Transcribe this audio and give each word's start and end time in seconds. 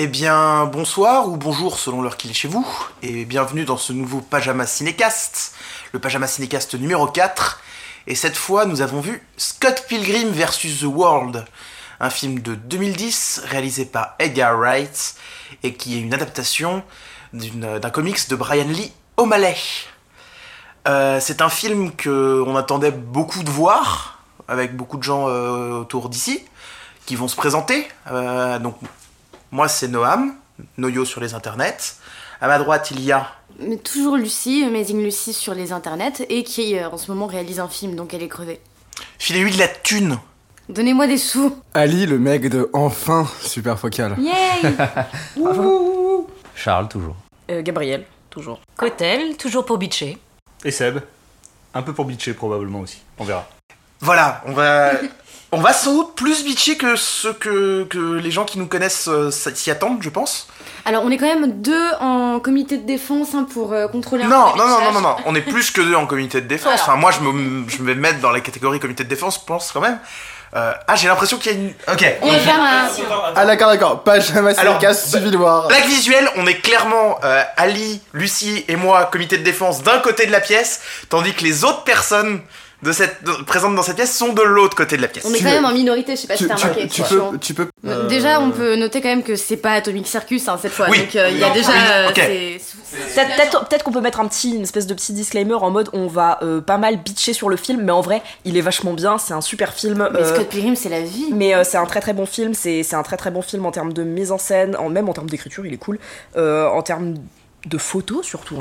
Eh 0.00 0.06
bien, 0.06 0.66
bonsoir 0.66 1.28
ou 1.28 1.36
bonjour 1.36 1.76
selon 1.76 2.02
l'heure 2.02 2.16
qu'il 2.16 2.30
est 2.30 2.34
chez 2.34 2.46
vous, 2.46 2.64
et 3.02 3.24
bienvenue 3.24 3.64
dans 3.64 3.76
ce 3.76 3.92
nouveau 3.92 4.20
Pajama 4.20 4.64
Cinécast, 4.64 5.56
le 5.90 5.98
Pajama 5.98 6.28
Cinécast 6.28 6.76
numéro 6.76 7.08
4. 7.08 7.60
Et 8.06 8.14
cette 8.14 8.36
fois, 8.36 8.64
nous 8.64 8.80
avons 8.80 9.00
vu 9.00 9.26
Scott 9.36 9.86
Pilgrim 9.88 10.28
vs. 10.30 10.82
The 10.82 10.84
World, 10.84 11.44
un 11.98 12.10
film 12.10 12.38
de 12.38 12.54
2010 12.54 13.42
réalisé 13.46 13.86
par 13.86 14.14
Edgar 14.20 14.56
Wright 14.56 15.16
et 15.64 15.74
qui 15.74 15.96
est 15.96 16.00
une 16.00 16.14
adaptation 16.14 16.84
d'un 17.32 17.90
comics 17.90 18.28
de 18.28 18.36
Brian 18.36 18.68
Lee 18.68 18.92
O'Malley. 19.16 19.56
Euh, 20.86 21.18
c'est 21.20 21.42
un 21.42 21.48
film 21.48 21.90
que 21.90 22.40
on 22.46 22.54
attendait 22.54 22.92
beaucoup 22.92 23.42
de 23.42 23.50
voir, 23.50 24.22
avec 24.46 24.76
beaucoup 24.76 24.96
de 24.96 25.02
gens 25.02 25.28
euh, 25.28 25.80
autour 25.80 26.08
d'ici, 26.08 26.44
qui 27.04 27.16
vont 27.16 27.26
se 27.26 27.34
présenter. 27.34 27.88
Euh, 28.12 28.60
moi, 29.50 29.68
c'est 29.68 29.88
Noam, 29.88 30.34
Noyo 30.76 31.04
sur 31.04 31.20
les 31.20 31.34
internets. 31.34 31.96
À 32.40 32.46
ma 32.48 32.58
droite, 32.58 32.90
il 32.90 33.00
y 33.00 33.12
a. 33.12 33.26
Mais 33.58 33.76
toujours 33.76 34.16
Lucie, 34.16 34.64
Amazing 34.64 35.02
Lucie 35.02 35.32
sur 35.32 35.54
les 35.54 35.72
internets, 35.72 36.24
et 36.28 36.44
qui 36.44 36.78
euh, 36.78 36.88
en 36.90 36.96
ce 36.96 37.10
moment 37.10 37.26
réalise 37.26 37.58
un 37.60 37.68
film, 37.68 37.96
donc 37.96 38.14
elle 38.14 38.22
est 38.22 38.28
crevée. 38.28 38.60
Filez-lui 39.18 39.52
de 39.52 39.58
la 39.58 39.68
thune 39.68 40.18
Donnez-moi 40.68 41.06
des 41.06 41.16
sous 41.16 41.56
Ali, 41.72 42.04
le 42.04 42.18
mec 42.18 42.48
de 42.48 42.68
Enfin 42.74 43.26
Super 43.40 43.78
Focal. 43.78 44.16
Yay 44.18 44.74
Charles, 46.54 46.88
toujours. 46.88 47.16
Euh, 47.50 47.62
Gabriel, 47.62 48.04
toujours. 48.28 48.60
Cotel, 48.76 49.36
toujours 49.36 49.64
pour 49.64 49.78
bitcher. 49.78 50.18
Et 50.64 50.70
Seb 50.70 51.00
Un 51.72 51.82
peu 51.82 51.94
pour 51.94 52.04
bitcher 52.04 52.34
probablement 52.34 52.80
aussi. 52.80 53.00
On 53.18 53.24
verra. 53.24 53.48
Voilà, 54.00 54.42
on 54.46 54.52
va. 54.52 54.92
On 55.50 55.60
va 55.60 55.72
sans 55.72 55.94
doute 55.94 56.14
plus 56.14 56.44
bitcher 56.44 56.76
que 56.76 56.94
ce 56.96 57.28
que, 57.28 57.84
que 57.84 58.16
les 58.16 58.30
gens 58.30 58.44
qui 58.44 58.58
nous 58.58 58.66
connaissent 58.66 59.08
euh, 59.08 59.30
s'y 59.30 59.70
attendent, 59.70 60.02
je 60.02 60.10
pense. 60.10 60.46
Alors 60.84 61.04
on 61.04 61.10
est 61.10 61.16
quand 61.16 61.26
même 61.26 61.62
deux 61.62 61.90
en 62.00 62.38
comité 62.38 62.76
de 62.76 62.86
défense 62.86 63.28
hein, 63.34 63.46
pour 63.50 63.72
euh, 63.72 63.88
contrôler 63.88 64.24
un 64.24 64.28
Non, 64.28 64.52
peu 64.52 64.58
non, 64.58 64.68
non, 64.68 64.80
non, 64.80 64.92
non, 64.92 65.00
non, 65.00 65.16
on 65.24 65.34
est 65.34 65.40
plus 65.40 65.70
que 65.70 65.80
deux 65.80 65.94
en 65.94 66.06
comité 66.06 66.42
de 66.42 66.46
défense. 66.48 66.74
Alors. 66.74 66.88
Enfin, 66.88 66.96
moi, 66.96 67.12
je 67.12 67.20
me, 67.20 67.68
je 67.68 67.82
vais 67.82 67.94
me 67.94 68.00
mettre 68.00 68.20
dans 68.20 68.30
la 68.30 68.40
catégorie 68.40 68.78
comité 68.78 69.04
de 69.04 69.08
défense, 69.08 69.38
je 69.40 69.46
pense 69.46 69.72
quand 69.72 69.80
même. 69.80 69.98
Euh, 70.54 70.72
ah, 70.86 70.96
j'ai 70.96 71.08
l'impression 71.08 71.36
qu'il 71.38 71.52
y 71.52 71.54
a 71.54 71.58
une. 71.58 71.68
Ok. 71.92 72.04
On 72.22 72.30
va 72.30 72.38
faire 72.38 72.60
un... 72.60 72.88
Ah 73.36 73.44
d'accord, 73.46 73.68
d'accord. 73.68 74.02
Pajama 74.02 74.52
bah- 74.54 74.94
Civil 74.94 75.36
War. 75.36 75.68
Blague 75.68 75.84
visuelle, 75.86 76.28
on 76.36 76.46
est 76.46 76.60
clairement 76.60 77.18
euh, 77.24 77.42
Ali, 77.56 78.00
Lucie 78.14 78.64
et 78.68 78.76
moi, 78.76 79.06
comité 79.10 79.36
de 79.38 79.44
défense, 79.44 79.82
d'un 79.82 79.98
côté 79.98 80.26
de 80.26 80.32
la 80.32 80.40
pièce, 80.40 80.80
tandis 81.10 81.34
que 81.34 81.42
les 81.44 81.64
autres 81.64 81.84
personnes 81.84 82.40
de 82.82 82.92
cette, 82.92 83.24
de- 83.24 83.42
présentes 83.44 83.74
dans 83.74 83.82
cette 83.82 83.96
pièce 83.96 84.16
sont 84.16 84.32
de 84.32 84.42
l'autre 84.42 84.76
côté 84.76 84.96
de 84.96 85.02
la 85.02 85.08
pièce. 85.08 85.24
On 85.26 85.32
est 85.34 85.38
Tu 85.38 85.42
quand 85.44 85.48
veux- 85.50 85.56
même 85.56 85.64
en 85.64 85.72
minorité, 85.72 86.12
je 86.14 86.20
sais 86.22 86.26
pas 86.28 86.36
Tu, 86.36 86.44
si 86.44 86.48
t'as 86.48 86.54
tu- 86.54 86.62
remarqué. 86.62 86.88
tu 86.88 87.02
peux, 87.02 87.38
tu 87.40 87.54
peux. 87.54 87.66
Euh, 87.86 88.06
Déjà, 88.08 88.40
on 88.40 88.50
peut 88.50 88.76
noter 88.76 89.00
quand 89.00 89.08
même 89.08 89.22
que 89.24 89.34
c'est 89.36 89.56
pas 89.56 89.72
Atomic 89.72 90.06
Circus 90.06 90.48
hein, 90.48 90.58
cette 90.62 90.72
fois, 90.72 90.86
Oui. 90.90 90.98
donc 91.00 91.16
euh, 91.16 91.28
il 91.30 91.38
y 91.38 91.44
a 91.44 91.50
déjà. 91.50 91.72
oui, 91.72 91.76
euh, 92.20 92.58
Peut-être 93.68 93.82
qu'on 93.84 93.92
peut 93.92 94.00
mettre 94.00 94.20
un 94.20 94.26
petit, 94.28 94.54
une 94.54 94.62
espèce 94.62 94.86
de 94.86 94.94
petit 94.94 95.12
disclaimer 95.12 95.54
en 95.54 95.70
mode 95.70 95.90
on 95.92 96.06
va 96.06 96.38
euh, 96.42 96.60
pas 96.60 96.78
mal 96.78 96.96
bitcher 96.98 97.32
sur 97.32 97.48
le 97.48 97.56
film, 97.56 97.82
mais 97.82 97.92
en 97.92 98.00
vrai, 98.00 98.22
il 98.44 98.56
est 98.56 98.60
vachement 98.60 98.92
bien, 98.92 99.18
c'est 99.18 99.34
un 99.34 99.40
super 99.40 99.72
film. 99.74 100.08
Mais 100.12 100.20
euh, 100.20 100.34
Scott 100.34 100.48
Pilgrim, 100.48 100.76
c'est 100.76 100.88
la 100.88 101.00
vie. 101.02 101.26
mais 101.32 101.54
euh, 101.54 101.64
c'est 101.64 101.78
un 101.78 101.86
très 101.86 102.00
très 102.00 102.12
bon 102.12 102.26
film, 102.26 102.54
c'est 102.54 102.82
c'est 102.82 102.96
un 102.96 103.02
très 103.02 103.16
très 103.16 103.30
bon 103.30 103.42
film 103.42 103.66
en 103.66 103.70
termes 103.72 103.92
de 103.92 104.02
mise 104.04 104.32
en 104.32 104.38
scène, 104.38 104.76
en, 104.76 104.88
même 104.88 105.08
en 105.08 105.12
termes 105.12 105.28
d'écriture, 105.30 105.66
il 105.66 105.74
est 105.74 105.78
cool. 105.78 105.98
Euh, 106.36 106.68
en 106.68 106.82
termes 106.82 107.14
de 107.68 107.78
photos 107.78 108.24
surtout. 108.26 108.56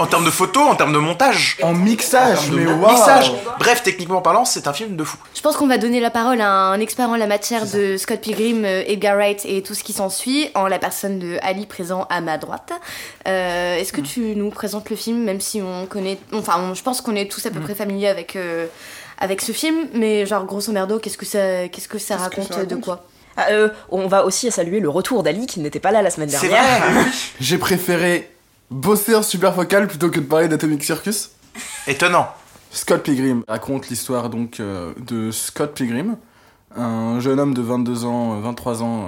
En 0.00 0.06
termes 0.06 0.24
de 0.24 0.30
photos, 0.30 0.64
en 0.68 0.74
termes 0.74 0.92
de 0.92 0.98
montage, 0.98 1.56
En 1.62 1.72
mixage, 1.72 2.50
de 2.50 2.56
mais 2.56 2.66
waouh. 2.66 2.90
mixage. 2.92 3.32
Bref, 3.58 3.82
techniquement 3.84 4.20
parlant, 4.20 4.44
c'est 4.44 4.66
un 4.66 4.72
film 4.72 4.96
de 4.96 5.04
fou. 5.04 5.16
Je 5.34 5.40
pense 5.40 5.56
qu'on 5.56 5.68
va 5.68 5.78
donner 5.78 6.00
la 6.00 6.10
parole 6.10 6.40
à 6.40 6.50
un 6.50 6.80
expert 6.80 7.08
en 7.08 7.16
la 7.16 7.28
matière 7.28 7.64
de 7.66 7.96
Scott 7.96 8.20
Pilgrim, 8.20 8.64
euh, 8.64 8.82
Edgar 8.86 9.14
Wright 9.16 9.42
et 9.44 9.62
tout 9.62 9.74
ce 9.74 9.84
qui 9.84 9.92
s'ensuit, 9.92 10.50
en 10.56 10.66
la 10.66 10.78
personne 10.80 11.18
de 11.20 11.38
Ali 11.42 11.66
présent 11.66 12.06
à 12.10 12.20
ma 12.20 12.36
droite. 12.36 12.72
Euh, 13.28 13.76
Est-ce 13.76 13.92
que 13.92 14.00
tu 14.00 14.34
nous 14.34 14.50
présentes 14.50 14.90
le 14.90 14.96
film, 14.96 15.22
même 15.22 15.40
si 15.40 15.62
on 15.62 15.86
connaît. 15.86 16.18
Enfin, 16.32 16.54
on- 16.58 16.74
je 16.74 16.82
pense 16.82 17.00
qu'on 17.00 17.14
est 17.14 17.30
tous 17.30 17.46
à 17.46 17.50
peu 17.50 17.60
près 17.60 17.74
familiers 17.76 18.08
avec, 18.08 18.34
euh, 18.36 18.66
avec 19.18 19.40
ce 19.40 19.52
film, 19.52 19.86
mais 19.94 20.26
genre, 20.26 20.44
grosso 20.46 20.72
merdo, 20.72 20.98
qu'est-ce 20.98 21.18
que 21.18 21.26
ça, 21.26 21.68
qu'est-ce 21.68 21.86
que 21.88 21.98
ça 21.98 22.16
Qu'est-ce 22.16 22.48
que 22.48 22.54
raconte, 22.54 22.68
de 22.68 22.76
quoi? 22.76 23.04
Ah, 23.36 23.46
euh, 23.50 23.68
on 23.90 24.08
va 24.08 24.24
aussi 24.24 24.50
saluer 24.50 24.80
le 24.80 24.88
retour 24.88 25.22
d'Ali 25.22 25.46
qui 25.46 25.60
n'était 25.60 25.78
pas 25.78 25.92
là 25.92 26.02
la 26.02 26.10
semaine 26.10 26.28
C'est 26.28 26.48
dernière. 26.48 26.90
vrai. 26.90 27.04
J'ai 27.40 27.56
préféré 27.58 28.28
bosser 28.70 29.14
en 29.14 29.22
Super 29.22 29.54
Focal 29.54 29.88
plutôt 29.88 30.10
que 30.10 30.20
de 30.20 30.24
parler 30.26 30.48
d'Atomic 30.48 30.82
Circus. 30.84 31.30
Étonnant. 31.86 32.28
Scott 32.70 33.02
Pilgrim 33.02 33.42
raconte 33.48 33.88
l'histoire 33.88 34.30
donc 34.30 34.60
euh, 34.60 34.92
de 35.04 35.32
Scott 35.32 35.74
Pilgrim, 35.74 36.16
un 36.76 37.18
jeune 37.18 37.40
homme 37.40 37.52
de 37.54 37.62
22 37.62 38.04
ans, 38.04 38.36
euh, 38.38 38.40
23 38.42 38.82
ans, 38.82 39.06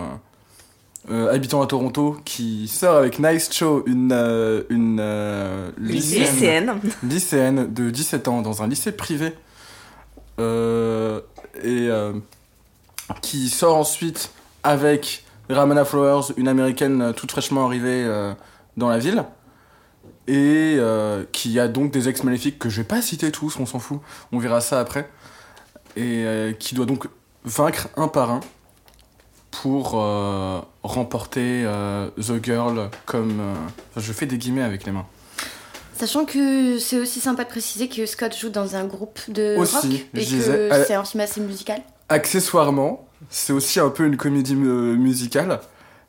euh, 1.08 1.12
euh, 1.12 1.32
habitant 1.32 1.62
à 1.62 1.66
Toronto, 1.68 2.16
qui 2.24 2.66
sort 2.66 2.96
avec 2.96 3.20
Nice 3.20 3.50
Cho, 3.52 3.84
une, 3.86 4.10
euh, 4.12 4.62
une 4.68 4.98
euh, 5.00 5.70
lycéenne, 5.78 6.24
Lycéenne. 6.24 6.80
lycéenne 7.04 7.72
de 7.72 7.90
17 7.90 8.26
ans 8.26 8.42
dans 8.42 8.62
un 8.62 8.66
lycée 8.66 8.90
privé, 8.90 9.32
euh, 10.40 11.20
et 11.62 11.86
euh, 11.88 12.12
qui 13.20 13.48
sort 13.48 13.76
ensuite 13.76 14.32
avec 14.64 15.24
Ramona 15.48 15.84
Flowers, 15.84 16.32
une 16.36 16.48
américaine 16.48 17.00
euh, 17.00 17.12
toute 17.12 17.30
fraîchement 17.30 17.66
arrivée 17.66 18.04
euh, 18.04 18.32
dans 18.76 18.88
la 18.88 18.98
ville 18.98 19.24
et 20.28 20.76
euh, 20.78 21.24
qui 21.32 21.58
a 21.58 21.68
donc 21.68 21.90
des 21.90 22.08
ex 22.08 22.22
maléfiques 22.22 22.58
que 22.58 22.68
je 22.68 22.78
vais 22.78 22.86
pas 22.86 23.02
citer 23.02 23.32
tous, 23.32 23.58
on 23.58 23.66
s'en 23.66 23.78
fout, 23.78 24.00
on 24.30 24.38
verra 24.38 24.60
ça 24.60 24.78
après, 24.78 25.08
et 25.96 26.24
euh, 26.24 26.52
qui 26.52 26.74
doit 26.74 26.86
donc 26.86 27.08
vaincre 27.44 27.88
un 27.96 28.08
par 28.08 28.30
un 28.30 28.40
pour 29.50 30.00
euh, 30.00 30.60
remporter 30.82 31.66
The 32.16 32.42
Girl 32.42 32.88
comme... 33.04 33.40
enfin, 33.90 34.00
je 34.00 34.12
fais 34.12 34.26
des 34.26 34.38
guillemets 34.38 34.62
avec 34.62 34.86
les 34.86 34.92
mains. 34.92 35.06
Sachant 35.94 36.24
que 36.24 36.78
c'est 36.78 36.98
aussi 36.98 37.20
sympa 37.20 37.44
de 37.44 37.48
préciser 37.48 37.88
que 37.88 38.06
Scott 38.06 38.36
joue 38.36 38.48
dans 38.48 38.76
un 38.76 38.84
groupe 38.84 39.20
de 39.28 39.56
Aussi, 39.56 39.76
rock 39.76 40.06
et 40.14 40.24
que 40.24 40.84
c'est 40.86 40.94
un 40.94 41.04
film 41.04 41.20
assez 41.20 41.40
musical. 41.40 41.82
Accessoirement, 42.08 43.06
c'est 43.28 43.52
aussi 43.52 43.78
un 43.78 43.90
peu 43.90 44.06
une 44.06 44.16
comédie 44.16 44.54
musicale 44.54 45.60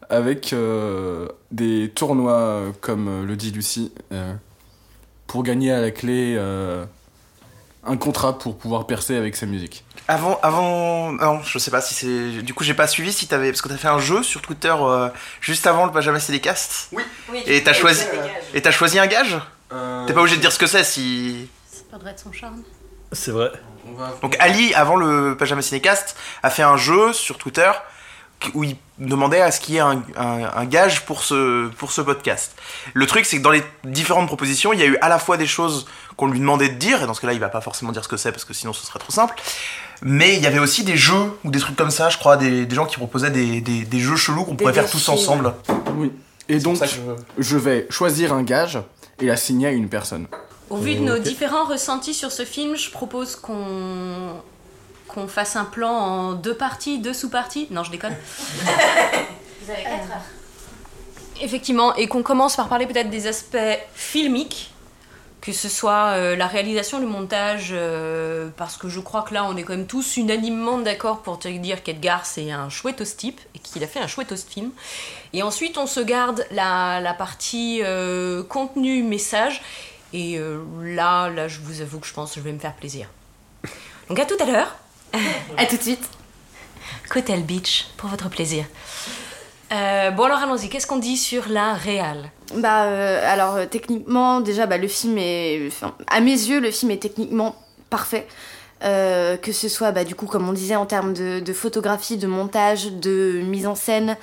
avec 0.09 0.53
euh, 0.53 1.27
des 1.51 1.91
tournois, 1.93 2.33
euh, 2.33 2.71
comme 2.81 3.07
euh, 3.07 3.25
le 3.25 3.35
dit 3.35 3.51
Lucie, 3.51 3.91
euh, 4.11 4.33
pour 5.27 5.43
gagner 5.43 5.71
à 5.71 5.81
la 5.81 5.91
clé 5.91 6.35
euh, 6.37 6.85
un 7.85 7.97
contrat 7.97 8.37
pour 8.37 8.57
pouvoir 8.57 8.87
percer 8.87 9.15
avec 9.15 9.35
sa 9.35 9.45
musique. 9.45 9.83
Avant, 10.07 10.39
avant, 10.43 11.13
non, 11.13 11.41
je 11.43 11.57
sais 11.59 11.71
pas 11.71 11.81
si 11.81 11.93
c'est. 11.93 12.41
Du 12.41 12.53
coup, 12.53 12.63
j'ai 12.63 12.73
pas 12.73 12.87
suivi 12.87 13.13
si 13.13 13.27
t'avais, 13.27 13.51
parce 13.51 13.61
que 13.61 13.69
t'as 13.69 13.77
fait 13.77 13.87
un 13.87 13.99
jeu 13.99 14.21
sur 14.21 14.41
Twitter 14.41 14.73
euh, 14.77 15.09
juste 15.39 15.65
avant 15.65 15.85
le 15.85 15.91
Pajama 15.91 16.19
Cinécast. 16.19 16.89
Oui. 16.91 17.03
Et 17.45 17.63
t'as 17.63 17.73
choisi, 17.73 18.03
et 18.53 18.61
t'as 18.61 18.71
choisi 18.71 18.99
un 18.99 19.07
gage? 19.07 19.37
T'es 20.05 20.13
pas 20.13 20.19
obligé 20.19 20.35
de 20.35 20.41
dire 20.41 20.51
ce 20.51 20.59
que 20.59 20.67
c'est 20.67 20.83
si. 20.83 21.47
Ça 21.71 21.83
perdrait 21.89 22.13
de 22.13 22.19
son 22.19 22.31
charme. 22.31 22.61
C'est 23.11 23.31
vrai. 23.31 23.51
Donc 24.21 24.35
Ali, 24.39 24.73
avant 24.73 24.95
le 24.95 25.35
Pajama 25.37 25.61
Cinécast, 25.61 26.15
a 26.41 26.49
fait 26.49 26.63
un 26.63 26.77
jeu 26.77 27.13
sur 27.13 27.37
Twitter 27.37 27.71
où 28.53 28.63
il 28.63 28.75
demandait 28.99 29.41
à 29.41 29.51
ce 29.51 29.59
qu'il 29.59 29.75
y 29.75 29.77
ait 29.77 29.81
un, 29.81 30.03
un- 30.17 30.51
un 30.55 30.65
gage 30.65 31.05
pour 31.05 31.23
ce, 31.23 31.67
pour 31.69 31.91
ce 31.91 32.01
podcast. 32.01 32.55
Le 32.93 33.05
truc, 33.07 33.25
c'est 33.25 33.37
que 33.37 33.41
dans 33.43 33.49
les 33.51 33.63
différentes 33.83 34.27
propositions, 34.27 34.73
il 34.73 34.79
y 34.79 34.83
a 34.83 34.85
eu 34.85 34.97
à 35.01 35.09
la 35.09 35.19
fois 35.19 35.37
des 35.37 35.47
choses 35.47 35.85
qu'on 36.17 36.27
lui 36.27 36.39
demandait 36.39 36.69
de 36.69 36.75
dire, 36.75 37.01
et 37.03 37.07
dans 37.07 37.13
ce 37.13 37.21
cas-là, 37.21 37.33
il 37.33 37.39
va 37.39 37.49
pas 37.49 37.61
forcément 37.61 37.91
dire 37.91 38.03
ce 38.03 38.07
que 38.09 38.17
c'est 38.17 38.31
parce 38.31 38.45
que 38.45 38.53
sinon 38.53 38.73
ce 38.73 38.85
serait 38.85 38.99
trop 38.99 39.11
simple. 39.11 39.35
Mais 40.01 40.35
il 40.35 40.41
y 40.43 40.47
avait 40.47 40.59
aussi 40.59 40.83
des 40.83 40.97
jeux 40.97 41.31
ou 41.43 41.51
des 41.51 41.59
trucs 41.59 41.75
comme 41.75 41.91
ça, 41.91 42.09
je 42.09 42.17
crois, 42.17 42.37
des, 42.37 42.65
des 42.65 42.75
gens 42.75 42.85
qui 42.85 42.97
proposaient 42.97 43.31
des, 43.31 43.61
des- 43.61 43.85
des 43.85 43.99
jeux 43.99 44.15
chelous 44.17 44.43
qu'on 44.43 44.55
pourrait 44.55 44.73
faire 44.73 44.89
tous 44.89 45.09
ensemble. 45.09 45.53
Oui. 45.95 46.11
Et 46.49 46.59
donc, 46.59 46.77
je- 46.83 47.41
je 47.41 47.57
vais 47.57 47.87
choisir 47.89 48.33
un 48.33 48.43
gage 48.43 48.77
et 49.21 49.25
la 49.25 49.37
signer 49.37 49.67
à 49.67 49.71
une 49.71 49.87
personne. 49.89 50.27
Au 50.69 50.77
vu 50.77 50.95
de 50.95 51.01
nos 51.01 51.17
différents 51.19 51.65
ressentis 51.65 52.13
sur 52.13 52.31
ce 52.31 52.45
film, 52.45 52.75
je 52.75 52.89
propose 52.89 53.35
qu'on 53.35 54.41
qu'on 55.13 55.27
fasse 55.27 55.55
un 55.55 55.65
plan 55.65 55.91
en 55.91 56.33
deux 56.33 56.55
parties, 56.55 56.99
deux 56.99 57.13
sous-parties. 57.13 57.67
Non, 57.71 57.83
je 57.83 57.91
déconne. 57.91 58.15
Effectivement, 61.41 61.95
et 61.95 62.07
qu'on 62.07 62.23
commence 62.23 62.55
par 62.55 62.67
parler 62.67 62.85
peut-être 62.85 63.09
des 63.09 63.27
aspects 63.27 63.57
filmiques, 63.93 64.71
que 65.41 65.51
ce 65.51 65.67
soit 65.67 66.11
euh, 66.11 66.35
la 66.37 66.47
réalisation, 66.47 66.99
le 66.99 67.07
montage, 67.07 67.69
euh, 67.71 68.49
parce 68.55 68.77
que 68.77 68.87
je 68.87 69.01
crois 69.01 69.23
que 69.23 69.33
là 69.33 69.43
on 69.43 69.57
est 69.57 69.63
quand 69.63 69.75
même 69.75 69.87
tous 69.87 70.15
unanimement 70.15 70.77
d'accord 70.77 71.21
pour 71.21 71.37
te 71.37 71.49
dire 71.49 71.83
qu'Edgar 71.83 72.25
c'est 72.25 72.49
un 72.51 72.69
chouettos 72.69 73.17
type 73.17 73.41
et 73.53 73.59
qu'il 73.59 73.83
a 73.83 73.87
fait 73.87 73.99
un 73.99 74.07
chouettos 74.07 74.45
film. 74.47 74.71
Et 75.33 75.43
ensuite 75.43 75.77
on 75.77 75.87
se 75.87 75.99
garde 75.99 76.45
la, 76.51 77.01
la 77.01 77.13
partie 77.13 77.81
euh, 77.83 78.43
contenu, 78.43 79.03
message, 79.03 79.61
et 80.13 80.37
euh, 80.37 80.63
là, 80.81 81.27
là 81.29 81.49
je 81.49 81.59
vous 81.59 81.81
avoue 81.81 81.99
que 81.99 82.07
je 82.07 82.13
pense 82.13 82.33
que 82.33 82.39
je 82.39 82.45
vais 82.45 82.53
me 82.53 82.59
faire 82.59 82.75
plaisir. 82.75 83.07
Donc 84.07 84.19
à 84.19 84.25
tout 84.25 84.37
à 84.39 84.45
l'heure. 84.45 84.75
À 85.57 85.65
tout 85.65 85.77
de 85.77 85.81
suite. 85.81 86.09
Cotel 87.09 87.43
Beach, 87.43 87.87
pour 87.97 88.09
votre 88.09 88.29
plaisir. 88.29 88.65
Euh, 89.71 90.11
bon 90.11 90.23
alors 90.23 90.39
allons-y, 90.39 90.69
qu'est-ce 90.69 90.85
qu'on 90.85 90.97
dit 90.97 91.17
sur 91.17 91.49
la 91.49 91.73
réal? 91.73 92.29
Bah, 92.55 92.85
euh, 92.85 93.21
alors 93.31 93.55
euh, 93.55 93.65
techniquement, 93.65 94.41
déjà, 94.41 94.65
bah, 94.65 94.77
le 94.77 94.87
film 94.87 95.17
est. 95.17 95.67
enfin, 95.67 95.95
à 96.07 96.19
mes 96.19 96.31
yeux, 96.31 96.59
le 96.59 96.71
film 96.71 96.91
est 96.91 97.01
techniquement 97.01 97.55
parfait. 97.89 98.27
Euh, 98.83 99.37
que 99.37 99.53
ce 99.53 99.69
soit, 99.69 99.91
bah, 99.91 100.03
du 100.03 100.13
coup, 100.13 100.25
comme 100.25 100.47
on 100.47 100.53
disait, 100.53 100.75
en 100.75 100.85
termes 100.85 101.13
de, 101.13 101.39
de 101.39 101.53
photographie, 101.53 102.17
de 102.17 102.27
montage, 102.27 102.91
de 102.91 103.39
mise 103.41 103.65
en 103.65 103.75
scène, 103.75 104.17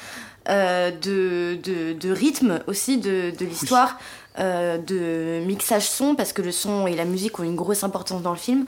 euh, 0.49 0.91
de, 0.91 1.59
de, 1.63 1.95
de 1.95 2.13
rythme 2.13 2.61
aussi 2.67 2.99
de, 2.99 3.31
de 3.31 3.45
l'histoire, 3.47 3.99
euh, 4.39 4.77
de 4.77 5.45
mixage 5.47 5.89
son, 5.89 6.15
parce 6.15 6.33
que 6.33 6.43
le 6.43 6.53
son 6.53 6.87
et 6.87 6.95
la 6.95 7.05
musique 7.07 7.39
ont 7.39 7.43
une 7.43 7.57
grosse 7.57 7.85
importance 7.85 8.23
dans 8.23 8.33
le 8.33 8.39
film. 8.39 8.67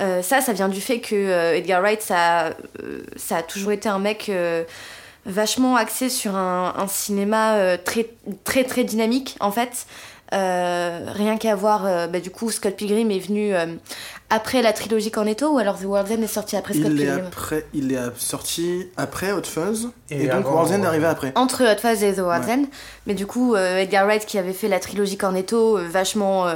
Euh, 0.00 0.22
ça, 0.22 0.40
ça 0.40 0.52
vient 0.52 0.68
du 0.68 0.80
fait 0.80 1.00
que 1.00 1.14
euh, 1.14 1.56
Edgar 1.56 1.82
Wright, 1.82 2.00
ça, 2.00 2.46
euh, 2.82 3.02
ça 3.16 3.36
a 3.38 3.42
toujours 3.42 3.72
été 3.72 3.88
un 3.88 3.98
mec 3.98 4.28
euh, 4.28 4.64
vachement 5.26 5.76
axé 5.76 6.08
sur 6.08 6.34
un, 6.36 6.74
un 6.76 6.86
cinéma 6.88 7.56
euh, 7.56 7.76
très, 7.82 8.08
très, 8.44 8.64
très 8.64 8.84
dynamique, 8.84 9.36
en 9.40 9.50
fait. 9.50 9.86
Euh, 10.32 11.06
rien 11.12 11.36
qu'à 11.36 11.56
voir, 11.56 11.84
euh, 11.86 12.06
bah, 12.06 12.20
du 12.20 12.30
coup, 12.30 12.50
Scott 12.52 12.76
Pilgrim 12.76 13.10
est 13.10 13.18
venu 13.18 13.52
euh, 13.52 13.66
après 14.30 14.62
la 14.62 14.72
trilogie 14.72 15.10
Cornetto, 15.10 15.48
ou 15.54 15.58
alors 15.58 15.76
The 15.76 15.84
World's 15.86 16.12
End 16.12 16.22
est 16.22 16.28
sorti 16.28 16.54
après 16.56 16.72
Scott 16.74 16.86
Il 16.88 17.00
est, 17.02 17.04
Pilgrim 17.06 17.26
après, 17.26 17.66
il 17.74 17.92
est 17.92 17.98
sorti 18.16 18.86
après 18.96 19.32
Hot 19.32 19.42
Fuzz, 19.42 19.88
Et 20.08 20.22
et, 20.22 20.28
donc 20.28 20.46
World's 20.46 20.70
End 20.70 20.84
est 20.84 20.86
arrivé 20.86 21.06
après. 21.06 21.32
entre 21.34 21.64
Hot 21.64 21.78
Fuzz 21.80 22.04
et 22.04 22.14
The 22.14 22.18
World's 22.20 22.46
Ouais. 22.46 22.54
End. 22.54 22.64
Mais 23.08 23.14
du 23.14 23.26
coup, 23.26 23.56
euh, 23.56 23.78
Edgar 23.78 24.06
Wright 24.06 24.24
qui 24.24 24.38
avait 24.38 24.52
fait 24.52 24.68
la 24.68 24.78
trilogie 24.78 25.16
Cornetto, 25.16 25.76
euh, 25.78 25.88
vachement. 25.90 26.46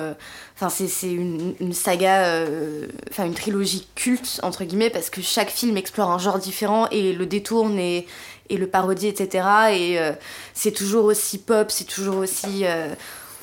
Enfin, 0.57 0.69
c'est 0.69 1.11
une, 1.11 1.55
une 1.59 1.73
saga, 1.73 2.27
euh, 2.27 2.87
enfin 3.11 3.25
une 3.25 3.35
trilogie 3.35 3.89
culte, 3.97 4.39
entre 4.45 4.63
guillemets, 4.63 4.91
parce 4.91 5.11
que 5.11 5.21
chaque 5.21 5.51
film 5.51 5.77
explore 5.77 6.11
un 6.11 6.19
genre 6.19 6.39
différent 6.39 6.89
et 6.91 7.13
le 7.13 7.27
détourne 7.27 7.77
et, 7.77 8.07
et 8.51 8.57
le 8.57 8.69
parodie, 8.69 9.09
etc. 9.09 9.49
Et 9.73 9.99
euh, 9.99 10.13
c'est 10.53 10.71
toujours 10.71 11.07
aussi 11.07 11.39
pop, 11.39 11.73
c'est 11.73 11.89
toujours 11.89 12.19
aussi, 12.19 12.67
euh, 12.67 12.95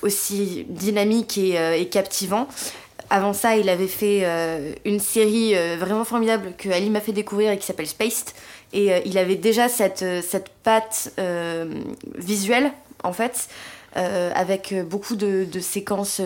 aussi 0.03 0.65
dynamique 0.69 1.37
et, 1.37 1.81
et 1.81 1.89
captivant. 1.89 2.47
Avant 3.09 3.33
ça, 3.33 3.57
il 3.57 3.67
avait 3.67 3.87
fait 3.87 4.25
une 4.85 5.01
série 5.01 5.53
vraiment 5.77 6.05
formidable 6.05 6.53
que 6.57 6.69
Ali 6.69 6.89
m'a 6.89 7.01
fait 7.01 7.11
découvrir 7.11 7.51
et 7.51 7.57
qui 7.57 7.65
s'appelle 7.65 7.87
Spaced. 7.87 8.29
Et 8.73 8.94
euh, 8.94 9.00
il 9.06 9.18
avait 9.18 9.35
déjà 9.35 9.69
cette, 9.69 10.03
euh, 10.03 10.21
cette 10.21 10.50
patte 10.63 11.12
euh, 11.19 11.65
visuelle, 12.15 12.71
en 13.03 13.13
fait, 13.13 13.47
avec 13.94 14.73
beaucoup 14.88 15.18
de, 15.18 15.45
séquences 15.59 16.21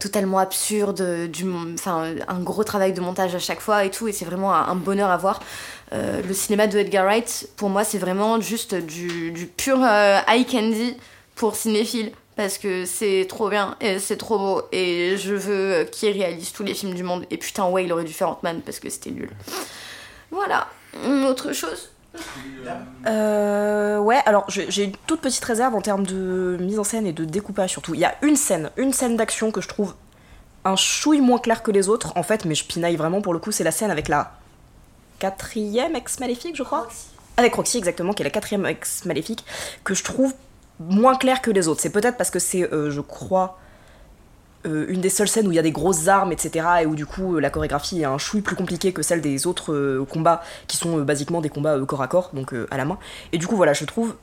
totalement 0.00 0.38
absurdes, 0.38 1.06
enfin, 1.74 2.14
un 2.28 2.40
gros 2.40 2.64
travail 2.64 2.94
de 2.94 3.00
montage 3.02 3.34
à 3.34 3.38
chaque 3.38 3.60
fois 3.60 3.84
et 3.84 3.90
tout. 3.90 4.08
Et 4.08 4.12
c'est 4.12 4.24
vraiment 4.24 4.54
un, 4.54 4.74
bonheur 4.74 5.10
à 5.10 5.18
voir. 5.18 5.40
Le 5.92 6.32
cinéma 6.32 6.66
de 6.66 6.78
Edgar 6.78 7.04
Wright, 7.04 7.50
pour 7.56 7.68
moi, 7.68 7.84
c'est 7.84 7.98
vraiment 7.98 8.40
juste 8.40 8.74
du, 8.74 9.52
pur 9.54 9.84
eye 9.84 10.46
candy 10.46 10.96
pour 11.34 11.56
cinéphiles. 11.56 12.10
Parce 12.36 12.56
que 12.56 12.86
c'est 12.86 13.26
trop 13.28 13.50
bien 13.50 13.76
et 13.82 13.98
c'est 13.98 14.16
trop 14.16 14.38
beau 14.38 14.62
et 14.72 15.16
je 15.18 15.34
veux 15.34 15.84
qu'il 15.84 16.10
réalise 16.10 16.52
tous 16.52 16.64
les 16.64 16.72
films 16.72 16.94
du 16.94 17.02
monde. 17.02 17.26
Et 17.30 17.36
putain, 17.36 17.68
ouais, 17.68 17.84
il 17.84 17.92
aurait 17.92 18.04
dû 18.04 18.14
faire 18.14 18.30
Ant-Man 18.30 18.62
parce 18.64 18.80
que 18.80 18.88
c'était 18.88 19.10
nul. 19.10 19.30
Voilà. 20.30 20.68
Autre 21.28 21.52
chose 21.52 21.90
Euh, 23.06 23.98
ouais, 23.98 24.20
alors 24.26 24.44
j'ai 24.48 24.84
une 24.84 24.96
toute 25.06 25.20
petite 25.20 25.44
réserve 25.44 25.74
en 25.74 25.80
termes 25.80 26.06
de 26.06 26.56
mise 26.60 26.78
en 26.78 26.84
scène 26.84 27.06
et 27.06 27.12
de 27.12 27.24
découpage 27.24 27.70
surtout. 27.70 27.94
Il 27.94 28.00
y 28.00 28.04
a 28.04 28.14
une 28.22 28.36
scène, 28.36 28.70
une 28.76 28.92
scène 28.92 29.16
d'action 29.16 29.50
que 29.50 29.60
je 29.60 29.68
trouve 29.68 29.94
un 30.64 30.76
chouille 30.76 31.20
moins 31.20 31.38
claire 31.38 31.62
que 31.62 31.70
les 31.70 31.88
autres 31.88 32.12
en 32.16 32.22
fait, 32.22 32.44
mais 32.44 32.54
je 32.54 32.64
pinaille 32.64 32.96
vraiment 32.96 33.20
pour 33.20 33.32
le 33.32 33.38
coup, 33.38 33.52
c'est 33.52 33.64
la 33.64 33.72
scène 33.72 33.90
avec 33.90 34.08
la 34.08 34.32
quatrième 35.18 35.96
ex-maléfique, 35.96 36.56
je 36.56 36.62
crois. 36.62 36.86
Avec 37.36 37.54
Roxy, 37.54 37.78
exactement, 37.78 38.12
qui 38.12 38.22
est 38.22 38.24
la 38.24 38.30
quatrième 38.30 38.64
ex-maléfique, 38.64 39.44
que 39.82 39.94
je 39.94 40.04
trouve 40.04 40.34
moins 40.78 41.16
claire 41.16 41.42
que 41.42 41.50
les 41.50 41.66
autres. 41.68 41.80
C'est 41.80 41.90
peut-être 41.90 42.16
parce 42.16 42.30
que 42.30 42.38
c'est, 42.38 42.62
euh, 42.72 42.90
je 42.90 43.00
crois, 43.00 43.58
euh, 44.66 44.86
une 44.88 45.00
des 45.00 45.10
seules 45.10 45.28
scènes 45.28 45.46
où 45.46 45.52
il 45.52 45.56
y 45.56 45.58
a 45.58 45.62
des 45.62 45.72
grosses 45.72 46.08
armes, 46.08 46.32
etc., 46.32 46.66
et 46.82 46.86
où 46.86 46.94
du 46.94 47.06
coup 47.06 47.36
euh, 47.36 47.40
la 47.40 47.50
chorégraphie 47.50 48.00
est 48.00 48.04
un 48.04 48.18
chouille 48.18 48.40
plus 48.40 48.56
compliquée 48.56 48.92
que 48.92 49.02
celle 49.02 49.20
des 49.20 49.46
autres 49.46 49.72
euh, 49.72 50.06
combats, 50.08 50.42
qui 50.66 50.76
sont 50.76 50.98
basiquement 51.02 51.40
des 51.40 51.48
combats 51.48 51.78
corps 51.86 52.02
à 52.02 52.08
corps, 52.08 52.30
donc 52.32 52.54
à 52.70 52.76
la 52.76 52.84
main. 52.84 52.98
Et 53.32 53.38
du 53.38 53.46
coup, 53.46 53.56
voilà, 53.56 53.72
je 53.72 53.84
trouve, 53.84 54.14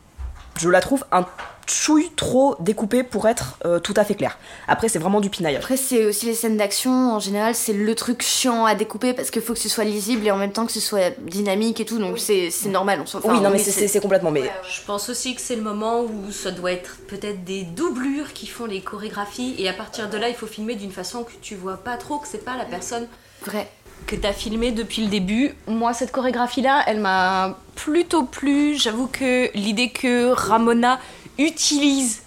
je 0.57 0.69
la 0.69 0.81
trouve 0.81 1.06
un 1.12 1.25
chouille 1.68 2.12
trop 2.18 2.56
découpée 2.59 3.03
pour 3.03 3.30
être 3.30 3.57
euh, 3.65 3.80
tout 3.80 3.94
à 3.95 4.03
fait 4.03 4.15
claire. 4.15 4.38
Après, 4.68 4.89
c'est 4.89 5.00
vraiment 5.00 5.21
du 5.21 5.30
pinaillage. 5.30 5.62
Après, 5.63 5.77
c'est 5.77 6.06
aussi 6.06 6.25
les 6.25 6.33
scènes 6.33 6.57
d'action. 6.57 6.92
En 7.13 7.19
général, 7.19 7.56
c'est 7.56 7.71
le 7.71 7.95
truc 7.95 8.21
chiant 8.24 8.65
à 8.65 8.75
découper 8.75 9.13
parce 9.13 9.31
qu'il 9.31 9.42
faut 9.42 9.53
que 9.53 9.59
ce 9.59 9.69
soit 9.69 9.86
lisible 9.86 10.27
et 10.27 10.31
en 10.31 10.38
même 10.38 10.51
temps 10.51 10.65
que 10.65 10.71
ce 10.74 10.81
soit 10.81 11.12
dynamique 11.21 11.80
et 11.80 11.86
tout. 11.86 11.98
Donc, 11.98 12.19
c'est 12.19 12.50
c'est 12.51 12.68
normal. 12.69 13.00
On 13.01 13.06
s'en 13.06 13.19
oui, 13.24 13.39
non, 13.39 13.50
mais 13.51 13.57
c'est- 13.59 13.71
c'est 13.71 13.88
c'est 13.88 14.01
complètement. 14.01 14.31
Mais 14.31 14.51
Je 14.69 14.81
pense 14.86 15.07
aussi 15.09 15.33
que 15.33 15.39
c'est 15.42 15.56
le 15.56 15.62
moment 15.62 16.01
où 16.01 16.31
ça 16.31 16.51
doit 16.51 16.74
être 16.74 16.97
peut-être 17.07 17.45
des 17.45 17.63
doublures 17.63 18.33
qui 18.33 18.47
font 18.47 18.65
les 18.65 18.81
chorégraphies 18.81 19.56
et 19.57 19.69
à 19.69 19.74
partir 19.74 20.09
de 20.09 20.18
là 20.18 20.27
il 20.27 20.36
faut 20.36 20.47
filmer 20.47 20.75
d'une 20.75 20.92
façon 20.92 21.24
que 21.24 21.31
tu 21.42 21.56
vois 21.56 21.77
pas 21.77 21.95
trop 21.95 22.18
que 22.18 22.27
c'est 22.27 22.44
pas 22.44 22.57
la 22.57 22.65
personne 22.65 23.07
vrai. 23.45 23.69
Que 24.07 24.15
t'as 24.15 24.33
filmé 24.33 24.71
depuis 24.71 25.03
le 25.03 25.09
début. 25.09 25.53
Moi 25.68 25.94
cette 25.94 26.12
chorégraphie 26.12 26.62
là 26.62 26.83
elle 26.88 27.00
m'a 27.00 27.57
plutôt 27.75 28.24
plu. 28.24 28.75
J'avoue 28.77 29.07
que 29.07 29.51
l'idée 29.56 29.89
que 29.89 30.31
Ramona 30.31 31.00
utilise 31.38 32.21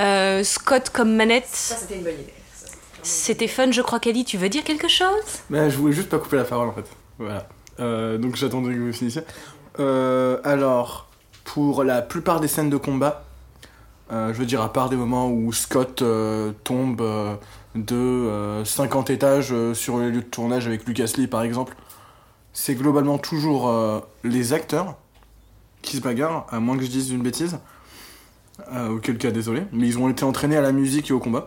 euh, 0.00 0.42
Scott 0.44 0.90
comme 0.90 1.14
manette 1.14 1.48
c'était 1.48 1.96
une 1.96 2.04
bonne 2.04 2.14
idée. 2.14 2.32
c'était 3.02 3.48
fun 3.48 3.70
je 3.70 3.82
crois 3.82 4.00
qu'Ali 4.00 4.24
tu 4.24 4.36
veux 4.36 4.48
dire 4.48 4.64
quelque 4.64 4.88
chose? 4.88 5.42
Mais 5.50 5.70
je 5.70 5.76
voulais 5.76 5.92
juste 5.92 6.08
pas 6.08 6.18
couper 6.18 6.36
la 6.36 6.44
parole 6.44 6.68
en 6.68 6.72
fait. 6.72 6.86
Voilà. 7.18 7.48
Euh, 7.80 8.18
donc 8.18 8.36
j'attendais 8.36 8.72
que 8.74 8.78
vous 8.78 8.92
finissiez. 8.92 9.22
Euh, 9.80 10.38
alors, 10.44 11.08
pour 11.44 11.84
la 11.84 12.02
plupart 12.02 12.40
des 12.40 12.48
scènes 12.48 12.70
de 12.70 12.76
combat, 12.76 13.24
euh, 14.12 14.32
je 14.32 14.38
veux 14.38 14.46
dire 14.46 14.60
à 14.62 14.72
part 14.72 14.88
des 14.90 14.96
moments 14.96 15.28
où 15.30 15.52
Scott 15.52 16.02
euh, 16.02 16.52
tombe 16.62 17.00
euh, 17.00 17.34
de 17.74 17.96
euh, 17.96 18.64
50 18.64 19.10
étages 19.10 19.52
euh, 19.52 19.74
sur 19.74 19.98
les 19.98 20.10
lieux 20.10 20.20
de 20.20 20.26
tournage 20.26 20.66
avec 20.66 20.86
Lucas 20.86 21.12
Lee 21.16 21.26
par 21.26 21.42
exemple, 21.42 21.74
c'est 22.52 22.74
globalement 22.74 23.18
toujours 23.18 23.68
euh, 23.68 24.00
les 24.22 24.52
acteurs 24.52 24.96
qui 25.82 25.96
se 25.96 26.02
bagarrent, 26.02 26.46
à 26.50 26.60
moins 26.60 26.76
que 26.76 26.84
je 26.84 26.88
dise 26.88 27.10
une 27.10 27.22
bêtise. 27.22 27.58
Euh, 28.72 28.90
auquel 28.90 29.18
cas, 29.18 29.32
désolé. 29.32 29.64
Mais 29.72 29.88
ils 29.88 29.98
ont 29.98 30.08
été 30.08 30.24
entraînés 30.24 30.56
à 30.56 30.60
la 30.60 30.72
musique 30.72 31.10
et 31.10 31.12
au 31.12 31.18
combat. 31.18 31.46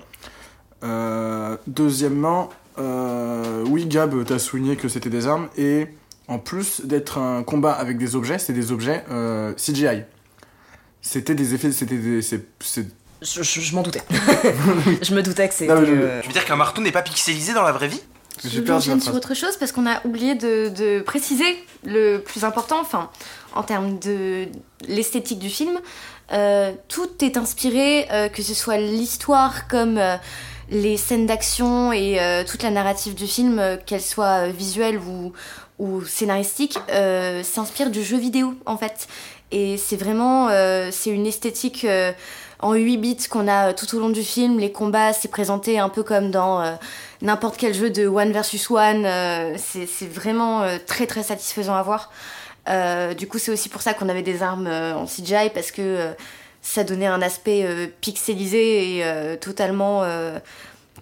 Euh, 0.83 1.57
deuxièmement, 1.65 2.49
euh, 2.77 3.63
oui, 3.67 3.85
Gab, 3.85 4.23
t'as 4.25 4.39
souligné 4.39 4.75
que 4.75 4.87
c'était 4.87 5.09
des 5.09 5.25
armes, 5.25 5.47
et 5.57 5.87
en 6.27 6.37
plus 6.37 6.81
d'être 6.85 7.17
un 7.17 7.43
combat 7.43 7.71
avec 7.71 7.97
des 7.97 8.15
objets, 8.15 8.37
c'est 8.37 8.53
des 8.53 8.71
objets 8.71 9.03
euh, 9.09 9.53
CGI. 9.53 10.03
C'était 11.01 11.35
des 11.35 11.53
effets, 11.53 11.71
c'était 11.71 11.97
des. 11.97 12.21
Je, 13.21 13.41
je- 13.43 13.61
je 13.61 13.75
m'en 13.75 13.81
doutais. 13.81 14.01
je 15.01 15.13
me 15.13 15.21
doutais 15.21 15.47
que 15.47 15.53
c'était. 15.53 15.73
Non, 15.73 15.81
mais 15.81 15.87
je- 15.87 15.91
euh, 15.93 16.21
Tu 16.21 16.27
veux 16.27 16.33
dire 16.33 16.45
qu'un 16.45 16.55
marteau 16.55 16.81
n'est 16.81 16.91
pas 16.91 17.01
pixelisé 17.01 17.53
dans 17.53 17.63
la 17.63 17.71
vraie 17.71 17.87
vie? 17.87 18.01
J'ai 18.43 18.49
Je 18.57 18.61
perdu 18.61 18.83
sur 18.83 18.97
phrase. 19.01 19.15
autre 19.15 19.33
chose 19.33 19.57
parce 19.57 19.71
qu'on 19.71 19.87
a 19.87 19.99
oublié 20.05 20.35
de, 20.35 20.69
de 20.69 21.01
préciser 21.01 21.57
le 21.83 22.19
plus 22.19 22.43
important, 22.43 22.79
enfin, 22.79 23.09
en 23.55 23.63
termes 23.63 23.97
de 23.97 24.45
l'esthétique 24.87 25.39
du 25.39 25.49
film. 25.49 25.79
Euh, 26.33 26.71
tout 26.87 27.09
est 27.21 27.35
inspiré, 27.37 28.05
euh, 28.11 28.29
que 28.29 28.43
ce 28.43 28.53
soit 28.53 28.77
l'histoire 28.77 29.67
comme 29.67 29.97
euh, 29.97 30.17
les 30.69 30.97
scènes 30.97 31.25
d'action 31.25 31.91
et 31.93 32.19
euh, 32.19 32.43
toute 32.43 32.61
la 32.61 32.69
narrative 32.69 33.15
du 33.15 33.25
film, 33.25 33.57
euh, 33.57 33.77
qu'elle 33.83 34.01
soit 34.01 34.47
euh, 34.47 34.51
visuelle 34.51 34.99
ou, 34.99 35.33
ou 35.79 36.03
scénaristique, 36.03 36.77
euh, 36.91 37.41
s'inspire 37.41 37.89
du 37.89 38.03
jeu 38.03 38.17
vidéo 38.17 38.53
en 38.67 38.77
fait. 38.77 39.07
Et 39.51 39.77
c'est 39.77 39.95
vraiment, 39.95 40.49
euh, 40.49 40.89
c'est 40.91 41.09
une 41.09 41.25
esthétique 41.25 41.85
euh, 41.85 42.11
en 42.59 42.73
8 42.73 42.97
bits 42.97 43.27
qu'on 43.29 43.47
a 43.47 43.69
euh, 43.69 43.73
tout 43.73 43.95
au 43.95 43.99
long 43.99 44.09
du 44.09 44.23
film. 44.23 44.59
Les 44.59 44.71
combats, 44.71 45.13
c'est 45.13 45.27
présenté 45.27 45.79
un 45.79 45.89
peu 45.89 46.03
comme 46.03 46.31
dans 46.31 46.61
euh, 46.61 46.73
n'importe 47.21 47.57
quel 47.57 47.73
jeu 47.73 47.89
de 47.89 48.07
one 48.07 48.31
versus 48.31 48.69
one. 48.69 49.05
euh, 49.05 49.55
c'est 49.57 50.09
vraiment 50.09 50.65
très 50.85 51.07
très 51.07 51.23
satisfaisant 51.23 51.75
à 51.75 51.83
voir. 51.83 52.11
Du 53.15 53.27
coup, 53.27 53.37
c'est 53.37 53.51
aussi 53.51 53.69
pour 53.69 53.81
ça 53.81 53.93
qu'on 53.93 54.09
avait 54.09 54.23
des 54.23 54.43
armes 54.43 54.67
en 54.67 55.05
CGI 55.05 55.49
parce 55.53 55.71
que 55.71 56.09
ça 56.61 56.83
donnait 56.83 57.07
un 57.07 57.21
aspect 57.21 57.65
pixelisé 58.01 58.97
et 58.97 59.37
totalement, 59.37 60.03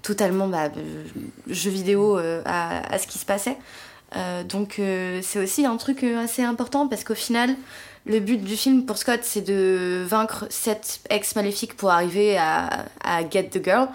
totalement 0.04 0.48
bah, 0.48 0.70
jeu 1.50 1.72
vidéo 1.72 2.20
à, 2.46 2.98
ce 3.00 3.08
qui 3.08 3.18
se 3.18 3.26
passait. 3.26 3.58
Donc, 4.48 4.80
c'est 5.24 5.40
aussi 5.40 5.66
un 5.66 5.78
truc 5.78 6.04
assez 6.04 6.44
important 6.44 6.88
parce 6.88 7.04
qu'au 7.04 7.16
final, 7.16 7.56
le 8.06 8.20
but 8.20 8.44
du 8.44 8.56
film 8.56 8.86
pour 8.86 8.98
Scott, 8.98 9.22
c'est 9.24 9.42
de 9.42 10.04
vaincre 10.08 10.46
cette 10.50 11.00
ex 11.10 11.36
maléfique 11.36 11.76
pour 11.76 11.90
arriver 11.92 12.38
à, 12.38 12.86
à 13.04 13.28
Get 13.30 13.46
the 13.50 13.64
Girl. 13.64 13.88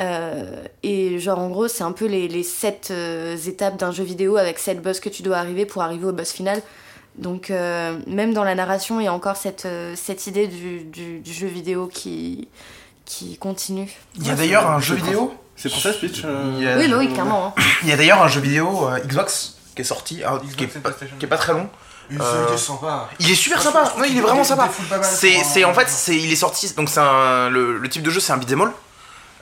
Euh, 0.00 0.64
et 0.82 1.20
genre 1.20 1.38
en 1.38 1.48
gros 1.48 1.68
c'est 1.68 1.84
un 1.84 1.92
peu 1.92 2.06
les, 2.06 2.26
les 2.26 2.42
sept 2.42 2.88
euh, 2.90 3.36
étapes 3.36 3.76
d'un 3.76 3.92
jeu 3.92 4.02
vidéo 4.02 4.36
avec 4.36 4.58
sept 4.58 4.82
boss 4.82 4.98
que 4.98 5.08
tu 5.08 5.22
dois 5.22 5.36
arriver 5.36 5.66
pour 5.66 5.82
arriver 5.82 6.06
au 6.06 6.12
boss 6.12 6.32
final. 6.32 6.60
Donc 7.16 7.48
euh, 7.52 7.96
même 8.08 8.34
dans 8.34 8.42
la 8.42 8.56
narration 8.56 8.98
il 8.98 9.04
y 9.04 9.06
a 9.06 9.12
encore 9.14 9.36
cette, 9.36 9.66
euh, 9.66 9.94
cette 9.94 10.26
idée 10.26 10.48
du, 10.48 10.80
du, 10.82 11.20
du 11.20 11.32
jeu 11.32 11.46
vidéo 11.46 11.86
qui, 11.86 12.48
qui 13.04 13.36
continue. 13.38 13.88
Il 14.16 14.26
y 14.26 14.30
a 14.30 14.34
d'ailleurs 14.34 14.68
un 14.68 14.80
jeu 14.80 14.96
vidéo. 14.96 15.32
C'est 15.54 15.68
pour 15.68 15.78
ça, 15.80 15.92
Speech. 15.92 16.22
euh, 16.24 16.54
Il 16.58 16.64
y 16.64 16.68
a- 16.68 16.76
Oui 16.76 16.88
bah 16.88 16.96
oui 16.98 17.12
clairement. 17.12 17.54
hein. 17.56 17.62
Il 17.84 17.88
y 17.88 17.92
a 17.92 17.96
d'ailleurs 17.96 18.20
un 18.20 18.26
jeu 18.26 18.40
vidéo 18.40 18.88
euh, 18.88 18.98
Xbox 18.98 19.58
qui 19.76 19.82
est 19.82 19.84
sorti, 19.84 20.22
hein, 20.26 20.40
qui, 20.56 20.64
est 20.64 20.66
pas, 20.80 20.90
qui 20.90 21.24
est 21.24 21.28
pas 21.28 21.36
très 21.36 21.52
long. 21.52 21.68
Une 22.10 22.20
Euh, 22.20 22.56
sympa. 22.56 23.08
Il 23.18 23.30
est 23.30 23.34
super 23.34 23.60
sympa. 23.62 23.92
Non, 23.98 24.04
il 24.04 24.16
est 24.18 24.20
vraiment 24.20 24.44
sympa. 24.44 24.68
C'est, 25.02 25.64
en 25.64 25.74
fait, 25.74 25.88
c'est, 25.88 26.16
il 26.16 26.32
est 26.32 26.36
sorti. 26.36 26.72
Donc 26.74 26.88
c'est 26.88 27.00
un, 27.00 27.48
le, 27.50 27.78
le 27.78 27.88
type 27.88 28.02
de 28.02 28.10
jeu, 28.10 28.20
c'est 28.20 28.32
un 28.32 28.36
beat'em 28.36 28.60
all. 28.62 28.72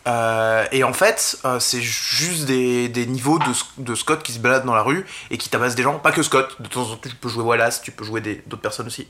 Euh, 0.08 0.64
et 0.72 0.82
en 0.82 0.92
fait, 0.92 1.38
euh, 1.44 1.60
c'est 1.60 1.80
juste 1.80 2.44
des, 2.44 2.88
des 2.88 3.06
niveaux 3.06 3.38
de, 3.38 3.52
de 3.78 3.94
Scott 3.94 4.22
qui 4.24 4.32
se 4.32 4.40
baladent 4.40 4.64
dans 4.64 4.74
la 4.74 4.82
rue 4.82 5.06
et 5.30 5.38
qui 5.38 5.48
tabassent 5.48 5.76
des 5.76 5.84
gens. 5.84 5.98
Pas 5.98 6.10
que 6.12 6.22
Scott. 6.22 6.56
De 6.60 6.66
temps 6.68 6.82
en 6.82 6.96
temps, 6.96 7.08
tu 7.08 7.14
peux 7.14 7.28
jouer 7.28 7.44
Wallace, 7.44 7.82
tu 7.82 7.92
peux 7.92 8.04
jouer 8.04 8.20
d'autres 8.20 8.62
personnes 8.62 8.88
aussi. 8.88 9.06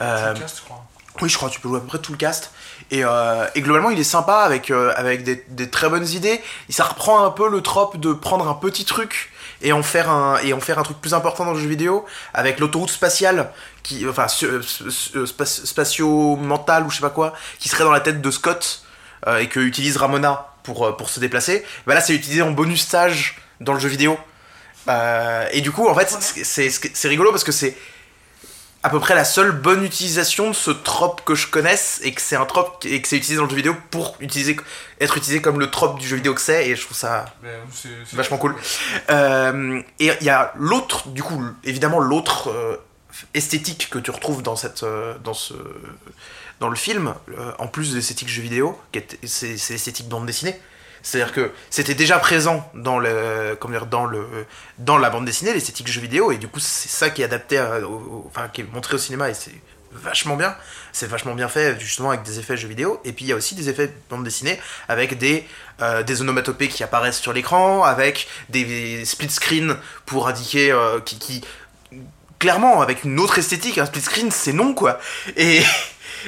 Euh, 0.00 0.30
Dreamcast, 0.32 0.58
je 0.58 0.62
crois. 0.62 0.84
Oui, 1.20 1.28
je 1.28 1.36
crois 1.36 1.50
tu 1.50 1.58
peux 1.58 1.68
jouer 1.68 1.78
à 1.78 1.80
peu 1.80 1.88
près 1.88 1.98
tout 1.98 2.12
le 2.12 2.18
cast. 2.18 2.52
Et, 2.92 3.04
euh, 3.04 3.48
et 3.56 3.60
globalement, 3.62 3.90
il 3.90 3.98
est 3.98 4.04
sympa 4.04 4.36
avec, 4.36 4.70
avec 4.70 5.24
des, 5.24 5.44
des 5.48 5.68
très 5.68 5.88
bonnes 5.88 6.06
idées. 6.06 6.40
Ça 6.70 6.84
reprend 6.84 7.24
un 7.24 7.30
peu 7.30 7.48
le 7.48 7.60
trope 7.60 7.96
de 7.96 8.12
prendre 8.12 8.46
un 8.48 8.54
petit 8.54 8.84
truc 8.84 9.32
et 9.62 9.72
en 9.72 9.82
faire 9.82 10.10
un, 10.10 10.38
et 10.38 10.52
en 10.52 10.60
faire 10.60 10.78
un 10.78 10.82
truc 10.82 11.00
plus 11.00 11.14
important 11.14 11.44
dans 11.44 11.52
le 11.52 11.58
jeu 11.60 11.68
vidéo 11.68 12.04
avec 12.34 12.60
l'autoroute 12.60 12.90
spatiale, 12.90 13.50
qui, 13.82 14.06
enfin, 14.08 14.26
euh, 14.42 14.62
space- 15.26 15.64
spatio-mentale 15.64 16.84
ou 16.84 16.90
je 16.90 16.96
sais 16.96 17.02
pas 17.02 17.10
quoi, 17.10 17.34
qui 17.58 17.68
serait 17.68 17.84
dans 17.84 17.90
la 17.92 18.00
tête 18.00 18.20
de 18.20 18.30
Scott 18.30 18.82
euh, 19.26 19.38
et 19.38 19.48
que 19.48 19.60
utilise 19.60 19.96
Ramona 19.96 20.46
pour, 20.62 20.86
euh, 20.86 20.92
pour 20.96 21.08
se 21.10 21.18
déplacer. 21.20 21.64
Bah 21.86 21.94
là, 21.94 22.00
c'est 22.00 22.14
utilisé 22.14 22.42
en 22.42 22.50
bonus 22.52 22.82
stage 22.82 23.38
dans 23.60 23.72
le 23.74 23.80
jeu 23.80 23.88
vidéo. 23.88 24.18
Euh, 24.88 25.46
et 25.52 25.60
du 25.60 25.70
coup, 25.70 25.88
en 25.88 25.94
fait, 25.94 26.08
c'est 26.44 27.08
rigolo 27.08 27.30
parce 27.30 27.44
que 27.44 27.52
c'est 27.52 27.76
à 28.84 28.90
peu 28.90 29.00
près 29.00 29.14
la 29.16 29.24
seule 29.24 29.50
bonne 29.52 29.82
utilisation 29.84 30.50
de 30.50 30.54
ce 30.54 30.70
trope 30.70 31.24
que 31.24 31.34
je 31.34 31.48
connaisse 31.48 32.00
et 32.04 32.12
que 32.12 32.20
c'est 32.20 32.36
un 32.36 32.44
trope 32.46 32.84
et 32.84 33.02
que 33.02 33.08
c'est 33.08 33.16
utilisé 33.16 33.36
dans 33.36 33.42
le 33.44 33.50
jeu 33.50 33.56
vidéo 33.56 33.76
pour 33.90 34.16
utiliser 34.20 34.56
être 35.00 35.16
utilisé 35.16 35.42
comme 35.42 35.58
le 35.58 35.68
trope 35.70 35.98
du 35.98 36.06
jeu 36.06 36.16
vidéo 36.16 36.32
que 36.34 36.40
c'est 36.40 36.68
et 36.68 36.76
je 36.76 36.82
trouve 36.84 36.96
ça 36.96 37.24
vachement 38.16 38.38
cool. 38.38 38.54
Euh, 39.10 39.82
et 39.98 40.10
il 40.20 40.24
y 40.26 40.30
a 40.30 40.52
l'autre, 40.56 41.08
du 41.08 41.22
coup, 41.24 41.42
évidemment 41.64 41.98
l'autre 41.98 42.50
euh, 42.50 42.76
esthétique 43.34 43.90
que 43.90 43.98
tu 43.98 44.10
retrouves 44.12 44.42
dans 44.42 44.54
cette, 44.56 44.84
euh, 44.84 45.16
dans 45.24 45.34
ce, 45.34 45.54
dans 46.60 46.68
le 46.68 46.76
film, 46.76 47.14
en 47.58 47.66
plus 47.66 47.90
de 47.90 47.96
l'esthétique 47.96 48.28
jeu 48.28 48.42
vidéo, 48.42 48.80
qui 48.92 48.98
est- 49.00 49.18
c'est 49.26 49.48
l'esthétique 49.70 50.08
bande 50.08 50.26
dessinée. 50.26 50.58
C'est-à-dire 51.02 51.32
que 51.32 51.52
c'était 51.70 51.94
déjà 51.94 52.18
présent 52.18 52.68
dans 52.74 52.98
le, 52.98 53.56
comment 53.60 53.78
dire, 53.78 53.86
dans 54.78 54.98
la 54.98 55.10
bande 55.10 55.24
dessinée, 55.24 55.52
l'esthétique 55.52 55.88
jeu 55.88 56.00
vidéo, 56.00 56.32
et 56.32 56.38
du 56.38 56.48
coup 56.48 56.60
c'est 56.60 56.88
ça 56.88 57.10
qui 57.10 57.22
est 57.22 57.24
adapté, 57.24 57.60
enfin 58.26 58.48
qui 58.48 58.62
est 58.62 58.72
montré 58.72 58.94
au 58.94 58.98
cinéma, 58.98 59.30
et 59.30 59.34
c'est 59.34 59.54
vachement 59.92 60.36
bien. 60.36 60.54
C'est 60.92 61.06
vachement 61.06 61.34
bien 61.34 61.48
fait 61.48 61.78
justement 61.80 62.10
avec 62.10 62.22
des 62.22 62.38
effets 62.38 62.56
jeux 62.56 62.68
vidéo, 62.68 63.00
et 63.04 63.12
puis 63.12 63.24
il 63.24 63.28
y 63.28 63.32
a 63.32 63.36
aussi 63.36 63.54
des 63.54 63.68
effets 63.68 63.92
bande 64.10 64.24
dessinée 64.24 64.58
avec 64.88 65.18
des, 65.18 65.46
euh, 65.80 66.02
des 66.02 66.20
onomatopées 66.20 66.68
qui 66.68 66.82
apparaissent 66.82 67.20
sur 67.20 67.32
l'écran, 67.32 67.84
avec 67.84 68.28
des 68.48 69.04
split 69.04 69.30
screen 69.30 69.76
pour 70.06 70.28
indiquer 70.28 70.72
euh, 70.72 71.00
qui, 71.00 71.42
clairement 72.38 72.80
avec 72.80 73.04
une 73.04 73.18
autre 73.20 73.38
esthétique, 73.38 73.78
un 73.78 73.86
split 73.86 74.02
screen 74.02 74.30
c'est 74.30 74.52
non 74.52 74.74
quoi. 74.74 74.98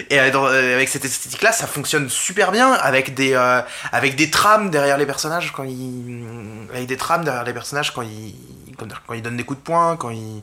et 0.08 0.20
euh, 0.20 0.30
euh, 0.34 0.74
avec 0.74 0.88
cette 0.88 1.04
esthétique 1.04 1.42
là 1.42 1.52
ça 1.52 1.66
fonctionne 1.66 2.08
super 2.08 2.52
bien 2.52 2.72
avec 2.72 3.14
des 3.14 3.34
euh, 3.34 3.60
avec 3.92 4.16
des 4.16 4.30
trames 4.30 4.70
derrière 4.70 4.96
les 4.96 5.06
personnages 5.06 5.52
quand 5.52 5.64
ils 5.64 6.24
avec 6.72 6.86
des 6.86 6.96
trames 6.96 7.24
derrière 7.24 7.44
les 7.44 7.52
personnages 7.52 7.92
quand 7.92 8.02
ils 8.02 8.34
quand 8.76 9.14
ils 9.14 9.22
donnent 9.22 9.36
des 9.36 9.44
coups 9.44 9.60
de 9.60 9.64
poing 9.64 9.96
quand 9.96 10.10
ils 10.10 10.42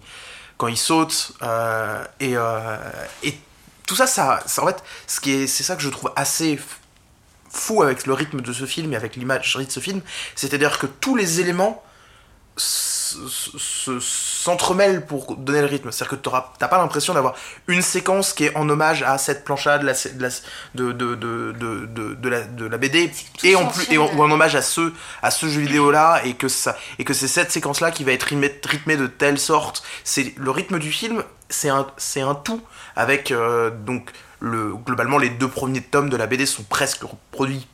quand 0.57 0.67
ils 0.67 0.77
sautent 0.77 1.33
et 2.19 2.35
et 3.23 3.37
tout 3.85 3.95
ça 3.95 4.07
ça, 4.07 4.43
en 4.57 4.67
fait 4.67 4.83
ce 5.07 5.19
qui 5.19 5.31
est 5.31 5.47
c'est 5.47 5.63
ça 5.63 5.75
que 5.75 5.81
je 5.81 5.89
trouve 5.89 6.11
assez 6.15 6.59
fou 7.49 7.81
avec 7.81 8.05
le 8.05 8.13
rythme 8.13 8.41
de 8.41 8.53
ce 8.53 8.65
film 8.65 8.93
et 8.93 8.95
avec 8.95 9.15
l'imagerie 9.15 9.65
de 9.65 9.71
ce 9.71 9.79
film 9.79 10.01
c'est-à-dire 10.35 10.77
que 10.77 10.85
tous 10.85 11.15
les 11.15 11.39
éléments 11.41 11.83
s'entremêlent 13.99 15.05
pour 15.05 15.35
donner 15.37 15.61
le 15.61 15.67
rythme. 15.67 15.91
C'est-à-dire 15.91 16.19
que 16.21 16.29
t'as 16.59 16.67
pas 16.67 16.77
l'impression 16.77 17.13
d'avoir 17.13 17.35
une 17.67 17.81
séquence 17.81 18.33
qui 18.33 18.45
est 18.45 18.55
en 18.55 18.67
hommage 18.69 19.03
à 19.03 19.17
cette 19.17 19.43
plancha 19.43 19.77
de 19.77 19.85
la, 19.85 19.93
de, 20.75 20.91
de, 20.91 21.15
de, 21.15 22.29
la, 22.29 22.41
de 22.43 22.65
la 22.65 22.77
BD 22.77 23.11
et 23.43 23.55
en 23.55 23.67
plus 23.67 23.87
et 23.91 23.97
en- 23.97 24.13
ou 24.15 24.21
en 24.23 24.31
hommage 24.31 24.55
à 24.55 24.61
ce, 24.61 24.93
à 25.21 25.31
ce 25.31 25.47
jeu 25.47 25.61
vidéo 25.61 25.91
là 25.91 26.21
et 26.25 26.33
que 26.35 26.47
ça 26.47 26.77
et 26.99 27.03
que 27.03 27.13
c'est 27.13 27.27
cette 27.27 27.51
séquence 27.51 27.81
là 27.81 27.91
qui 27.91 28.03
va 28.03 28.11
être 28.11 28.23
rythmée, 28.23 28.97
de 28.97 29.07
telle 29.07 29.37
sorte. 29.39 29.83
C'est 30.03 30.33
le 30.37 30.51
rythme 30.51 30.79
du 30.79 30.91
film, 30.91 31.23
c'est 31.49 31.69
un, 31.69 31.87
c'est 31.97 32.21
un 32.21 32.35
tout 32.35 32.61
avec 32.95 33.31
euh, 33.31 33.69
donc 33.69 34.11
le, 34.39 34.73
globalement 34.75 35.17
les 35.17 35.29
deux 35.29 35.47
premiers 35.47 35.81
tomes 35.81 36.09
de 36.09 36.17
la 36.17 36.27
BD 36.27 36.45
sont 36.45 36.63
presque 36.63 37.01
reproduits 37.03 37.67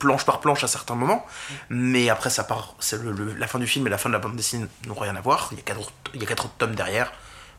planche 0.00 0.24
par 0.24 0.40
planche 0.40 0.64
à 0.64 0.66
certains 0.66 0.96
moments, 0.96 1.24
mais 1.68 2.08
après 2.08 2.30
ça 2.30 2.42
part, 2.42 2.74
c'est 2.80 2.98
la 3.38 3.46
fin 3.46 3.60
du 3.60 3.68
film 3.68 3.86
et 3.86 3.90
la 3.90 3.98
fin 3.98 4.08
de 4.08 4.14
la 4.14 4.18
bande 4.18 4.34
dessinée 4.34 4.66
n'ont 4.88 4.94
rien 4.94 5.14
à 5.14 5.20
voir. 5.20 5.50
Il 5.52 5.58
y 5.58 5.60
a 5.60 5.62
quatre, 5.62 5.92
il 6.14 6.20
y 6.20 6.24
a 6.24 6.26
quatre 6.26 6.46
autres 6.46 6.56
tomes 6.58 6.74
derrière, 6.74 7.12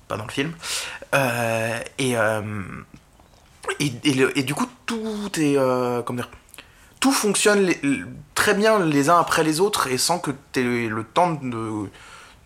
pas 0.10 0.18
dans 0.18 0.26
le 0.26 0.32
film. 0.32 0.52
Euh, 1.16 1.80
et, 1.98 2.18
euh, 2.18 2.42
et, 3.80 4.44
du 4.44 4.54
coup 4.54 4.68
tout 4.86 5.30
est 5.38 5.58
euh, 5.58 6.02
comment 6.02 6.18
dire, 6.18 6.32
tout 7.00 7.14
fonctionne 7.14 7.72
très 8.36 8.54
bien 8.54 8.80
les 8.80 9.10
uns 9.10 9.20
après 9.20 9.44
les 9.44 9.62
autres 9.62 9.88
et 9.88 9.98
sans 9.98 10.20
que 10.20 10.32
tu 10.52 10.86
aies 10.86 10.90
le 10.90 11.04
temps 11.04 11.34
de, 11.34 11.90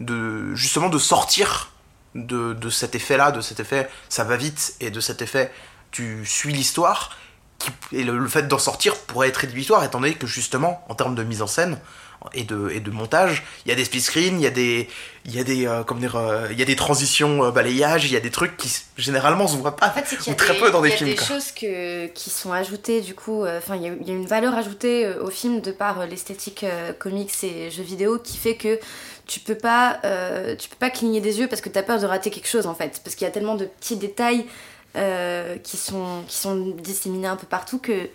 de 0.01 0.53
justement 0.53 0.89
de 0.89 0.99
sortir 0.99 1.71
de, 2.15 2.53
de 2.53 2.69
cet 2.69 2.95
effet 2.95 3.17
là, 3.17 3.31
de 3.31 3.41
cet 3.41 3.59
effet 3.61 3.89
ça 4.09 4.25
va 4.25 4.35
vite 4.35 4.75
et 4.81 4.91
de 4.91 4.99
cet 4.99 5.21
effet 5.21 5.51
tu 5.91 6.25
suis 6.25 6.51
l'histoire 6.51 7.11
et 7.91 8.03
le, 8.03 8.17
le 8.17 8.27
fait 8.27 8.47
d'en 8.47 8.59
sortir 8.59 8.95
pourrait 8.95 9.29
être 9.29 9.37
rédhibitoire 9.37 9.83
étant 9.83 9.99
donné 9.99 10.13
que 10.13 10.27
justement 10.27 10.83
en 10.89 10.95
termes 10.95 11.15
de 11.15 11.23
mise 11.23 11.41
en 11.41 11.47
scène 11.47 11.79
et 12.33 12.43
de, 12.43 12.69
et 12.71 12.79
de 12.79 12.89
montage 12.91 13.43
il 13.65 13.69
y 13.69 13.71
a 13.71 13.75
des 13.75 13.85
split 13.85 14.01
screens 14.01 14.35
il 14.37 14.41
y 14.41 14.47
a 14.47 14.49
des 14.51 14.89
il 15.25 15.35
y 15.35 15.39
a 15.39 15.43
des 15.43 15.67
euh, 15.67 15.83
comment 15.83 15.99
dire 15.99 16.15
euh, 16.15 16.47
il 16.51 16.57
y 16.59 16.61
a 16.61 16.65
des 16.65 16.75
transitions 16.75 17.43
euh, 17.45 17.51
balayage 17.51 18.05
il 18.05 18.11
y 18.11 18.15
a 18.15 18.19
des 18.19 18.31
trucs 18.31 18.57
qui 18.57 18.71
généralement 18.97 19.47
se 19.47 19.55
voient 19.57 19.75
pas 19.75 19.87
En 19.87 19.91
fait, 19.91 20.11
y 20.25 20.29
a 20.29 20.33
ou 20.33 20.35
très 20.35 20.53
des, 20.53 20.59
peu 20.59 20.71
dans 20.71 20.81
des 20.81 20.89
il 20.89 20.91
y 20.91 20.95
a 20.95 20.97
films, 20.97 21.09
des 21.11 21.15
quoi. 21.15 21.27
choses 21.27 21.51
que, 21.51 22.07
qui 22.07 22.29
sont 22.29 22.51
ajoutées, 22.51 23.01
du 23.01 23.13
coup. 23.15 23.43
euh, 23.43 23.59
Enfin, 23.59 23.75
il 23.75 23.83
y, 23.83 23.87
a- 23.89 23.93
il 24.01 24.07
y 24.07 24.11
a 24.11 24.13
une 24.15 24.25
valeur 24.25 24.55
ajoutée 24.55 25.05
euh, 25.05 25.23
au 25.23 25.29
film 25.29 25.61
de 25.61 25.71
par 25.71 26.01
euh, 26.01 26.05
l'esthétique 26.07 26.63
euh, 26.63 26.93
comics 26.93 27.31
et 27.43 27.69
jeux 27.69 27.83
vidéo 27.83 28.17
qui 28.19 28.37
fait 28.37 28.55
que 28.55 28.79
tu 29.27 29.39
peux 29.39 29.55
pas, 29.57 29.99
euh, 30.05 30.55
tu 30.55 30.69
peux 30.69 30.75
pas 30.79 30.89
cligner 30.89 31.21
des 31.21 31.39
yeux 31.39 31.47
parce 31.47 31.61
que 31.61 31.69
tu 31.69 31.77
as 31.77 31.83
peur 31.83 31.99
de 31.99 32.05
rater 32.05 32.29
quelque 32.31 32.47
chose 32.49 32.65
en 32.65 32.75
fait. 32.75 33.01
Parce 33.03 33.15
qu'il 33.15 33.25
y 33.25 33.29
a 33.29 33.31
tellement 33.33 33.55
de 33.55 33.65
petits 33.65 33.97
détails 33.97 34.45
euh, 34.95 35.57
qui, 35.57 35.77
sont, 35.77 36.23
qui 36.27 36.35
sont 36.37 36.55
disséminés 36.77 37.27
un 37.27 37.35
peu 37.35 37.47
partout 37.47 37.79
que 37.79 38.09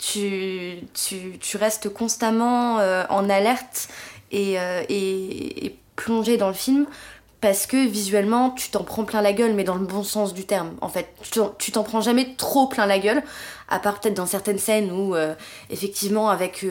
tu, 0.00 0.78
tu, 0.94 1.38
tu 1.38 1.56
restes 1.56 1.88
constamment 1.92 2.78
euh, 2.80 3.04
en 3.10 3.28
alerte 3.30 3.88
et, 4.30 4.58
euh, 4.58 4.82
et, 4.88 5.66
et 5.66 5.78
plongé 5.96 6.36
dans 6.36 6.48
le 6.48 6.54
film 6.54 6.86
parce 7.40 7.66
que 7.66 7.76
visuellement 7.86 8.50
tu 8.50 8.70
t'en 8.70 8.84
prends 8.84 9.04
plein 9.04 9.20
la 9.20 9.32
gueule 9.32 9.52
mais 9.52 9.64
dans 9.64 9.74
le 9.74 9.84
bon 9.84 10.04
sens 10.04 10.32
du 10.32 10.44
terme. 10.44 10.74
En 10.80 10.88
fait 10.88 11.08
tu 11.58 11.72
t'en- 11.72 11.82
prends 11.82 12.00
jamais 12.00 12.34
trop 12.36 12.66
plein 12.68 12.86
la 12.86 12.98
gueule 12.98 13.22
à 13.68 13.78
part 13.80 14.00
peut-être 14.00 14.14
dans 14.14 14.26
certaines 14.26 14.58
scènes 14.58 14.92
où 14.92 15.14
effectivement 15.68 16.30
avec 16.30 16.64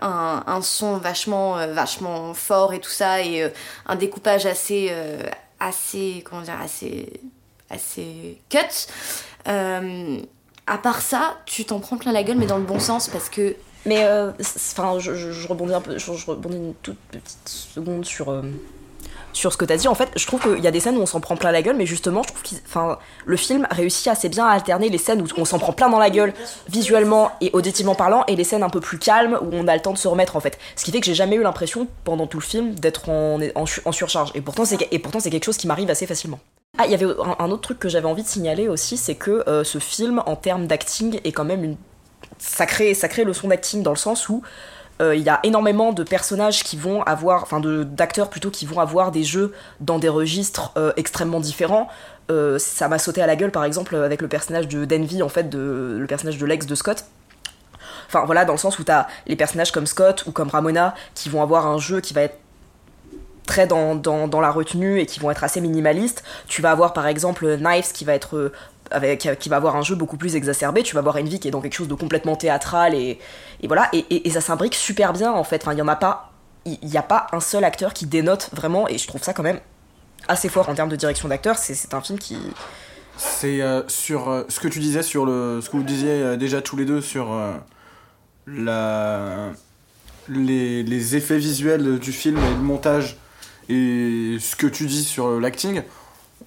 un, 0.00 0.60
son 0.62 0.96
vachement 0.96 1.54
vachement 1.72 2.32
fort 2.34 2.72
et 2.72 2.80
tout 2.80 2.90
ça 2.90 3.22
et 3.22 3.46
un 3.86 3.96
découpage 3.96 4.46
assez 4.46 4.90
assez 5.60 6.22
comment 6.24 6.42
dire 6.42 6.58
assez 6.62 7.20
assez 7.74 8.38
cut 8.48 8.58
euh, 9.48 10.18
à 10.66 10.78
part 10.78 11.00
ça 11.02 11.36
tu 11.46 11.64
t'en 11.64 11.80
prends 11.80 11.96
plein 11.98 12.12
la 12.12 12.22
gueule 12.22 12.36
mais 12.38 12.46
dans 12.46 12.58
le 12.58 12.64
bon 12.64 12.78
sens 12.80 13.08
parce 13.08 13.28
que 13.28 13.54
Mais 13.86 14.04
euh, 14.04 14.30
enfin, 14.40 14.98
je, 14.98 15.14
je- 15.14 15.46
rebondis 15.48 15.74
un 15.74 15.80
peu, 15.82 15.98
je, 15.98 16.10
rebondis 16.26 16.56
une 16.56 16.74
toute 16.82 16.98
petite 17.10 17.46
seconde 17.48 18.04
sur 18.06 18.30
euh, 18.30 18.40
sur 19.34 19.52
ce 19.52 19.58
que 19.58 19.64
t'as 19.64 19.76
dit. 19.76 19.88
En 19.88 19.94
fait, 19.96 20.08
je 20.16 20.26
trouve 20.28 20.40
qu'il 20.40 20.62
y 20.62 20.66
a 20.68 20.70
des 20.70 20.78
scènes 20.78 20.96
où 20.96 21.00
on 21.00 21.06
s'en 21.06 21.18
prend 21.20 21.36
plein 21.36 21.50
la 21.50 21.60
gueule, 21.60 21.74
mais 21.76 21.86
justement, 21.86 22.22
je 22.22 22.28
trouve 22.28 22.42
que 22.42 23.00
le 23.26 23.36
film 23.36 23.66
réussit 23.70 24.06
assez 24.06 24.28
bien 24.28 24.46
à 24.46 24.52
alterner 24.52 24.88
les 24.90 24.96
scènes 24.96 25.20
où 25.20 25.26
on 25.36 25.44
s'en 25.44 25.58
prend 25.58 25.72
plein 25.72 25.90
dans 25.90 25.98
la 25.98 26.08
gueule, 26.08 26.32
visuellement 26.68 27.32
et 27.40 27.50
auditivement 27.52 27.96
parlant, 27.96 28.24
et 28.28 28.36
les 28.36 28.44
scènes 28.44 28.62
un 28.62 28.70
peu 28.70 28.80
plus 28.80 28.98
calmes 29.00 29.36
où 29.42 29.48
on 29.52 29.66
a 29.66 29.74
le 29.74 29.82
temps 29.82 29.92
de 29.92 29.98
se 29.98 30.06
remettre 30.08 30.36
en 30.36 30.40
fait. 30.40 30.56
Ce 30.76 30.84
qui 30.84 30.92
fait 30.92 31.00
que 31.00 31.06
j'ai 31.06 31.14
jamais 31.14 31.34
eu 31.36 31.42
l'impression 31.42 31.88
pendant 32.04 32.28
tout 32.28 32.38
le 32.38 32.44
film 32.44 32.74
d'être 32.76 33.08
en, 33.10 33.38
en, 33.56 33.66
su- 33.66 33.82
en 33.84 33.90
surcharge. 33.92 34.30
Et 34.36 34.40
pourtant 34.40 34.64
c'est 34.64 34.76
quelque 35.30 35.44
chose 35.44 35.56
qui 35.56 35.66
m'arrive 35.66 35.90
assez 35.90 36.06
facilement. 36.06 36.38
Ah, 36.76 36.86
il 36.86 36.90
y 36.90 36.94
avait 36.94 37.06
un, 37.38 37.50
autre 37.50 37.62
truc 37.62 37.78
que 37.78 37.88
j'avais 37.88 38.08
envie 38.08 38.24
de 38.24 38.28
signaler 38.28 38.68
aussi, 38.68 38.96
c'est 38.96 39.14
que 39.14 39.48
euh, 39.48 39.62
ce 39.62 39.78
film, 39.78 40.22
en 40.26 40.34
termes 40.34 40.66
d'acting, 40.66 41.20
est 41.22 41.30
quand 41.30 41.44
même 41.44 41.62
une 41.62 41.76
sacrée, 42.38 42.94
sacrée 42.94 43.22
leçon 43.22 43.46
d'acting 43.46 43.84
dans 43.84 43.92
le 43.92 43.96
sens 43.96 44.28
où 44.28 44.42
euh, 45.00 45.14
il 45.14 45.22
y 45.22 45.28
a 45.28 45.38
énormément 45.44 45.92
de 45.92 46.02
personnages 46.02 46.64
qui 46.64 46.76
vont 46.76 47.02
avoir, 47.04 47.44
enfin 47.44 47.60
d'acteurs 47.60 48.28
plutôt, 48.28 48.50
qui 48.50 48.66
vont 48.66 48.80
avoir 48.80 49.12
des 49.12 49.22
jeux 49.22 49.52
dans 49.80 50.00
des 50.00 50.08
registres 50.08 50.72
euh, 50.76 50.92
extrêmement 50.96 51.40
différents. 51.40 51.88
Ça 52.58 52.88
m'a 52.88 52.98
sauté 52.98 53.20
à 53.20 53.26
la 53.26 53.36
gueule 53.36 53.50
par 53.50 53.64
exemple 53.64 53.94
avec 53.96 54.22
le 54.22 54.28
personnage 54.28 54.66
de 54.66 54.86
Denvy, 54.86 55.22
en 55.22 55.28
fait, 55.28 55.52
le 55.52 56.06
personnage 56.08 56.38
de 56.38 56.46
l'ex 56.46 56.64
de 56.64 56.74
Scott. 56.74 57.04
Enfin 58.06 58.24
voilà, 58.24 58.44
dans 58.44 58.54
le 58.54 58.58
sens 58.58 58.78
où 58.78 58.84
t'as 58.84 59.06
les 59.26 59.36
personnages 59.36 59.72
comme 59.72 59.86
Scott 59.86 60.24
ou 60.26 60.32
comme 60.32 60.48
Ramona 60.48 60.94
qui 61.14 61.28
vont 61.28 61.42
avoir 61.42 61.66
un 61.66 61.78
jeu 61.78 62.00
qui 62.00 62.14
va 62.14 62.22
être 62.22 62.38
très 63.46 63.66
dans, 63.66 63.94
dans, 63.94 64.28
dans 64.28 64.40
la 64.40 64.50
retenue 64.50 65.00
et 65.00 65.06
qui 65.06 65.20
vont 65.20 65.30
être 65.30 65.44
assez 65.44 65.60
minimalistes. 65.60 66.24
Tu 66.48 66.62
vas 66.62 66.70
avoir 66.70 66.92
par 66.92 67.06
exemple 67.06 67.56
Knives 67.58 67.92
qui 67.92 68.04
va 68.04 68.14
être 68.14 68.36
euh, 68.36 68.52
avec 68.90 69.28
qui 69.38 69.48
va 69.48 69.56
avoir 69.56 69.76
un 69.76 69.82
jeu 69.82 69.94
beaucoup 69.94 70.16
plus 70.16 70.36
exacerbé. 70.36 70.82
Tu 70.82 70.94
vas 70.94 71.00
avoir 71.00 71.16
Envy 71.16 71.40
qui 71.40 71.48
est 71.48 71.50
dans 71.50 71.60
quelque 71.60 71.74
chose 71.74 71.88
de 71.88 71.94
complètement 71.94 72.36
théâtral 72.36 72.94
et, 72.94 73.18
et 73.62 73.66
voilà. 73.66 73.88
Et, 73.92 74.26
et- 74.26 74.30
ça 74.30 74.40
s'imbrique 74.40 74.74
super 74.74 75.12
bien 75.12 75.32
en 75.32 75.44
fait. 75.44 75.62
Enfin, 75.62 75.72
il 75.72 75.78
y 75.78 75.82
en 75.82 75.88
a 75.88 75.96
pas, 75.96 76.32
il 76.64 76.78
n'y 76.82 76.96
a 76.96 77.02
pas 77.02 77.26
un 77.32 77.40
seul 77.40 77.64
acteur 77.64 77.92
qui 77.94 78.06
dénote 78.06 78.50
vraiment. 78.52 78.88
Et 78.88 78.98
je 78.98 79.06
trouve 79.06 79.22
ça 79.22 79.32
quand 79.32 79.42
même 79.42 79.60
assez 80.28 80.48
fort 80.48 80.68
en 80.68 80.74
termes 80.74 80.90
de 80.90 80.96
direction 80.96 81.28
d'acteur. 81.28 81.56
C'est, 81.58 81.94
un 81.94 82.00
film 82.00 82.18
qui 82.18 82.36
C'est 83.16 83.60
euh, 83.62 83.82
sur 83.88 84.28
euh, 84.30 84.44
ce 84.48 84.60
que 84.60 84.68
tu 84.68 84.80
disais 84.80 85.02
sur 85.02 85.24
le 85.26 85.60
ce 85.62 85.68
que 85.70 85.76
vous 85.76 85.82
disiez 85.82 86.36
déjà 86.36 86.60
tous 86.62 86.76
les 86.76 86.84
deux 86.84 87.00
sur 87.00 87.34
la 88.46 89.50
les, 90.28 90.82
les 90.82 91.16
effets 91.16 91.38
visuels 91.38 91.98
du 91.98 92.12
film 92.12 92.38
et 92.38 92.50
le 92.50 92.62
montage 92.62 93.16
et 93.68 94.36
ce 94.40 94.56
que 94.56 94.66
tu 94.66 94.86
dis 94.86 95.04
sur 95.04 95.40
l'acting 95.40 95.82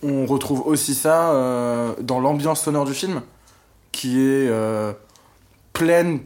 on 0.04 0.26
retrouve 0.26 0.62
aussi 0.66 0.94
ça 0.94 1.32
euh, 1.32 1.94
dans 2.02 2.20
l'ambiance 2.20 2.64
sonore 2.64 2.86
du 2.86 2.94
film 2.94 3.22
qui 3.92 4.20
est 4.20 4.48
euh, 4.50 4.94
pleine, 5.74 6.20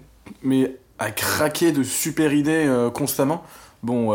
mais 0.43 0.75
à 0.99 1.11
craquer 1.11 1.71
de 1.71 1.83
super 1.83 2.33
idées 2.33 2.65
euh, 2.67 2.89
constamment. 2.89 3.43
Bon, 3.81 4.11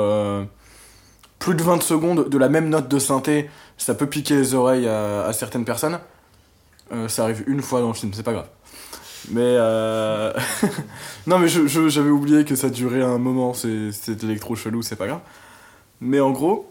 plus 1.39 1.55
de 1.55 1.63
20 1.63 1.83
secondes 1.83 2.29
de 2.29 2.39
la 2.39 2.49
même 2.49 2.69
note 2.69 2.89
de 2.89 2.99
synthé, 2.99 3.51
ça 3.79 3.95
peut 3.95 4.07
piquer 4.07 4.37
les 4.37 4.55
oreilles 4.55 4.87
à, 4.87 5.33
certaines 5.33 5.65
personnes. 5.65 5.99
Ça 7.09 7.25
arrive 7.25 7.43
une 7.49 7.63
fois 7.63 7.81
dans 7.81 7.89
le 7.89 7.95
film, 7.95 8.13
c'est 8.15 8.23
pas 8.23 8.33
grave. 8.33 8.47
Mais 9.31 9.57
non, 11.27 11.41
mais 11.41 11.49
j'avais 11.49 12.11
oublié 12.11 12.45
que 12.45 12.55
ça 12.55 12.71
durait 12.71 13.03
un 13.03 13.19
moment, 13.19 13.55
c'est 13.55 14.23
électro 14.23 14.55
chelou, 14.55 14.83
c'est 14.83 14.95
pas 14.95 15.09
grave. 15.09 15.21
Mais 16.01 16.21
en 16.21 16.31
gros, 16.31 16.71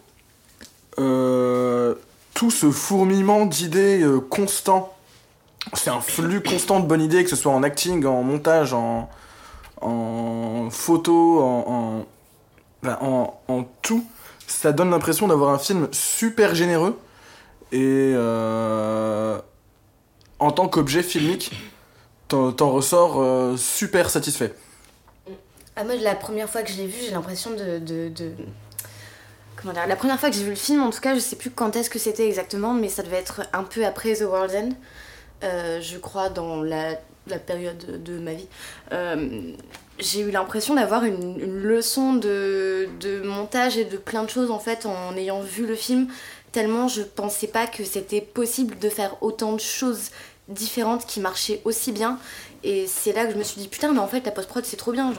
euh, 0.98 1.94
tout 2.34 2.50
ce 2.50 2.70
fourmillement 2.70 3.46
d'idées 3.46 4.02
euh, 4.02 4.20
constant, 4.20 4.94
c'est 5.74 5.90
un 5.90 6.00
flux 6.00 6.42
constant 6.42 6.80
de 6.80 6.86
bonnes 6.86 7.02
idées, 7.02 7.24
que 7.24 7.30
ce 7.30 7.36
soit 7.36 7.52
en 7.52 7.62
acting, 7.62 8.04
en 8.06 8.22
montage, 8.22 8.72
en, 8.72 9.08
en 9.80 10.68
photo, 10.70 11.40
en, 11.42 12.06
en, 12.84 13.64
tout. 13.82 14.04
Ça 14.46 14.72
donne 14.72 14.90
l'impression 14.90 15.26
d'avoir 15.26 15.50
un 15.52 15.58
film 15.58 15.88
super 15.90 16.54
généreux. 16.54 16.96
Et 17.72 18.12
euh, 18.14 19.40
en 20.38 20.52
tant 20.52 20.68
qu'objet 20.68 21.02
filmique, 21.02 21.50
t'en 22.28 22.70
ressors 22.70 23.58
super 23.58 24.08
satisfait. 24.08 24.54
Ah, 25.74 25.82
moi, 25.84 25.96
la 25.96 26.14
première 26.14 26.48
fois 26.48 26.62
que 26.62 26.70
je 26.70 26.76
l'ai 26.76 26.86
vu, 26.86 26.98
j'ai 27.04 27.10
l'impression 27.10 27.50
de- 27.50 27.78
La 29.72 29.96
première 29.96 30.18
fois 30.18 30.30
que 30.30 30.36
j'ai 30.36 30.44
vu 30.44 30.50
le 30.50 30.56
film, 30.56 30.82
en 30.82 30.90
tout 30.90 31.00
cas, 31.00 31.14
je 31.14 31.20
sais 31.20 31.36
plus 31.36 31.50
quand 31.50 31.76
est-ce 31.76 31.90
que 31.90 31.98
c'était 31.98 32.26
exactement, 32.26 32.72
mais 32.72 32.88
ça 32.88 33.02
devait 33.02 33.16
être 33.16 33.42
un 33.52 33.64
peu 33.64 33.84
après 33.84 34.14
The 34.14 34.22
World's 34.22 34.54
End. 34.54 34.70
Euh, 35.44 35.80
je 35.80 35.98
crois 35.98 36.28
dans 36.28 36.62
la, 36.62 36.96
période 37.46 38.02
de 38.02 38.18
ma 38.18 38.32
vie. 38.32 38.46
Euh, 38.92 39.52
j'ai 39.98 40.20
eu 40.20 40.30
l'impression 40.30 40.74
d'avoir 40.74 41.04
une, 41.04 41.38
leçon 41.62 42.14
de, 42.14 42.88
montage 43.24 43.76
et 43.76 43.84
de 43.84 43.96
plein 43.96 44.22
de 44.22 44.30
choses 44.30 44.50
en 44.50 44.58
fait 44.58 44.86
en 44.86 45.16
ayant 45.16 45.40
vu 45.40 45.66
le 45.66 45.74
film, 45.74 46.08
tellement 46.52 46.88
je 46.88 47.02
pensais 47.02 47.48
pas 47.48 47.66
que 47.66 47.84
c'était 47.84 48.20
possible 48.20 48.78
de 48.78 48.88
faire 48.88 49.16
autant 49.22 49.52
de 49.52 49.60
choses 49.60 50.10
différentes 50.48 51.06
qui 51.06 51.20
marchaient 51.20 51.60
aussi 51.64 51.92
bien. 51.92 52.18
Et 52.62 52.86
c'est 52.86 53.12
là 53.12 53.26
que 53.26 53.32
je 53.32 53.38
me 53.38 53.42
suis 53.42 53.60
dit, 53.60 53.68
putain, 53.68 53.92
mais 53.92 54.00
en 54.00 54.08
fait, 54.08 54.24
la 54.24 54.32
post-prod, 54.32 54.64
c'est 54.64 54.76
trop 54.76 54.92
bien. 54.92 55.12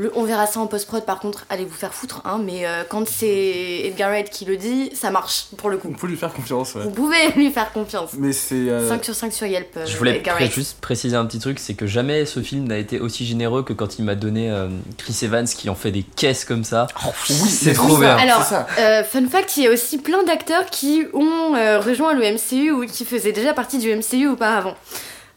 Le- 0.00 0.12
on 0.16 0.24
verra 0.24 0.46
ça 0.46 0.60
en 0.60 0.66
post-prod, 0.66 1.04
par 1.04 1.18
contre, 1.20 1.44
allez 1.50 1.64
vous 1.64 1.74
faire 1.74 1.92
foutre. 1.92 2.22
Hein, 2.24 2.40
mais 2.44 2.66
euh, 2.66 2.82
quand 2.88 3.06
c'est 3.06 3.82
Edgar 3.84 4.08
Wright 4.10 4.30
qui 4.30 4.44
le 4.44 4.56
dit, 4.56 4.90
ça 4.94 5.10
marche, 5.10 5.46
pour 5.56 5.68
le 5.70 5.76
On 5.76 5.80
coup. 5.80 5.92
peut 5.92 6.06
lui 6.06 6.16
faire 6.16 6.32
confiance, 6.32 6.74
ouais. 6.74 6.82
Vous 6.82 6.90
pouvez 6.90 7.28
lui 7.36 7.50
faire 7.50 7.72
confiance. 7.72 8.10
Mais 8.16 8.32
c'est. 8.32 8.54
euh, 8.54 8.88
5 8.88 9.04
sur 9.04 9.14
5 9.14 9.32
sur 9.32 9.46
Yelp, 9.46 9.68
euh, 9.76 9.86
Je 9.86 9.96
voulais 9.96 10.16
Edgar 10.16 10.34
pré- 10.36 10.44
Wright. 10.44 10.54
juste 10.54 10.80
préciser 10.80 11.16
un 11.16 11.26
petit 11.26 11.38
truc, 11.38 11.58
c'est 11.58 11.74
que 11.74 11.86
jamais 11.86 12.24
ce 12.26 12.40
film 12.40 12.66
n'a 12.66 12.78
été 12.78 12.98
aussi 13.00 13.26
généreux 13.26 13.62
que 13.62 13.72
quand 13.72 13.98
il 13.98 14.04
m'a 14.04 14.14
donné 14.14 14.50
euh, 14.50 14.68
Chris 14.96 15.16
Evans 15.22 15.46
qui 15.46 15.68
en 15.68 15.74
fait 15.74 15.90
des 15.90 16.02
caisses 16.02 16.44
comme 16.44 16.64
ça. 16.64 16.86
oui, 17.28 17.48
c'est 17.48 17.74
trop 17.74 17.96
bien. 17.98 18.16
Alors, 18.16 18.42
c'est 18.42 18.50
ça. 18.54 18.66
Euh, 18.78 19.04
fun 19.04 19.26
fact, 19.28 19.56
il 19.56 19.64
y 19.64 19.66
a 19.66 19.70
aussi 19.70 19.98
plein 19.98 20.22
d'acteurs 20.24 20.66
qui 20.66 21.04
ont 21.12 21.54
euh, 21.56 21.78
rejoint 21.80 22.14
le 22.14 22.22
MCU 22.22 22.70
ou 22.72 22.86
qui 22.86 23.04
faisaient 23.04 23.32
déjà 23.32 23.52
partie 23.52 23.78
du 23.78 23.94
MCU 23.94 24.28
auparavant. 24.28 24.76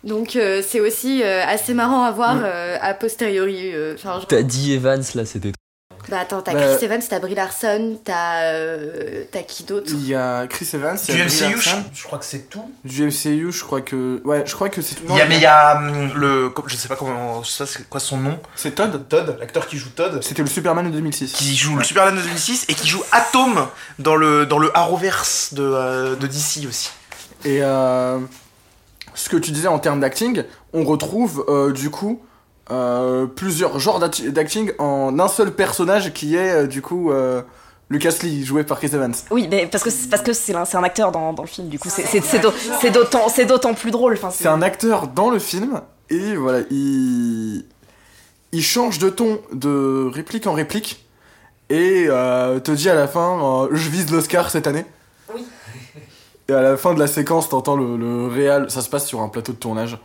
Donc 0.03 0.36
euh, 0.36 0.62
c'est 0.67 0.79
aussi 0.79 1.22
euh, 1.24 1.43
assez 1.45 1.74
marrant 1.74 2.03
à 2.03 2.12
voir 2.12 2.36
Ouais. 2.36 2.41
euh, 2.45 2.77
a 2.81 2.93
posteriori. 2.93 3.72
euh, 3.74 3.95
enfin, 3.95 4.19
T'as 4.27 4.41
dit 4.43 4.74
Evans 4.74 5.01
là, 5.15 5.25
c'était. 5.25 5.51
Bah 6.10 6.19
attends, 6.19 6.41
t'as 6.41 6.51
Bah, 6.53 6.75
Chris 6.75 6.83
Evans, 6.86 7.01
t'as 7.10 7.19
Brie 7.19 7.33
Larson, 7.33 7.98
t'as 8.03 8.41
euh, 8.51 9.24
t'as 9.31 9.41
qui 9.43 9.63
d'autre? 9.63 9.89
Il 9.89 10.05
y 10.05 10.13
a 10.13 10.48
Chris 10.48 10.67
Evans, 10.74 10.98
il 11.07 11.13
y 11.13 11.17
Du 11.17 11.22
a 11.22 11.25
Brie 11.25 11.33
MCU, 11.33 11.62
je, 11.62 11.69
Larson. 11.69 11.83
je 11.93 12.03
crois 12.03 12.19
que 12.19 12.25
c'est 12.25 12.50
tout. 12.50 12.69
Du 12.83 13.05
MCU, 13.05 13.53
je 13.53 13.63
crois 13.63 13.79
que. 13.79 14.22
Ouais, 14.25 14.43
je 14.45 14.53
crois 14.53 14.67
que 14.67 14.81
c'est 14.81 14.95
tout. 14.95 15.03
Il 15.07 15.15
y 15.15 15.22
a, 15.22 15.25
mais 15.25 15.38
il 15.38 15.41
y 15.41 15.45
a 15.45 15.77
hum, 15.77 16.12
le. 16.15 16.53
Je 16.67 16.75
sais 16.75 16.89
pas 16.89 16.98
comment. 16.98 17.41
Ça, 17.45 17.65
c'est 17.65 17.88
quoi 17.88 18.01
son 18.01 18.17
nom? 18.17 18.38
C'est 18.57 18.75
Todd. 18.75 19.07
Todd, 19.07 19.37
l'acteur 19.39 19.66
qui 19.66 19.77
joue 19.77 19.92
Todd. 19.96 20.22
C'était 20.22 20.42
le 20.42 20.50
Superman 20.50 20.85
de 20.87 20.92
2006. 20.92 21.31
Qui 21.31 21.55
joue 21.55 21.77
le 21.77 21.85
Superman 21.85 22.18
de 22.18 22.22
2006 22.22 22.66
et 22.68 22.74
qui 22.74 22.87
joue 22.89 23.01
Atom 23.13 23.66
dans 24.00 24.18
le, 24.18 24.46
dans 24.46 24.59
le 24.59 24.75
Arrowverse 24.77 25.53
de, 25.53 25.63
euh, 25.63 26.16
de 26.18 26.27
DC 26.27 26.68
aussi. 26.68 26.89
Et 27.46 27.59
euh, 27.61 28.20
ce 29.15 29.29
que 29.29 29.37
tu 29.37 29.51
disais 29.51 29.67
en 29.67 29.79
termes 29.79 29.99
d'acting, 29.99 30.43
on 30.73 30.83
retrouve 30.83 31.45
euh, 31.47 31.71
du 31.71 31.89
coup 31.89 32.21
euh, 32.71 33.25
plusieurs 33.25 33.79
genres 33.79 33.99
d'acti- 33.99 34.31
d'acting 34.31 34.71
en 34.79 35.19
un 35.19 35.27
seul 35.27 35.51
personnage 35.51 36.13
qui 36.13 36.35
est 36.35 36.51
euh, 36.51 36.67
du 36.67 36.81
coup 36.81 37.11
euh, 37.11 37.41
Lucas 37.89 38.15
Lee, 38.23 38.43
joué 38.45 38.63
par 38.63 38.77
Chris 38.79 38.89
Evans. 38.93 39.13
Oui, 39.29 39.47
mais 39.51 39.67
parce 39.67 39.83
que 39.83 39.89
c'est 39.89 40.09
parce 40.09 40.23
que 40.23 40.33
c'est 40.33 40.55
un, 40.55 40.65
c'est 40.65 40.77
un 40.77 40.83
acteur 40.83 41.11
dans, 41.11 41.33
dans 41.33 41.43
le 41.43 41.47
film, 41.49 41.67
du 41.67 41.77
coup, 41.77 41.89
c'est- 41.89 42.05
c'est 42.05 42.21
c'est 42.21 42.39
d'au- 42.39 42.53
c'est 42.81 42.89
d'autant 42.91 43.27
c'est 43.29 43.45
d'autant 43.45 43.73
plus 43.73 43.91
drôle. 43.91 44.13
Enfin, 44.13 44.29
C'est 44.31 44.47
un 44.47 44.61
acteur 44.61 45.07
dans 45.07 45.29
le 45.29 45.39
film 45.39 45.81
et 46.09 46.35
voilà, 46.35 46.59
il, 46.71 47.65
il 48.51 48.63
change 48.63 48.97
de 48.99 49.09
ton 49.09 49.39
de 49.51 50.09
réplique 50.13 50.47
en 50.47 50.53
réplique 50.53 51.05
et 51.69 52.05
euh, 52.07 52.59
te 52.59 52.71
dit 52.71 52.89
à 52.89 52.95
la 52.95 53.07
fin 53.07 53.63
euh, 53.65 53.67
je 53.73 53.89
vise 53.89 54.09
l'Oscar 54.11 54.49
cette 54.49 54.67
année. 54.67 54.85
Et 56.50 56.53
à 56.53 56.62
la 56.62 56.75
fin 56.77 56.94
de 56.94 57.00
la 57.00 57.08
séquence, 57.08 57.48
t'entends 57.50 57.75
le, 57.77 57.96
le 57.98 58.27
réal, 58.27 58.70
ça 58.70 58.82
se 58.82 58.90
passe 58.90 59.06
sur 59.08 59.22
un 59.22 59.29
plateau 59.29 59.53
de 59.53 59.58
tournage. 59.58 59.98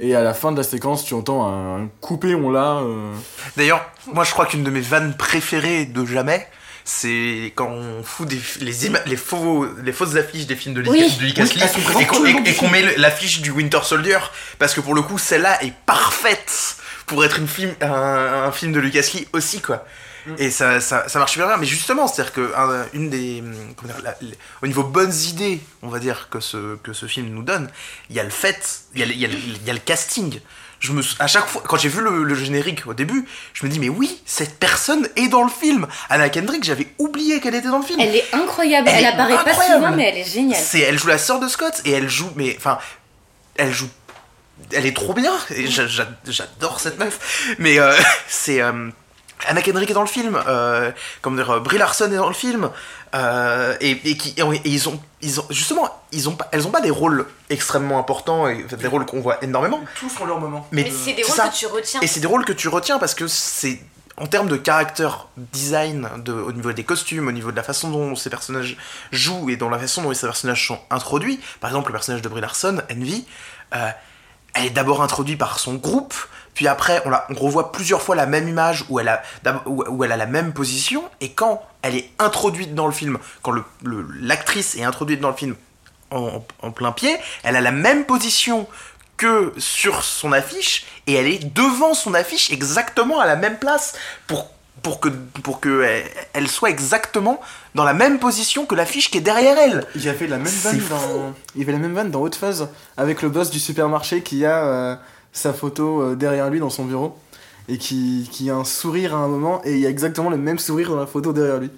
Et 0.00 0.14
à 0.16 0.22
la 0.22 0.34
fin 0.34 0.50
de 0.50 0.56
la 0.56 0.64
séquence, 0.64 1.04
tu 1.04 1.14
entends 1.14 1.46
un 1.46 1.88
coupé, 2.00 2.34
on 2.34 2.50
l'a. 2.50 2.78
euh, 2.78 3.12
D'ailleurs, 3.56 3.80
moi 4.12 4.24
je 4.24 4.32
crois 4.32 4.46
qu'une 4.46 4.64
de 4.64 4.70
mes 4.70 4.80
vannes 4.80 5.14
préférées 5.16 5.84
de 5.86 6.04
jamais, 6.04 6.48
c'est 6.84 7.52
quand 7.54 7.68
on 7.68 8.02
fout 8.02 8.26
des, 8.28 8.40
les, 8.60 8.72
les, 9.06 9.16
faux, 9.16 9.66
les 9.84 9.92
fausses 9.92 10.16
affiches 10.16 10.46
des 10.46 10.56
films 10.56 10.74
de, 10.74 10.80
Lucas- 10.80 10.90
Oui. 10.92 11.16
de 11.16 11.24
Oui, 11.94 12.02
Lee 12.24 12.32
et 12.50 12.54
qu'on 12.56 12.68
met 12.68 12.96
l'affiche 12.96 13.40
du 13.40 13.52
Winter 13.52 13.78
Soldier 13.84 14.18
parce 14.58 14.74
que 14.74 14.80
pour 14.80 14.94
le 14.94 15.00
coup 15.02 15.16
celle-là 15.16 15.62
est 15.64 15.72
parfaite 15.86 16.76
pour 17.06 17.24
être 17.24 17.38
une 17.38 17.48
film, 17.48 17.74
un, 17.80 18.44
un 18.46 18.52
film 18.52 18.72
de 18.72 18.80
Lucas 18.80 19.08
Lee 19.14 19.26
aussi 19.32 19.60
quoi. 19.60 19.84
Mm. 20.26 20.34
Et 20.38 20.50
ça, 20.50 20.80
ça, 20.80 21.06
ça 21.08 21.18
marche 21.18 21.32
super 21.32 21.46
bien, 21.48 21.58
mais 21.58 21.66
justement, 21.66 22.06
c'est-à-dire 22.08 22.32
que 22.32 22.52
un- 22.56 22.86
une 22.94 23.10
des, 23.10 23.42
dire, 23.42 23.94
la- 24.02 24.16
au 24.62 24.66
niveau 24.66 24.82
bonnes 24.82 25.12
idées, 25.28 25.60
on 25.82 25.88
va 25.88 25.98
dire 25.98 26.28
que 26.30 26.40
ce 26.40 26.76
que 26.76 26.92
ce 26.94 27.04
film 27.06 27.28
nous 27.28 27.42
donne, 27.42 27.68
il 28.08 28.16
y 28.16 28.20
a 28.20 28.24
le 28.24 28.30
fait, 28.30 28.80
il 28.94 29.00
y 29.00 29.02
a, 29.02 29.06
le- 29.06 29.12
il 29.12 29.18
y 29.20 29.24
a 29.26 29.28
le- 29.28 29.34
il 29.34 29.64
y 29.66 29.70
a 29.70 29.74
le 29.74 29.78
casting. 29.80 30.40
Je 30.80 30.92
me, 30.92 31.02
à 31.18 31.26
chaque 31.26 31.46
fois, 31.46 31.62
quand 31.66 31.76
j'ai 31.78 31.88
vu 31.88 32.00
le, 32.02 32.24
le 32.24 32.34
générique 32.34 32.86
au 32.86 32.92
début, 32.94 33.26
je 33.54 33.64
me 33.64 33.70
dis 33.70 33.78
mais 33.78 33.88
oui, 33.88 34.20
cette 34.26 34.58
personne 34.58 35.08
est 35.16 35.28
dans 35.28 35.42
le 35.42 35.48
film. 35.50 35.86
Anna 36.10 36.28
Kendrick, 36.30 36.62
j'avais 36.64 36.88
oublié 36.98 37.40
qu'elle 37.40 37.54
était 37.54 37.68
dans 37.68 37.78
le 37.78 37.84
film. 37.86 38.00
Elle 38.00 38.16
est 38.16 38.34
incroyable, 38.34 38.88
Elle 38.88 38.96
elle, 38.98 39.04
est 39.04 39.08
apparaît 39.08 39.34
pas 39.44 39.50
incroyable. 39.50 39.74
souvent, 39.84 39.96
mais 39.96 40.08
elle 40.10 40.18
est 40.18 40.24
géniale. 40.30 40.60
C'est, 40.62 40.80
elle 40.80 40.98
joue 40.98 41.08
la 41.08 41.18
sœur 41.18 41.38
de 41.40 41.48
Scott 41.48 41.80
et 41.86 41.90
elle 41.92 42.08
joue, 42.08 42.30
mais 42.36 42.54
enfin, 42.58 42.78
elle 43.56 43.72
joue, 43.72 43.88
elle 44.72 44.86
est 44.86 44.94
trop 44.96 45.14
bien. 45.14 45.32
Et 45.50 45.66
j'a- 45.66 45.86
j'a- 45.86 46.08
j'adore 46.26 46.80
cette 46.80 46.98
meuf. 46.98 47.54
Mais 47.58 47.78
euh, 47.78 47.92
c'est 48.28 48.60
euh, 48.62 48.90
Anna 49.46 49.60
Kendrick 49.62 49.90
est 49.90 49.94
dans 49.94 50.00
le 50.02 50.06
film, 50.06 50.40
euh, 50.46 50.90
comment 51.20 51.36
dire, 51.36 51.60
Brie 51.60 51.76
Larson 51.78 52.10
est 52.10 52.16
dans 52.16 52.28
le 52.28 52.34
film, 52.34 52.70
euh, 53.14 53.76
et, 53.80 53.90
et 54.10 54.16
qui, 54.16 54.30
et 54.38 54.60
ils 54.64 54.88
ont, 54.88 54.98
ils 55.20 55.38
ont, 55.40 55.44
justement, 55.50 55.88
ils 56.12 56.28
ont 56.28 56.34
pas, 56.36 56.48
elles 56.52 56.66
ont 56.66 56.70
pas 56.70 56.80
des 56.80 56.90
rôles 56.90 57.26
extrêmement 57.50 57.98
importants, 57.98 58.48
et, 58.48 58.62
des 58.64 58.86
rôles 58.88 59.04
qu'on 59.04 59.20
voit 59.20 59.42
énormément. 59.44 59.80
Tous 60.00 60.10
ont 60.20 60.24
leur 60.24 60.40
moment. 60.40 60.66
Mais, 60.72 60.84
Mais 60.84 60.90
c'est 60.90 61.12
des 61.12 61.22
c'est 61.24 61.30
rôles 61.32 61.36
ça. 61.36 61.48
que 61.48 61.54
tu 61.56 61.66
retiens. 61.66 62.00
Et 62.00 62.06
c'est 62.06 62.20
des 62.20 62.26
rôles 62.26 62.44
que 62.46 62.52
tu 62.54 62.68
retiens 62.68 62.98
parce 62.98 63.14
que 63.14 63.26
c'est 63.26 63.80
en 64.16 64.26
termes 64.26 64.48
de 64.48 64.56
caractère 64.56 65.26
design, 65.36 66.08
de, 66.18 66.32
au 66.32 66.52
niveau 66.52 66.72
des 66.72 66.84
costumes, 66.84 67.28
au 67.28 67.32
niveau 67.32 67.50
de 67.50 67.56
la 67.56 67.64
façon 67.64 67.90
dont 67.90 68.14
ces 68.16 68.30
personnages 68.30 68.76
jouent 69.12 69.50
et 69.50 69.56
dans 69.56 69.68
la 69.68 69.78
façon 69.78 70.02
dont 70.02 70.14
ces 70.14 70.26
personnages 70.26 70.66
sont 70.68 70.78
introduits. 70.90 71.38
Par 71.60 71.68
exemple, 71.68 71.88
le 71.88 71.94
personnage 71.94 72.22
de 72.22 72.28
Brie 72.28 72.40
Larson, 72.40 72.80
Envy, 72.90 73.26
euh, 73.74 73.90
elle 74.54 74.66
est 74.66 74.70
d'abord 74.70 75.02
introduite 75.02 75.38
par 75.38 75.58
son 75.58 75.74
groupe, 75.74 76.14
puis 76.54 76.68
après 76.68 77.02
on, 77.04 77.10
la, 77.10 77.26
on 77.30 77.34
revoit 77.34 77.72
plusieurs 77.72 78.00
fois 78.02 78.14
la 78.14 78.26
même 78.26 78.48
image 78.48 78.84
où 78.88 79.00
elle, 79.00 79.08
a, 79.08 79.22
où, 79.66 80.04
elle 80.04 80.12
a 80.12 80.16
la 80.16 80.26
même 80.26 80.52
position, 80.52 81.04
et 81.20 81.32
quand 81.32 81.62
elle 81.82 81.96
est 81.96 82.10
introduite 82.18 82.74
dans 82.74 82.86
le 82.86 82.92
film, 82.92 83.18
quand 83.42 83.50
le- 83.50 83.64
le- 83.82 84.06
l'actrice 84.20 84.74
est 84.76 84.84
introduite 84.84 85.20
dans 85.20 85.30
le 85.30 85.36
film 85.36 85.56
en, 86.10 86.44
en 86.62 86.70
plein 86.70 86.92
pied, 86.92 87.16
elle 87.42 87.56
a 87.56 87.60
la 87.60 87.72
même 87.72 88.04
position 88.06 88.66
que 89.16 89.52
sur 89.58 90.02
son 90.04 90.32
affiche 90.32 90.86
et 91.06 91.14
elle 91.14 91.26
est 91.28 91.44
devant 91.54 91.94
son 91.94 92.14
affiche 92.14 92.50
exactement 92.50 93.20
à 93.20 93.26
la 93.26 93.36
même 93.36 93.58
place 93.58 93.94
pour, 94.26 94.50
pour 94.84 95.00
que, 95.00 95.08
pour 95.08 95.58
que 95.58 95.82
elle, 95.82 96.04
elle 96.34 96.48
soit 96.48 96.70
exactement 96.70 97.40
dans 97.74 97.82
la 97.82 97.94
même 97.94 98.20
position 98.20 98.66
que 98.66 98.76
l'affiche 98.76 99.10
qui 99.10 99.18
est 99.18 99.22
derrière 99.22 99.58
elle. 99.58 99.84
Il 99.96 100.04
y 100.04 100.08
avait 100.08 100.28
la 100.28 100.36
même 100.36 100.46
vanne 100.46 100.80
dans. 100.88 101.34
Il 101.56 101.60
y 101.60 101.64
avait 101.64 101.72
la 101.72 101.78
même 101.78 101.94
vanne 101.94 102.12
dans 102.12 102.20
Haute 102.20 102.36
Phase 102.36 102.68
avec 102.96 103.22
le 103.22 103.28
boss 103.28 103.50
du 103.50 103.58
supermarché 103.58 104.22
qui 104.22 104.44
a 104.44 104.64
euh, 104.64 104.96
sa 105.32 105.52
photo 105.52 106.00
euh, 106.00 106.14
derrière 106.14 106.48
lui 106.50 106.60
dans 106.60 106.70
son 106.70 106.84
bureau 106.84 107.18
et 107.68 107.78
qui, 107.78 108.28
qui 108.30 108.50
a 108.50 108.54
un 108.54 108.64
sourire 108.64 109.14
à 109.14 109.18
un 109.18 109.28
moment 109.28 109.60
et 109.64 109.72
il 109.72 109.80
y 109.80 109.86
a 109.86 109.90
exactement 109.90 110.30
le 110.30 110.36
même 110.36 110.58
sourire 110.58 110.90
dans 110.90 111.00
la 111.00 111.06
photo 111.06 111.32
derrière 111.32 111.58
lui. 111.58 111.70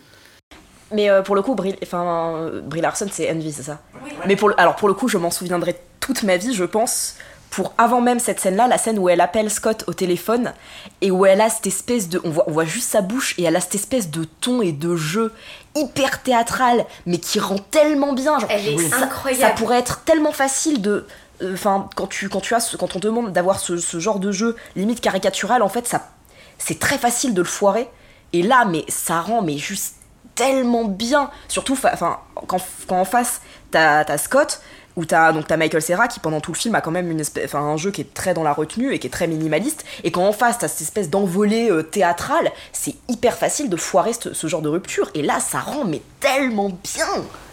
Mais 0.92 1.10
euh, 1.10 1.22
pour 1.22 1.34
le 1.34 1.42
coup, 1.42 1.54
Brie, 1.54 1.76
enfin, 1.82 2.34
euh, 2.36 2.60
Brie 2.60 2.80
Larson, 2.80 3.08
c'est 3.10 3.30
Envy, 3.30 3.52
c'est 3.52 3.62
ça 3.62 3.80
Mais 4.26 4.36
pour 4.36 4.48
le, 4.48 4.60
alors 4.60 4.76
pour 4.76 4.88
le 4.88 4.94
coup, 4.94 5.08
je 5.08 5.18
m'en 5.18 5.30
souviendrai 5.30 5.76
toute 6.00 6.22
ma 6.22 6.36
vie, 6.36 6.54
je 6.54 6.64
pense. 6.64 7.16
Pour 7.56 7.72
avant 7.78 8.02
même 8.02 8.18
cette 8.20 8.38
scène-là, 8.38 8.68
la 8.68 8.76
scène 8.76 8.98
où 8.98 9.08
elle 9.08 9.22
appelle 9.22 9.50
Scott 9.50 9.84
au 9.86 9.94
téléphone 9.94 10.52
et 11.00 11.10
où 11.10 11.24
elle 11.24 11.40
a 11.40 11.48
cette 11.48 11.66
espèce 11.66 12.08
de, 12.10 12.20
on 12.22 12.28
voit, 12.30 12.44
on 12.46 12.52
voit 12.52 12.66
juste 12.66 12.90
sa 12.90 13.00
bouche 13.00 13.34
et 13.38 13.44
elle 13.44 13.56
a 13.56 13.60
cette 13.62 13.74
espèce 13.76 14.10
de 14.10 14.24
ton 14.24 14.60
et 14.60 14.72
de 14.72 14.94
jeu 14.94 15.32
hyper 15.74 16.22
théâtral, 16.22 16.84
mais 17.06 17.16
qui 17.18 17.40
rend 17.40 17.56
tellement 17.56 18.12
bien. 18.12 18.38
Genre, 18.38 18.50
Elle 18.50 18.68
est 18.68 18.88
ça, 18.90 18.96
incroyable. 19.04 19.42
ça 19.42 19.50
pourrait 19.50 19.78
être 19.78 20.02
tellement 20.04 20.32
facile 20.32 20.82
de 20.82 21.06
euh, 21.42 21.54
enfin, 21.54 21.88
quand 21.96 22.06
tu, 22.06 22.28
quand 22.28 22.40
tu 22.40 22.54
as, 22.54 22.60
ce- 22.60 22.76
quand 22.76 22.94
on 22.94 23.00
te 23.00 23.06
demande 23.06 23.32
d'avoir 23.32 23.58
ce, 23.58 23.78
ce 23.78 23.98
genre 24.00 24.18
de 24.18 24.32
jeu 24.32 24.54
limite 24.74 25.00
caricatural, 25.00 25.62
en 25.62 25.68
fait, 25.70 25.86
ça, 25.88 26.08
c'est 26.58 26.78
très 26.78 26.98
facile 26.98 27.32
de 27.34 27.40
le 27.40 27.48
foirer. 27.48 27.88
Et 28.34 28.42
là, 28.42 28.66
mais 28.66 28.84
ça 28.88 29.20
rend, 29.20 29.40
mais 29.40 29.56
juste 29.56 29.94
tellement 30.34 30.84
bien. 30.84 31.30
Surtout, 31.48 31.72
enfin, 31.72 32.18
quand, 32.48 32.58
quand 32.86 33.00
en 33.00 33.04
face, 33.06 33.40
t'as 33.70 34.18
Scott, 34.18 34.60
ou 34.96 35.04
t'as 35.04 35.32
donc 35.32 35.46
t'as 35.46 35.56
Michael 35.56 35.82
Serra 35.82 36.08
qui 36.08 36.20
pendant 36.20 36.40
tout 36.40 36.52
le 36.52 36.56
film 36.56 36.74
a 36.74 36.80
quand 36.80 36.90
même 36.90 37.10
une 37.10 37.20
espèce, 37.20 37.44
enfin, 37.46 37.60
un 37.60 37.76
jeu 37.76 37.90
qui 37.90 38.00
est 38.00 38.14
très 38.14 38.34
dans 38.34 38.42
la 38.42 38.52
retenue 38.52 38.92
et 38.94 38.98
qui 38.98 39.06
est 39.06 39.10
très 39.10 39.26
minimaliste. 39.26 39.84
Et 40.04 40.10
quand 40.10 40.24
en 40.26 40.32
face, 40.32 40.58
t'as 40.58 40.68
cette 40.68 40.80
espèce 40.82 41.10
d'envolée 41.10 41.70
euh, 41.70 41.82
théâtrale, 41.82 42.50
c'est 42.72 42.94
hyper 43.08 43.36
facile 43.36 43.68
de 43.70 43.76
foirer 43.76 44.12
ce, 44.12 44.32
ce 44.34 44.46
genre 44.46 44.62
de 44.62 44.68
rupture. 44.68 45.10
Et 45.14 45.22
là, 45.22 45.38
ça 45.40 45.60
rend 45.60 45.84
mais 45.84 46.00
tellement 46.20 46.70
bien. 46.70 47.06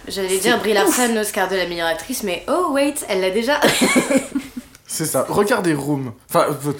J'allais 0.07 0.37
dire 0.39 0.57
Brie 0.59 0.73
Larson, 0.73 1.15
Oscar 1.17 1.47
de 1.49 1.55
la 1.55 1.67
meilleure 1.67 1.87
actrice, 1.87 2.23
mais 2.23 2.43
oh 2.47 2.71
wait, 2.71 2.95
elle 3.09 3.21
l'a 3.21 3.29
déjà. 3.29 3.59
C'est 4.87 5.05
ça. 5.05 5.25
Regardez 5.29 5.73
Room. 5.73 6.11
Enfin, 6.29 6.45
euh, 6.49 6.71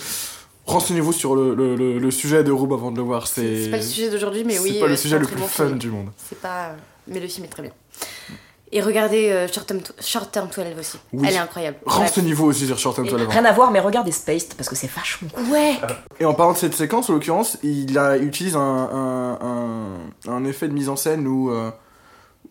renseignez-vous 0.65 1.13
sur 1.13 1.35
le, 1.35 1.55
le, 1.55 1.75
le- 1.75 1.97
le 1.99 2.11
sujet 2.11 2.43
de 2.43 2.51
Room 2.51 2.71
avant 2.73 2.91
de 2.91 2.97
le 2.97 3.03
voir. 3.03 3.27
C'est 3.27 3.63
C'est 3.65 3.69
pas 3.69 3.77
le 3.77 3.83
sujet 3.83 4.09
d'aujourd'hui, 4.09 4.43
mais 4.43 4.59
oui. 4.59 4.73
C'est 4.73 4.79
pas 4.79 4.85
euh, 4.85 4.89
le 4.89 4.95
c'est 4.95 5.01
sujet 5.03 5.19
le 5.19 5.25
plus 5.25 5.35
bon 5.35 5.47
fun 5.47 5.67
film. 5.67 5.77
du 5.79 5.89
monde. 5.89 6.09
C'est 6.29 6.39
pas. 6.39 6.71
Mais 7.07 7.19
le 7.19 7.27
film 7.27 7.45
est 7.45 7.49
très 7.49 7.63
bien. 7.63 7.71
Et 8.75 8.81
regardez 8.81 9.29
euh, 9.31 9.47
Short, 9.47 9.67
Term 9.67 9.79
Short 10.01 10.31
Term 10.31 10.47
12 10.47 10.65
aussi. 10.79 10.97
Oui. 11.13 11.25
Elle 11.29 11.35
est 11.35 11.37
incroyable. 11.37 11.77
Bref. 11.85 12.09
Renseignez-vous 12.09 12.45
aussi 12.45 12.65
sur 12.65 12.77
Short 12.79 12.95
Term 12.95 13.07
Et 13.07 13.11
12. 13.11 13.27
Rien 13.27 13.45
à 13.45 13.51
voir, 13.51 13.69
mais 13.71 13.79
regardez 13.79 14.11
Spaced 14.11 14.55
parce 14.55 14.67
que 14.67 14.75
c'est 14.75 14.89
vachement 14.91 15.29
cool. 15.33 15.43
Ouais. 15.51 15.75
Et 16.19 16.25
en 16.25 16.33
parlant 16.33 16.53
de 16.53 16.57
cette 16.57 16.73
séquence, 16.73 17.09
en 17.09 17.13
l'occurrence, 17.13 17.57
il 17.63 17.95
a, 17.99 18.17
il 18.17 18.23
utilise 18.25 18.55
un, 18.55 18.59
un, 18.59 19.37
un- 20.27 20.31
un 20.33 20.45
effet 20.45 20.67
de 20.67 20.73
mise 20.73 20.89
en 20.89 20.95
scène 20.95 21.27
où, 21.27 21.51
euh, 21.51 21.69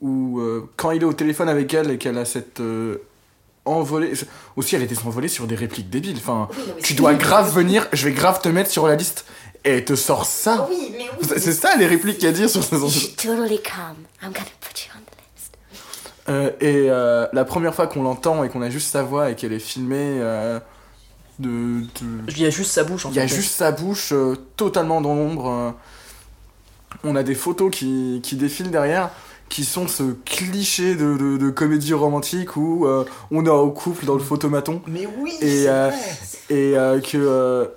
où 0.01 0.39
euh, 0.41 0.71
quand 0.77 0.93
il 0.93 1.03
est 1.03 1.07
au 1.07 1.13
téléphone 1.13 1.49
avec 1.49 1.75
elle 1.75 1.91
et 1.91 1.99
qu'elle 1.99 2.19
a 2.19 2.25
cette 2.25 2.61
euh, 2.61 2.99
envolée. 3.65 4.13
Aussi, 4.57 4.77
elle 4.77 4.83
était 4.83 4.99
envolée 5.05 5.29
sur 5.29 5.47
des 5.47 5.55
répliques 5.57 5.91
débiles. 5.91 6.17
Enfin, 6.19 6.49
Oui, 6.53 6.83
tu 6.83 6.95
dois 6.95 7.15
grave 7.15 7.53
venir, 7.55 7.87
je 7.93 8.05
vais 8.09 8.13
grave 8.13 8.41
te 8.41 8.49
mettre 8.49 8.71
sur 8.71 8.87
la 8.87 8.95
liste. 8.97 9.25
Et 9.65 9.71
elle 9.71 9.85
te 9.85 9.95
sort 9.95 10.25
ça. 10.27 10.67
Oui, 10.69 10.93
mais 10.97 11.07
oui. 11.21 11.29
C'est 11.39 11.53
ça 11.53 11.77
les 11.77 11.87
répliques 11.87 12.17
qu'il 12.19 12.25
y 12.25 12.27
a 12.27 12.31
à 12.31 12.33
dire 12.33 12.51
sur 12.51 12.65
ces 12.65 12.77
She's 12.89 13.15
totally 13.15 13.61
calm. 13.63 13.95
I'm 14.23 14.33
gonna 14.33 14.45
put 14.61 14.87
you 14.87 14.91
on. 14.97 15.02
Euh, 16.29 16.51
et 16.61 16.87
euh, 16.89 17.27
la 17.33 17.45
première 17.45 17.75
fois 17.75 17.87
qu'on 17.89 18.03
l'entend 18.03 18.45
et 18.45 18.49
qu'on 18.49 18.63
a 18.63 18.71
juste 18.71 18.91
sa 18.91 19.03
voix 19.03 19.31
et 19.31 19.35
qu'elle 19.35 19.53
est 19.53 19.59
filmée 19.59 19.97
euh, 20.21 20.61
de, 21.41 21.81
de- 21.81 21.87
Il 22.29 22.41
y 22.41 22.47
a 22.47 22.51
juste 22.51 22.71
sa 22.71 22.85
bouche 22.85 23.07
en 23.07 23.11
Il 23.11 23.17
y 23.17 23.19
a 23.19 23.27
fait. 23.27 23.35
juste 23.35 23.55
sa 23.57 23.73
bouche 23.73 24.15
totalement 24.57 25.01
dans 25.01 25.15
l'ombre. 25.15 25.75
On 27.05 27.17
a 27.17 27.23
des 27.25 27.35
photos 27.35 27.71
qui, 27.73 28.21
qui 28.23 28.37
défilent 28.37 28.71
derrière, 28.71 29.11
qui 29.49 29.65
sont 29.65 29.89
ce 29.89 30.13
cliché 30.25 30.95
de, 30.95 31.17
de- 31.17 31.37
de 31.39 31.51
comédie 31.51 31.95
romantique 31.95 32.57
où 32.57 32.87
on 33.33 33.45
est 33.47 33.49
en 33.51 33.69
couple 33.71 34.05
dans 34.05 34.15
le 34.15 34.21
photomaton 34.21 34.81
Mais 34.87 35.09
oui, 35.19 35.33
Et, 35.41 35.65
c'est 35.65 35.67
vrai. 35.67 35.95
et 36.51 37.01
que. 37.03 37.69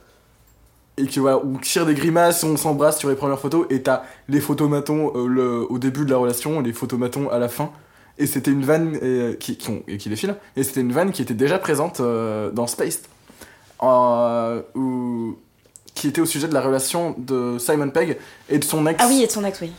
et 0.98 1.08
que 1.08 1.20
voilà, 1.20 1.40
on 1.44 1.58
tire 1.58 1.86
des 1.88 1.96
grimaces, 1.96 2.44
on 2.44 2.56
s'embrasse 2.58 3.00
sur 3.00 3.10
les 3.10 3.16
premières 3.16 3.40
photos, 3.40 3.66
et 3.72 3.82
t'as 3.82 4.04
les 4.30 4.40
photomatons 4.40 5.12
euh, 5.16 5.28
le- 5.28 5.66
au 5.72 5.80
début 5.80 6.06
de 6.06 6.12
la 6.12 6.18
relation 6.18 6.62
et 6.62 6.64
les 6.64 6.74
photomatons 6.74 7.30
à 7.30 7.40
la 7.40 7.50
fin. 7.50 7.72
Et 8.18 8.28
c'était 8.28 8.52
une 8.52 8.64
vanne 8.64 8.98
euh, 9.04 9.34
qui, 9.36 9.58
qui, 9.58 9.70
ont- 9.70 9.84
et 9.88 9.98
qui 9.98 10.08
défile, 10.10 10.36
et 10.56 10.64
c'était 10.64 10.82
une 10.82 10.94
vanne 10.94 11.12
qui 11.12 11.22
était 11.22 11.34
déjà 11.34 11.60
présente 11.60 12.00
euh, 12.00 12.50
dans 12.52 12.66
Spaced, 12.68 13.02
euh, 13.84 14.62
où- 14.74 15.38
qui 15.94 16.08
était 16.08 16.22
au 16.22 16.26
sujet 16.26 16.48
de 16.48 16.54
la 16.54 16.62
relation 16.62 17.16
de 17.18 17.58
Simon 17.60 17.90
Pegg 17.90 18.18
et 18.50 18.58
de 18.60 18.64
son 18.64 18.86
ex. 18.88 18.98
Ah 19.04 19.08
oui, 19.10 19.22
et 19.24 19.28
de 19.28 19.32
son 19.32 19.44
ex, 19.44 19.60
oui. 19.62 19.72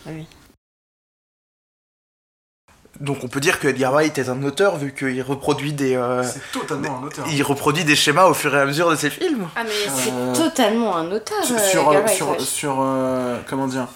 Donc 3.01 3.18
on 3.25 3.29
peut 3.29 3.40
dire 3.40 3.61
que 3.61 3.68
Edgar 3.68 3.92
Wright 3.92 4.16
est 4.16 4.31
un 4.31 4.42
auteur 4.42 4.77
vu 4.79 4.94
qu'il 4.94 5.20
reproduit 5.22 5.75
des, 5.75 5.94
euh, 5.96 6.22
C'est 6.22 6.40
totalement 6.51 6.99
un 6.99 7.03
auteur. 7.05 7.27
il 7.31 7.42
reproduit 7.42 7.85
des 7.85 7.94
schémas 7.96 8.25
au 8.27 8.33
fur 8.35 8.55
et 8.57 8.61
à 8.61 8.64
mesure 8.64 8.90
de 8.90 8.96
ses 8.96 9.11
films. 9.11 9.49
Ah, 9.55 9.64
mais 9.64 9.70
Euh, 9.70 10.33
c'est 10.35 10.42
totalement 10.42 10.96
un 10.96 11.11
auteur. 11.12 11.44
Sur, 11.44 11.59
sur, 11.61 11.81
Edgar 11.92 12.03
Wright, 12.05 12.40
sur, 12.40 12.77
euh, 12.81 13.38
comment 13.49 13.66
dire? 13.66 13.87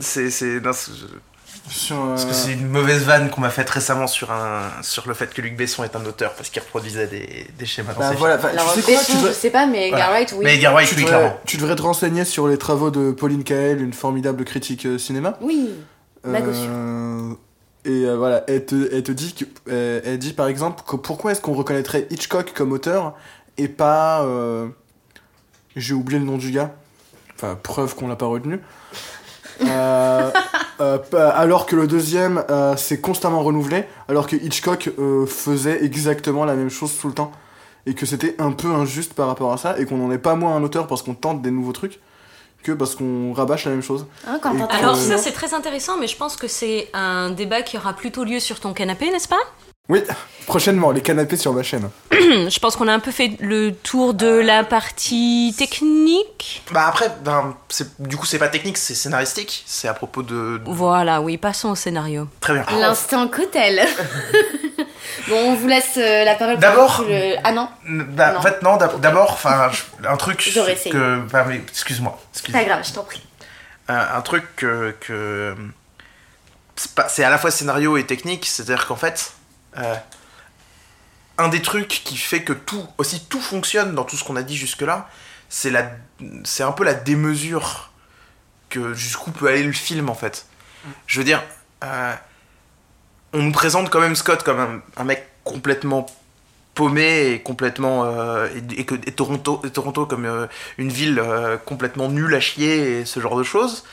C'est 0.00 0.28
c'est 0.30 0.60
sur, 1.68 1.96
parce 1.96 2.24
que 2.24 2.30
euh, 2.30 2.34
c'est 2.34 2.52
une 2.52 2.68
mauvaise 2.68 3.04
vanne 3.04 3.30
qu'on 3.30 3.40
m'a 3.40 3.50
faite 3.50 3.70
récemment 3.70 4.06
sur 4.06 4.30
un 4.32 4.70
sur 4.82 5.06
le 5.08 5.14
fait 5.14 5.32
que 5.32 5.40
Luc 5.40 5.56
Besson 5.56 5.84
est 5.84 5.94
un 5.96 6.04
auteur 6.04 6.34
parce 6.34 6.50
qu'il 6.50 6.60
reproduisait 6.60 7.06
des, 7.06 7.46
des 7.58 7.66
schémas 7.66 7.94
dans 7.94 8.00
bah 8.00 8.10
ses 8.10 8.16
voilà, 8.16 8.34
Alors, 8.34 8.74
tu 8.74 8.82
sais 8.82 8.92
quoi, 8.92 9.00
Besson, 9.02 9.20
tu 9.20 9.26
je 9.28 9.32
sais 9.32 9.50
pas, 9.50 9.66
mais 9.66 9.86
Edgar 9.88 10.08
Voilà. 10.08 10.12
Wright, 10.12 10.34
oui. 10.36 10.44
Mais 10.44 10.54
Edgar 10.56 10.74
Wright, 10.74 10.88
tu, 10.88 10.96
oui, 10.96 11.02
devrais, 11.02 11.16
clairement. 11.18 11.40
tu 11.46 11.56
devrais 11.56 11.76
te 11.76 11.82
renseigner 11.82 12.24
sur 12.24 12.48
les 12.48 12.58
travaux 12.58 12.90
de 12.90 13.12
Pauline 13.12 13.44
Kael, 13.44 13.80
une 13.80 13.92
formidable 13.92 14.44
critique 14.44 14.86
euh, 14.86 14.98
cinéma. 14.98 15.38
Oui. 15.40 15.70
Sûr. 16.24 16.32
Euh, 16.68 17.34
et 17.84 18.04
euh, 18.06 18.16
voilà, 18.16 18.44
elle 18.46 18.64
te, 18.64 18.94
elle 18.94 19.02
te 19.02 19.10
dit 19.12 19.34
que, 19.34 19.44
euh, 19.70 20.00
elle 20.04 20.18
dit 20.18 20.32
par 20.32 20.46
exemple 20.46 20.82
que 20.86 20.94
pourquoi 20.96 21.32
est-ce 21.32 21.40
qu'on 21.40 21.54
reconnaîtrait 21.54 22.06
Hitchcock 22.10 22.52
comme 22.54 22.70
auteur 22.72 23.14
et 23.58 23.66
pas, 23.68 24.22
euh, 24.22 24.68
j'ai 25.74 25.94
oublié 25.94 26.20
le 26.20 26.24
nom 26.24 26.38
du 26.38 26.52
gars, 26.52 26.70
enfin 27.34 27.58
preuve 27.60 27.94
qu'on 27.96 28.06
l'a 28.08 28.16
pas 28.16 28.26
retenu. 28.26 28.60
Euh, 29.62 30.30
euh, 30.80 30.98
alors 31.34 31.66
que 31.66 31.76
le 31.76 31.86
deuxième 31.86 32.44
euh, 32.50 32.76
s'est 32.76 33.00
constamment 33.00 33.42
renouvelé, 33.42 33.84
alors 34.08 34.26
que 34.26 34.36
Hitchcock 34.36 34.90
euh, 34.98 35.26
faisait 35.26 35.84
exactement 35.84 36.44
la 36.44 36.54
même 36.54 36.70
chose 36.70 36.96
tout 37.00 37.08
le 37.08 37.14
temps, 37.14 37.32
et 37.86 37.94
que 37.94 38.06
c'était 38.06 38.34
un 38.40 38.52
peu 38.52 38.68
injuste 38.68 39.14
par 39.14 39.26
rapport 39.26 39.52
à 39.52 39.56
ça, 39.56 39.78
et 39.78 39.84
qu'on 39.86 39.96
n'en 39.96 40.10
est 40.12 40.18
pas 40.18 40.34
moins 40.34 40.54
un 40.56 40.62
auteur 40.62 40.86
parce 40.86 41.02
qu'on 41.02 41.14
tente 41.14 41.42
des 41.42 41.50
nouveaux 41.50 41.72
trucs, 41.72 42.00
que 42.62 42.70
parce 42.72 42.94
qu'on 42.94 43.32
rabâche 43.32 43.64
la 43.64 43.72
même 43.72 43.82
chose. 43.82 44.06
Quand 44.40 44.56
t'entends- 44.56 44.68
Alors 44.76 44.96
ça 44.96 45.18
c'est 45.18 45.32
très 45.32 45.52
intéressant, 45.52 45.98
mais 45.98 46.06
je 46.06 46.16
pense 46.16 46.36
que 46.36 46.46
c'est 46.46 46.88
un 46.94 47.30
débat 47.30 47.62
qui 47.62 47.76
aura 47.76 47.92
plutôt 47.92 48.22
lieu 48.24 48.38
sur 48.38 48.60
ton 48.60 48.72
canapé, 48.72 49.10
n'est-ce 49.10 49.28
pas? 49.28 49.40
Oui, 49.92 50.02
prochainement, 50.46 50.90
les 50.90 51.02
canapés 51.02 51.36
sur 51.36 51.52
ma 51.52 51.62
chaîne. 51.62 51.90
Je 52.12 52.58
pense 52.60 52.76
qu'on 52.76 52.88
a 52.88 52.94
un 52.94 52.98
peu 52.98 53.10
fait 53.10 53.32
le 53.40 53.72
tour 53.72 54.14
de 54.14 54.26
la 54.26 54.64
partie 54.64 55.54
technique. 55.58 56.62
Bah 56.72 56.86
après, 56.88 57.10
ben, 57.22 57.54
c'est- 57.68 58.00
du 58.00 58.16
coup 58.16 58.24
c'est 58.24 58.38
pas 58.38 58.48
technique, 58.48 58.78
c'est 58.78 58.94
scénaristique. 58.94 59.62
C'est 59.66 59.88
à 59.88 59.92
propos 59.94 60.22
de. 60.22 60.62
Voilà, 60.64 61.20
oui, 61.20 61.36
passons 61.36 61.68
au 61.70 61.74
scénario. 61.74 62.26
Très 62.40 62.54
bien. 62.54 62.64
L'instant 62.80 63.28
cotel. 63.28 63.86
bon, 65.28 65.36
on 65.50 65.54
vous 65.56 65.68
laisse 65.68 65.98
euh, 65.98 66.24
la 66.24 66.36
parole. 66.36 66.54
pour 66.54 66.62
D'abord- 66.62 67.04
le- 67.06 67.34
Ah 67.44 67.52
non, 67.52 67.68
Bah, 67.86 68.32
Non. 68.32 68.38
en 68.38 68.42
fait 68.42 68.62
non, 68.62 68.76
d'ab- 68.78 68.98
d'abord, 68.98 69.32
enfin 69.32 69.70
je- 69.72 70.08
un 70.08 70.16
truc 70.16 70.40
J'aurais 70.54 70.72
essayé. 70.72 70.90
que, 70.90 71.18
bah, 71.30 71.44
mais, 71.46 71.56
excuse-moi, 71.68 72.18
excuse 72.32 72.52
pas 72.54 72.64
grave, 72.64 72.80
je 72.88 72.92
t'en 72.94 73.02
prie. 73.04 73.20
un, 73.88 74.06
un 74.16 74.20
truc 74.22 74.44
que, 74.56 74.94
que 75.00 75.54
c'est 76.76 76.94
pas- 76.94 77.08
c'est 77.10 77.24
à 77.24 77.30
la 77.30 77.36
fois 77.36 77.50
scénario 77.50 77.98
et 77.98 78.04
technique, 78.06 78.46
c'est-à-dire 78.46 78.86
qu'en 78.86 78.96
fait, 78.96 79.32
euh, 79.78 79.94
un 81.38 81.48
des 81.48 81.62
trucs 81.62 81.88
qui 81.88 82.16
fait 82.16 82.42
que 82.42 82.52
tout, 82.52 82.86
aussi 82.98 83.24
tout 83.26 83.40
fonctionne 83.40 83.94
dans 83.94 84.04
tout 84.04 84.16
ce 84.16 84.24
qu'on 84.24 84.36
a 84.36 84.42
dit 84.42 84.56
jusque-là, 84.56 85.08
c'est 85.48 85.70
la, 85.70 85.90
c'est 86.44 86.62
un 86.62 86.72
peu 86.72 86.84
la 86.84 86.94
démesure 86.94 87.92
que 88.68 88.94
jusqu'où 88.94 89.30
peut 89.30 89.48
aller 89.48 89.62
le 89.62 89.72
film 89.72 90.08
en 90.08 90.14
fait. 90.14 90.46
Je 91.06 91.18
veux 91.18 91.24
dire, 91.24 91.42
euh, 91.84 92.14
on 93.32 93.42
nous 93.42 93.52
présente 93.52 93.90
quand 93.90 94.00
même 94.00 94.16
Scott 94.16 94.42
comme 94.42 94.82
un, 94.96 95.04
mec 95.04 95.28
complètement 95.44 96.06
paumé 96.74 97.32
et 97.32 97.42
complètement 97.42 98.04
euh, 98.04 98.48
et, 98.76 98.84
que 98.84 98.94
Toronto 99.10 99.62
Toronto 99.72 100.06
comme 100.06 100.48
une 100.78 100.88
ville 100.88 101.22
complètement 101.66 102.08
nulle 102.08 102.34
à 102.34 102.40
chier 102.40 103.00
et 103.00 103.04
ce 103.04 103.20
genre 103.20 103.36
de 103.36 103.42
choses 103.42 103.84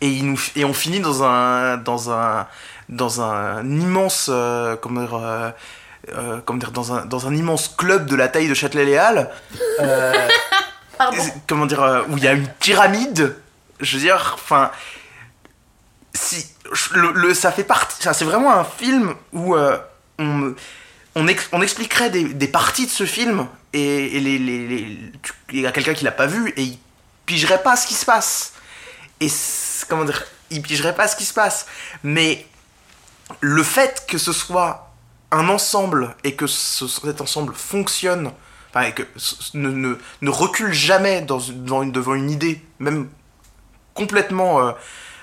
et 0.00 0.20
nous 0.22 0.38
et 0.54 0.64
on 0.64 0.74
finit 0.74 1.00
dans 1.00 1.24
un 1.24 1.76
dans 1.78 2.10
un 2.10 2.46
dans 2.88 3.20
un 3.20 3.64
immense 3.68 4.28
euh, 4.32 4.76
comment 4.76 5.00
dire 5.02 5.14
euh, 5.16 5.50
euh, 6.14 6.40
comment 6.44 6.58
dire 6.58 6.70
dans 6.70 6.92
un 6.92 7.04
dans 7.06 7.26
un 7.26 7.34
immense 7.34 7.68
club 7.76 8.06
de 8.06 8.16
la 8.16 8.28
taille 8.28 8.48
de 8.48 8.54
Pardon? 10.98 11.22
comment 11.46 11.66
dire 11.66 12.04
où 12.08 12.16
il 12.16 12.24
y 12.24 12.28
a 12.28 12.32
une 12.32 12.48
pyramide. 12.48 13.36
Je 13.80 13.96
veux 13.96 14.02
dire 14.02 14.32
enfin 14.34 14.70
si 16.14 16.46
le, 16.94 17.12
le- 17.12 17.34
ça 17.34 17.52
fait 17.52 17.64
partie 17.64 18.02
ça, 18.02 18.14
c'est 18.14 18.24
vraiment 18.24 18.54
un 18.58 18.64
film 18.64 19.14
où 19.32 19.54
on 20.18 20.54
on, 21.14 21.28
ex- 21.28 21.48
on 21.52 21.62
expliquerait 21.62 22.10
des, 22.10 22.24
des 22.24 22.48
parties 22.48 22.86
de 22.86 22.90
ce 22.90 23.06
film 23.06 23.46
et, 23.72 24.16
et 24.16 24.20
les, 24.20 24.38
les, 24.38 24.66
les- 24.68 25.12
tu- 25.22 25.32
il 25.52 25.60
y 25.60 25.66
a 25.66 25.72
quelqu'un 25.72 25.94
qui 25.94 26.04
l'a 26.04 26.12
pas 26.12 26.26
vu 26.26 26.50
et 26.56 26.62
il 26.62 26.78
pigerait 27.26 27.62
pas 27.62 27.76
ce 27.76 27.86
qui 27.86 27.94
se 27.94 28.04
passe. 28.06 28.52
Et 29.20 29.28
comment 29.88 30.04
dire 30.04 30.22
il 30.50 30.62
pigerait 30.62 30.94
pas 30.94 31.08
ce 31.08 31.16
qui 31.16 31.24
se 31.24 31.34
passe. 31.34 31.66
Mais 32.02 32.46
le 33.40 33.62
fait 33.62 34.04
que 34.08 34.18
ce 34.18 34.32
soit 34.32 34.92
un 35.32 35.48
ensemble 35.48 36.14
et 36.24 36.36
que 36.36 36.46
ce- 36.46 36.86
cet 36.86 37.20
ensemble 37.20 37.54
fonctionne 37.54 38.32
enfin 38.70 38.86
et 38.86 38.92
que 38.92 39.02
ne, 39.54 39.68
ne, 39.70 39.98
ne 40.20 40.30
recule 40.30 40.72
jamais 40.72 41.22
dans, 41.22 41.38
devant, 41.38 41.82
une, 42.14 42.30
idée 42.30 42.62
même 42.78 43.08
complètement 43.94 44.60
euh, 44.60 44.72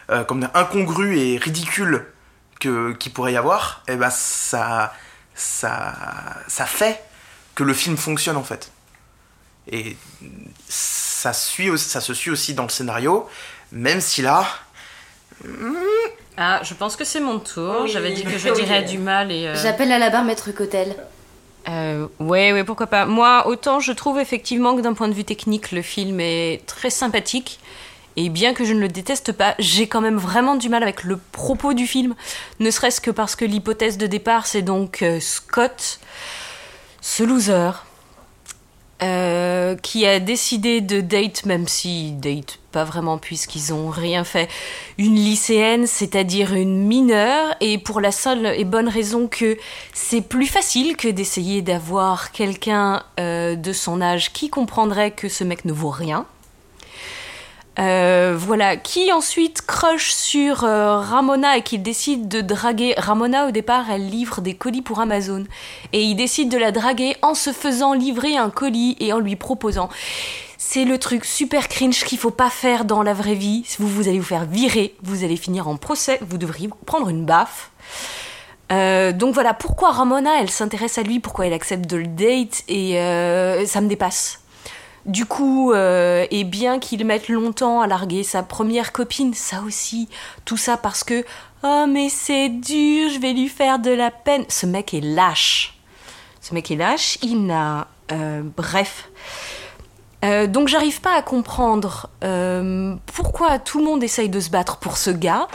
euh, 0.09 0.23
dire, 0.23 0.49
incongrue 0.53 1.17
et 1.17 1.37
ridicule 1.37 2.05
que 2.59 2.93
qu'il 2.93 3.13
pourrait 3.13 3.33
y 3.33 3.37
avoir 3.37 3.83
et 3.87 3.95
ben 3.95 4.09
ça 4.09 4.93
ça 5.35 5.93
ça 6.47 6.65
fait 6.65 7.01
que 7.55 7.63
le 7.63 7.73
film 7.73 7.97
fonctionne 7.97 8.37
en 8.37 8.43
fait. 8.43 8.71
Et 9.71 9.95
ça 10.67 11.31
suit 11.31 11.77
ça 11.77 12.01
se 12.01 12.13
suit 12.13 12.31
aussi 12.31 12.53
dans 12.53 12.63
le 12.63 12.69
scénario 12.69 13.29
même 13.71 14.01
si 14.01 14.21
là 14.21 14.45
Ah, 16.37 16.61
je 16.63 16.73
pense 16.73 16.95
que 16.95 17.03
c'est 17.05 17.19
mon 17.19 17.39
tour. 17.39 17.81
Oui. 17.83 17.89
J'avais 17.91 18.11
dit 18.11 18.23
que 18.23 18.37
je 18.37 18.49
Oui. 18.49 18.55
dirais 18.55 18.83
du 18.83 18.97
mal 18.97 19.31
et... 19.31 19.47
euh, 19.47 19.55
J'appelle 19.55 19.91
à 19.91 19.99
la 19.99 20.09
barre 20.09 20.23
Maître 20.23 20.51
Cotel. 20.51 20.95
Euh, 21.69 22.07
ouais, 22.19 22.51
ouais, 22.51 22.63
pourquoi 22.63 22.87
pas. 22.87 23.05
Moi, 23.05 23.47
autant 23.47 23.79
je 23.79 23.91
trouve 23.93 24.19
effectivement 24.19 24.75
que 24.75 24.81
d'un 24.81 24.93
point 24.93 25.07
de 25.07 25.13
vue 25.13 25.23
technique, 25.23 25.71
le 25.71 25.81
film 25.81 26.19
est 26.19 26.61
très 26.65 26.89
sympathique. 26.89 27.59
Et 28.15 28.29
bien 28.29 28.53
que 28.53 28.63
je 28.63 28.73
ne 28.73 28.79
le 28.79 28.89
déteste 28.89 29.31
pas, 29.31 29.55
j'ai 29.57 29.87
quand 29.87 30.01
même 30.01 30.17
vraiment 30.17 30.55
du 30.55 30.69
mal 30.69 30.83
avec 30.83 31.03
le 31.03 31.17
propos 31.31 31.73
du 31.73 31.87
film. 31.87 32.13
Ne 32.59 32.69
serait-ce 32.69 33.01
que 33.01 33.09
parce 33.09 33.35
que 33.35 33.43
l'hypothèse 33.45 33.97
de 33.97 34.05
départ, 34.05 34.45
c'est 34.45 34.61
donc 34.61 35.01
euh, 35.01 35.19
Scott, 35.19 35.99
ce 37.01 37.23
loser, 37.23 37.71
euh, 39.01 39.75
qui 39.75 40.05
a 40.05 40.19
décidé 40.19 40.81
de 40.81 41.01
date, 41.01 41.45
même 41.45 41.67
si 41.67 42.11
date 42.11 42.59
pas 42.73 42.83
vraiment 42.83 43.17
puisqu'ils 43.17 43.73
ont 43.73 43.89
rien 43.89 44.25
fait, 44.25 44.49
une 44.97 45.15
lycéenne, 45.15 45.87
c'est-à-dire 45.87 46.53
une 46.53 46.85
mineure, 46.85 47.55
et 47.61 47.77
pour 47.77 48.01
la 48.01 48.11
seule 48.11 48.47
et 48.47 48.65
bonne 48.65 48.89
raison 48.89 49.27
que 49.27 49.57
c'est 49.93 50.21
plus 50.21 50.47
facile 50.47 50.97
que 50.97 51.07
d'essayer 51.07 51.61
d'avoir 51.61 52.31
quelqu'un 52.31 53.03
euh, 53.19 53.55
de 53.55 53.71
son 53.71 54.01
âge 54.01 54.33
qui 54.33 54.49
comprendrait 54.49 55.11
que 55.11 55.29
ce 55.29 55.43
mec 55.43 55.63
ne 55.63 55.71
vaut 55.71 55.91
rien. 55.91 56.25
Euh, 57.79 58.35
voilà, 58.37 58.77
qui 58.77 59.11
ensuite 59.11 59.63
crush 59.65 60.11
sur 60.11 60.63
euh, 60.63 60.99
Ramona 60.99 61.57
et 61.57 61.63
qui 61.63 61.79
décide 61.79 62.27
de 62.27 62.41
draguer. 62.41 62.93
Ramona, 62.97 63.47
au 63.47 63.51
départ, 63.51 63.89
elle 63.89 64.07
livre 64.07 64.41
des 64.41 64.53
colis 64.53 64.83
pour 64.83 64.99
Amazon. 64.99 65.45
Et 65.91 66.03
il 66.03 66.15
décide 66.15 66.49
de 66.49 66.57
la 66.57 66.71
draguer 66.71 67.15
en 67.21 67.33
se 67.33 67.51
faisant 67.51 67.93
livrer 67.93 68.37
un 68.37 68.49
colis 68.49 68.95
et 68.99 69.11
en 69.11 69.19
lui 69.19 69.35
proposant. 69.35 69.89
C'est 70.57 70.85
le 70.85 70.97
truc 70.99 71.25
super 71.25 71.67
cringe 71.67 72.05
qu'il 72.05 72.19
faut 72.19 72.31
pas 72.31 72.49
faire 72.49 72.85
dans 72.85 73.01
la 73.01 73.13
vraie 73.13 73.35
vie. 73.35 73.65
Vous, 73.79 73.87
vous 73.87 74.07
allez 74.07 74.19
vous 74.19 74.25
faire 74.25 74.45
virer, 74.45 74.95
vous 75.01 75.23
allez 75.23 75.35
finir 75.35 75.67
en 75.67 75.75
procès, 75.75 76.19
vous 76.21 76.37
devriez 76.37 76.69
prendre 76.85 77.09
une 77.09 77.25
baffe. 77.25 77.71
Euh, 78.71 79.11
donc 79.11 79.33
voilà, 79.33 79.53
pourquoi 79.53 79.91
Ramona, 79.91 80.39
elle 80.39 80.49
s'intéresse 80.49 80.97
à 80.97 81.03
lui, 81.03 81.19
pourquoi 81.19 81.47
elle 81.47 81.53
accepte 81.53 81.89
de 81.89 81.97
le 81.97 82.07
date, 82.07 82.63
et 82.69 82.95
ça 83.65 83.81
me 83.81 83.87
dépasse. 83.87 84.42
Du 85.05 85.25
coup, 85.25 85.73
euh, 85.73 86.25
et 86.31 86.45
bien 86.45 86.79
qu'il 86.79 87.05
mette 87.05 87.27
longtemps 87.27 87.81
à 87.81 87.87
larguer 87.87 88.23
sa 88.23 88.41
première 88.41 88.93
copine, 88.93 89.33
ça 89.33 89.61
aussi, 89.61 90.07
tout 90.45 90.55
ça 90.55 90.77
parce 90.77 91.03
que 91.03 91.25
oh 91.63 91.85
mais 91.89 92.07
c'est 92.07 92.47
dur, 92.47 93.09
je 93.09 93.19
vais 93.19 93.33
lui 93.33 93.49
faire 93.49 93.79
de 93.79 93.91
la 93.91 94.11
peine. 94.11 94.45
Ce 94.47 94.65
mec 94.65 94.93
est 94.93 95.01
lâche. 95.01 95.77
Ce 96.39 96.53
mec 96.53 96.71
est 96.71 96.77
lâche. 96.77 97.17
Il 97.21 97.45
n'a, 97.45 97.87
euh, 98.13 98.43
bref. 98.55 99.09
Euh, 100.23 100.47
donc 100.47 100.69
j'arrive 100.69 101.01
pas 101.01 101.15
à 101.17 101.21
comprendre 101.21 102.09
pourquoi 103.05 103.59
tout 103.59 103.79
le 103.79 103.85
monde 103.85 104.03
essaye 104.03 104.29
de 104.29 104.39
se 104.39 104.49
battre 104.49 104.77
pour 104.77 104.95
ce 104.95 105.09
gars. 105.09 105.49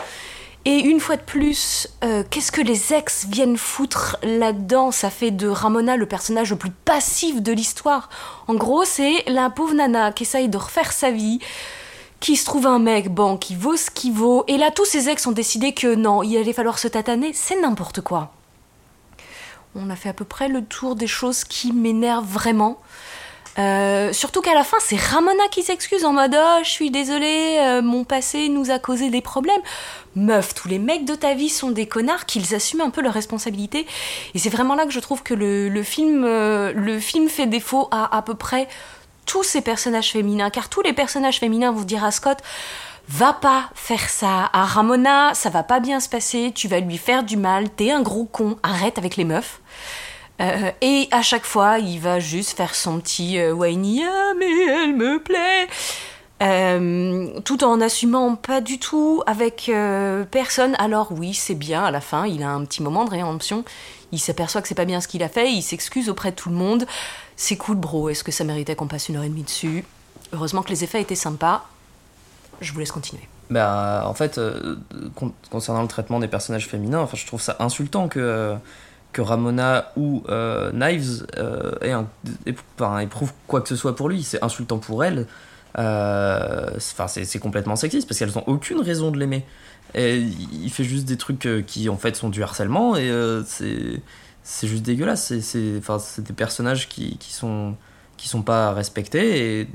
Et 0.64 0.80
une 0.80 1.00
fois 1.00 1.16
de 1.16 1.22
plus, 1.22 1.88
euh, 2.04 2.24
qu'est-ce 2.28 2.52
que 2.52 2.60
les 2.60 2.92
ex 2.92 3.26
viennent 3.26 3.56
foutre 3.56 4.18
là-dedans? 4.22 4.90
Ça 4.90 5.08
fait 5.08 5.30
de 5.30 5.48
Ramona 5.48 5.96
le 5.96 6.06
personnage 6.06 6.50
le 6.50 6.56
plus 6.56 6.70
passif 6.70 7.40
de 7.40 7.52
l'histoire. 7.52 8.10
En 8.48 8.54
gros, 8.54 8.84
c'est 8.84 9.24
la 9.28 9.50
pauvre 9.50 9.74
nana 9.74 10.12
qui 10.12 10.24
essaye 10.24 10.48
de 10.48 10.58
refaire 10.58 10.92
sa 10.92 11.10
vie, 11.10 11.38
qui 12.20 12.36
se 12.36 12.44
trouve 12.44 12.66
un 12.66 12.80
mec, 12.80 13.08
bon, 13.08 13.36
qui 13.36 13.54
vaut 13.54 13.76
ce 13.76 13.90
qu'il 13.90 14.12
vaut. 14.12 14.44
Et 14.48 14.58
là, 14.58 14.70
tous 14.70 14.84
ses 14.84 15.08
ex 15.08 15.26
ont 15.26 15.32
décidé 15.32 15.72
que 15.72 15.94
non, 15.94 16.22
il 16.22 16.36
allait 16.36 16.52
falloir 16.52 16.78
se 16.78 16.88
tataner. 16.88 17.32
C'est 17.32 17.60
n'importe 17.60 18.00
quoi. 18.00 18.32
On 19.74 19.90
a 19.90 19.96
fait 19.96 20.08
à 20.08 20.14
peu 20.14 20.24
près 20.24 20.48
le 20.48 20.64
tour 20.64 20.96
des 20.96 21.06
choses 21.06 21.44
qui 21.44 21.72
m'énervent 21.72 22.26
vraiment. 22.26 22.80
Euh, 23.58 24.12
surtout 24.12 24.40
qu'à 24.40 24.54
la 24.54 24.62
fin, 24.62 24.76
c'est 24.80 24.96
Ramona 24.96 25.48
qui 25.50 25.62
s'excuse 25.62 26.04
en 26.04 26.12
mode 26.12 26.36
Oh, 26.38 26.58
je 26.62 26.68
suis 26.68 26.90
désolée, 26.90 27.58
euh, 27.58 27.82
mon 27.82 28.04
passé 28.04 28.48
nous 28.48 28.70
a 28.70 28.78
causé 28.78 29.10
des 29.10 29.20
problèmes. 29.20 29.60
Meuf, 30.14 30.54
tous 30.54 30.68
les 30.68 30.78
mecs 30.78 31.04
de 31.04 31.14
ta 31.14 31.34
vie 31.34 31.48
sont 31.48 31.70
des 31.70 31.86
connards, 31.86 32.26
qu'ils 32.26 32.54
assument 32.54 32.82
un 32.82 32.90
peu 32.90 33.00
leurs 33.00 33.14
responsabilités. 33.14 33.86
Et 34.34 34.38
c'est 34.38 34.50
vraiment 34.50 34.74
là 34.74 34.84
que 34.84 34.92
je 34.92 35.00
trouve 35.00 35.22
que 35.22 35.34
le, 35.34 35.82
film, 35.82 36.24
euh, 36.24 36.72
le 36.72 37.00
film 37.00 37.28
fait 37.28 37.46
défaut 37.46 37.88
à 37.90 38.16
à 38.16 38.22
peu 38.22 38.34
près 38.34 38.68
tous 39.26 39.42
ces 39.42 39.60
personnages 39.60 40.12
féminins. 40.12 40.50
Car 40.50 40.68
tous 40.68 40.82
les 40.82 40.92
personnages 40.92 41.40
féminins 41.40 41.72
vont 41.72 41.82
dire 41.82 42.04
à 42.04 42.12
Scott 42.12 42.38
Va 43.10 43.32
pas 43.32 43.70
faire 43.74 44.10
ça. 44.10 44.50
À 44.52 44.66
Ramona, 44.66 45.32
ça 45.32 45.48
va 45.48 45.62
pas 45.62 45.80
bien 45.80 45.98
se 45.98 46.10
passer, 46.10 46.52
tu 46.54 46.68
vas 46.68 46.78
lui 46.78 46.98
faire 46.98 47.22
du 47.22 47.38
mal, 47.38 47.70
t'es 47.70 47.90
un 47.90 48.02
gros 48.02 48.26
con, 48.26 48.58
arrête 48.62 48.98
avec 48.98 49.16
les 49.16 49.24
meufs. 49.24 49.60
Euh, 50.40 50.70
et 50.80 51.08
à 51.10 51.22
chaque 51.22 51.44
fois, 51.44 51.78
il 51.78 51.98
va 51.98 52.20
juste 52.20 52.56
faire 52.56 52.74
son 52.74 53.00
petit 53.00 53.38
euh, 53.38 53.54
ah, 53.54 54.34
mais 54.38 54.66
elle 54.66 54.94
me 54.94 55.18
plaît. 55.18 55.68
Euh, 56.40 57.40
tout 57.44 57.64
en 57.64 57.80
assumant 57.80 58.36
pas 58.36 58.60
du 58.60 58.78
tout 58.78 59.22
avec 59.26 59.68
euh, 59.68 60.24
personne. 60.24 60.76
Alors 60.78 61.08
oui, 61.10 61.34
c'est 61.34 61.56
bien, 61.56 61.84
à 61.84 61.90
la 61.90 62.00
fin, 62.00 62.26
il 62.26 62.42
a 62.42 62.50
un 62.50 62.64
petit 62.64 62.82
moment 62.82 63.04
de 63.04 63.10
réemption. 63.10 63.64
Il 64.12 64.20
s'aperçoit 64.20 64.62
que 64.62 64.68
c'est 64.68 64.74
pas 64.76 64.84
bien 64.84 65.00
ce 65.00 65.08
qu'il 65.08 65.22
a 65.22 65.28
fait, 65.28 65.50
il 65.52 65.62
s'excuse 65.62 66.08
auprès 66.08 66.30
de 66.30 66.36
tout 66.36 66.48
le 66.48 66.54
monde. 66.54 66.86
C'est 67.36 67.56
cool, 67.56 67.76
bro. 67.76 68.08
Est-ce 68.08 68.22
que 68.24 68.32
ça 68.32 68.44
méritait 68.44 68.76
qu'on 68.76 68.86
passe 68.86 69.08
une 69.08 69.16
heure 69.16 69.24
et 69.24 69.28
demie 69.28 69.42
dessus? 69.42 69.84
Heureusement 70.32 70.62
que 70.62 70.70
les 70.70 70.84
effets 70.84 71.00
étaient 71.00 71.14
sympas. 71.14 71.66
Je 72.60 72.72
vous 72.72 72.78
laisse 72.78 72.92
continuer. 72.92 73.28
Bah, 73.50 74.04
en 74.06 74.14
fait, 74.14 74.40
concernant 75.50 75.82
le 75.82 75.88
traitement 75.88 76.18
des 76.20 76.28
personnages 76.28 76.66
féminins, 76.66 77.00
enfin, 77.00 77.16
je 77.16 77.26
trouve 77.26 77.40
ça 77.40 77.56
insultant 77.60 78.08
que 78.08 78.56
que 79.12 79.22
Ramona 79.22 79.92
ou 79.96 80.22
euh, 80.28 80.70
Knives 80.72 81.26
euh, 81.38 82.04
éprouvent 83.00 83.32
quoi 83.46 83.60
que 83.60 83.68
ce 83.68 83.76
soit 83.76 83.96
pour 83.96 84.08
lui. 84.08 84.22
C'est 84.22 84.42
insultant 84.42 84.78
pour 84.78 85.04
elle. 85.04 85.26
Euh, 85.78 86.70
enfin, 86.76 87.08
c'est 87.08 87.38
complètement 87.38 87.76
sexiste 87.76 88.08
parce 88.08 88.18
qu'elles 88.18 88.34
n'ont 88.34 88.44
aucune 88.46 88.80
raison 88.80 89.10
de 89.10 89.18
l'aimer. 89.18 89.44
Il 89.94 90.70
fait 90.70 90.84
juste 90.84 91.06
des 91.06 91.16
trucs 91.16 91.48
qui 91.66 91.88
en 91.88 91.96
fait 91.96 92.16
sont 92.16 92.28
du 92.28 92.42
harcèlement 92.42 92.96
et 92.96 93.10
c'est 93.46 94.66
juste 94.66 94.82
dégueulasse. 94.82 95.32
C'est 95.40 95.80
des 96.22 96.32
personnages 96.34 96.88
qui, 96.88 97.16
qui, 97.18 97.32
sont, 97.32 97.74
qui 98.16 98.28
sont 98.28 98.42
pas 98.42 98.72
respectés 98.72 99.60
et, 99.60 99.68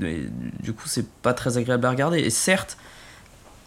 du 0.62 0.72
coup 0.72 0.86
c'est 0.86 1.08
pas 1.08 1.34
très 1.34 1.58
agréable 1.58 1.86
à 1.86 1.90
regarder. 1.90 2.20
Et 2.20 2.30
certes, 2.30 2.76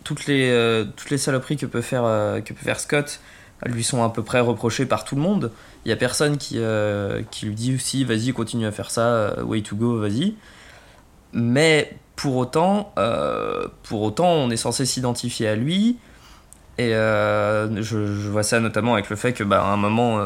toutes 0.06 0.28
les, 0.28 0.86
toutes 0.96 1.10
les 1.10 1.18
saloperies 1.18 1.58
que 1.58 1.66
peut 1.66 1.82
faire, 1.82 2.04
que 2.46 2.54
peut 2.54 2.64
faire 2.64 2.80
Scott 2.80 3.20
lui 3.66 3.84
sont 3.84 4.04
à 4.04 4.10
peu 4.10 4.24
près 4.24 4.40
reprochées 4.40 4.86
par 4.86 5.04
tout 5.04 5.16
le 5.16 5.22
monde. 5.22 5.52
Il 5.86 5.90
y 5.90 5.92
a 5.92 5.96
personne 5.96 6.38
qui, 6.38 6.56
euh, 6.58 7.22
qui 7.32 7.48
lui 7.48 7.56
dit 7.56 7.76
aussi 7.76 8.04
vas-y 8.04 8.32
continue 8.34 8.68
à 8.68 8.72
faire 8.72 8.92
ça, 8.92 9.02
euh, 9.02 9.44
way 9.44 9.62
to 9.62 9.76
go, 9.76 10.00
vas-y. 10.00 10.36
Mais 11.34 11.98
pour 12.16 12.36
autant, 12.36 12.94
euh, 12.98 13.68
pour 13.84 14.02
autant, 14.02 14.30
on 14.30 14.50
est 14.50 14.58
censé 14.58 14.86
s'identifier 14.86 15.48
à 15.48 15.56
lui. 15.56 15.98
Et 16.78 16.92
je, 16.92 18.30
vois 18.30 18.44
ça 18.44 18.60
notamment 18.60 18.94
avec 18.94 19.10
le 19.10 19.16
fait 19.16 19.34
que, 19.34 19.44
bah, 19.44 19.64
à 19.64 19.70
un 19.70 19.78
moment, 19.78 20.22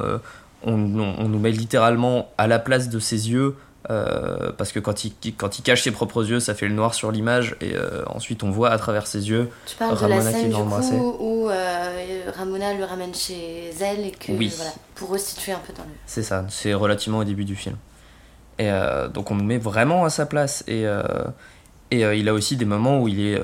on, 0.63 0.77
nous 0.77 1.39
met 1.39 1.51
littéralement 1.51 2.29
à 2.37 2.47
la 2.47 2.59
place 2.59 2.89
de 2.89 2.99
ses 2.99 3.31
yeux 3.31 3.55
euh, 3.89 4.51
parce 4.57 4.71
que 4.71 4.79
quand 4.79 5.05
il, 5.05 5.13
quand 5.35 5.57
il 5.57 5.63
cache 5.63 5.81
ses 5.83 5.91
propres 5.91 6.23
yeux, 6.29 6.39
ça 6.39 6.53
fait 6.53 6.67
le 6.67 6.75
noir 6.75 6.93
sur 6.93 7.11
l'image, 7.11 7.55
et 7.61 7.73
euh, 7.73 8.03
ensuite 8.05 8.43
on 8.43 8.51
voit 8.51 8.69
à 8.69 8.77
travers 8.77 9.07
ses 9.07 9.27
yeux 9.27 9.49
tu 9.65 9.75
parles 9.75 9.95
Ramona 9.95 10.19
de 10.19 10.25
la 10.25 10.31
scène, 10.31 10.51
qui 10.51 10.55
du 10.55 10.99
coup, 10.99 11.15
où 11.19 11.49
euh, 11.49 12.31
Ramona 12.37 12.75
le 12.75 12.83
ramène 12.83 13.15
chez 13.15 13.71
elle 13.81 14.05
et 14.05 14.11
que 14.11 14.31
voilà, 14.31 14.71
pour 14.93 15.11
restituer 15.11 15.51
un 15.53 15.59
peu 15.65 15.73
dans 15.73 15.83
le. 15.83 15.89
C'est 16.05 16.21
ça, 16.21 16.45
c'est 16.49 16.75
relativement 16.75 17.19
au 17.19 17.23
début 17.23 17.43
du 17.43 17.55
film. 17.55 17.75
Et 18.59 18.69
donc 19.11 19.31
on 19.31 19.35
nous 19.35 19.43
met 19.43 19.57
vraiment 19.57 20.05
à 20.05 20.11
sa 20.11 20.27
place, 20.27 20.63
et, 20.67 20.83
et 21.89 22.01
il 22.01 22.29
a 22.29 22.33
aussi 22.33 22.57
des 22.57 22.65
moments 22.65 23.01
où 23.01 23.07
il 23.07 23.19
est 23.19 23.41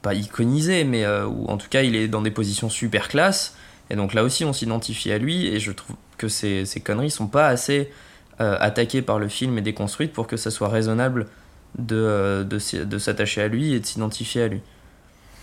pas 0.00 0.14
iconisé, 0.14 0.84
mais 0.84 1.06
où 1.06 1.46
en 1.48 1.58
tout 1.58 1.68
cas 1.68 1.82
il 1.82 1.94
est 1.94 2.08
dans 2.08 2.22
des 2.22 2.30
positions 2.30 2.70
super 2.70 3.08
classe, 3.08 3.54
et 3.90 3.96
donc 3.96 4.14
là 4.14 4.22
aussi 4.22 4.46
on 4.46 4.54
s'identifie 4.54 5.12
à 5.12 5.18
lui, 5.18 5.48
et 5.48 5.60
je 5.60 5.72
trouve 5.72 5.96
que 6.16 6.28
ces, 6.28 6.64
ces 6.64 6.80
conneries 6.80 7.10
sont 7.10 7.26
pas 7.26 7.48
assez 7.48 7.90
attaquée 8.60 9.02
par 9.02 9.18
le 9.18 9.28
film 9.28 9.58
et 9.58 9.62
déconstruite 9.62 10.12
pour 10.12 10.26
que 10.26 10.36
ça 10.36 10.50
soit 10.50 10.68
raisonnable 10.68 11.26
de, 11.78 11.96
euh, 11.96 12.44
de, 12.44 12.98
s'attacher 12.98 13.42
à 13.42 13.48
lui 13.48 13.72
et 13.72 13.80
de 13.80 13.86
s'identifier 13.86 14.42
à 14.42 14.48
lui. 14.48 14.60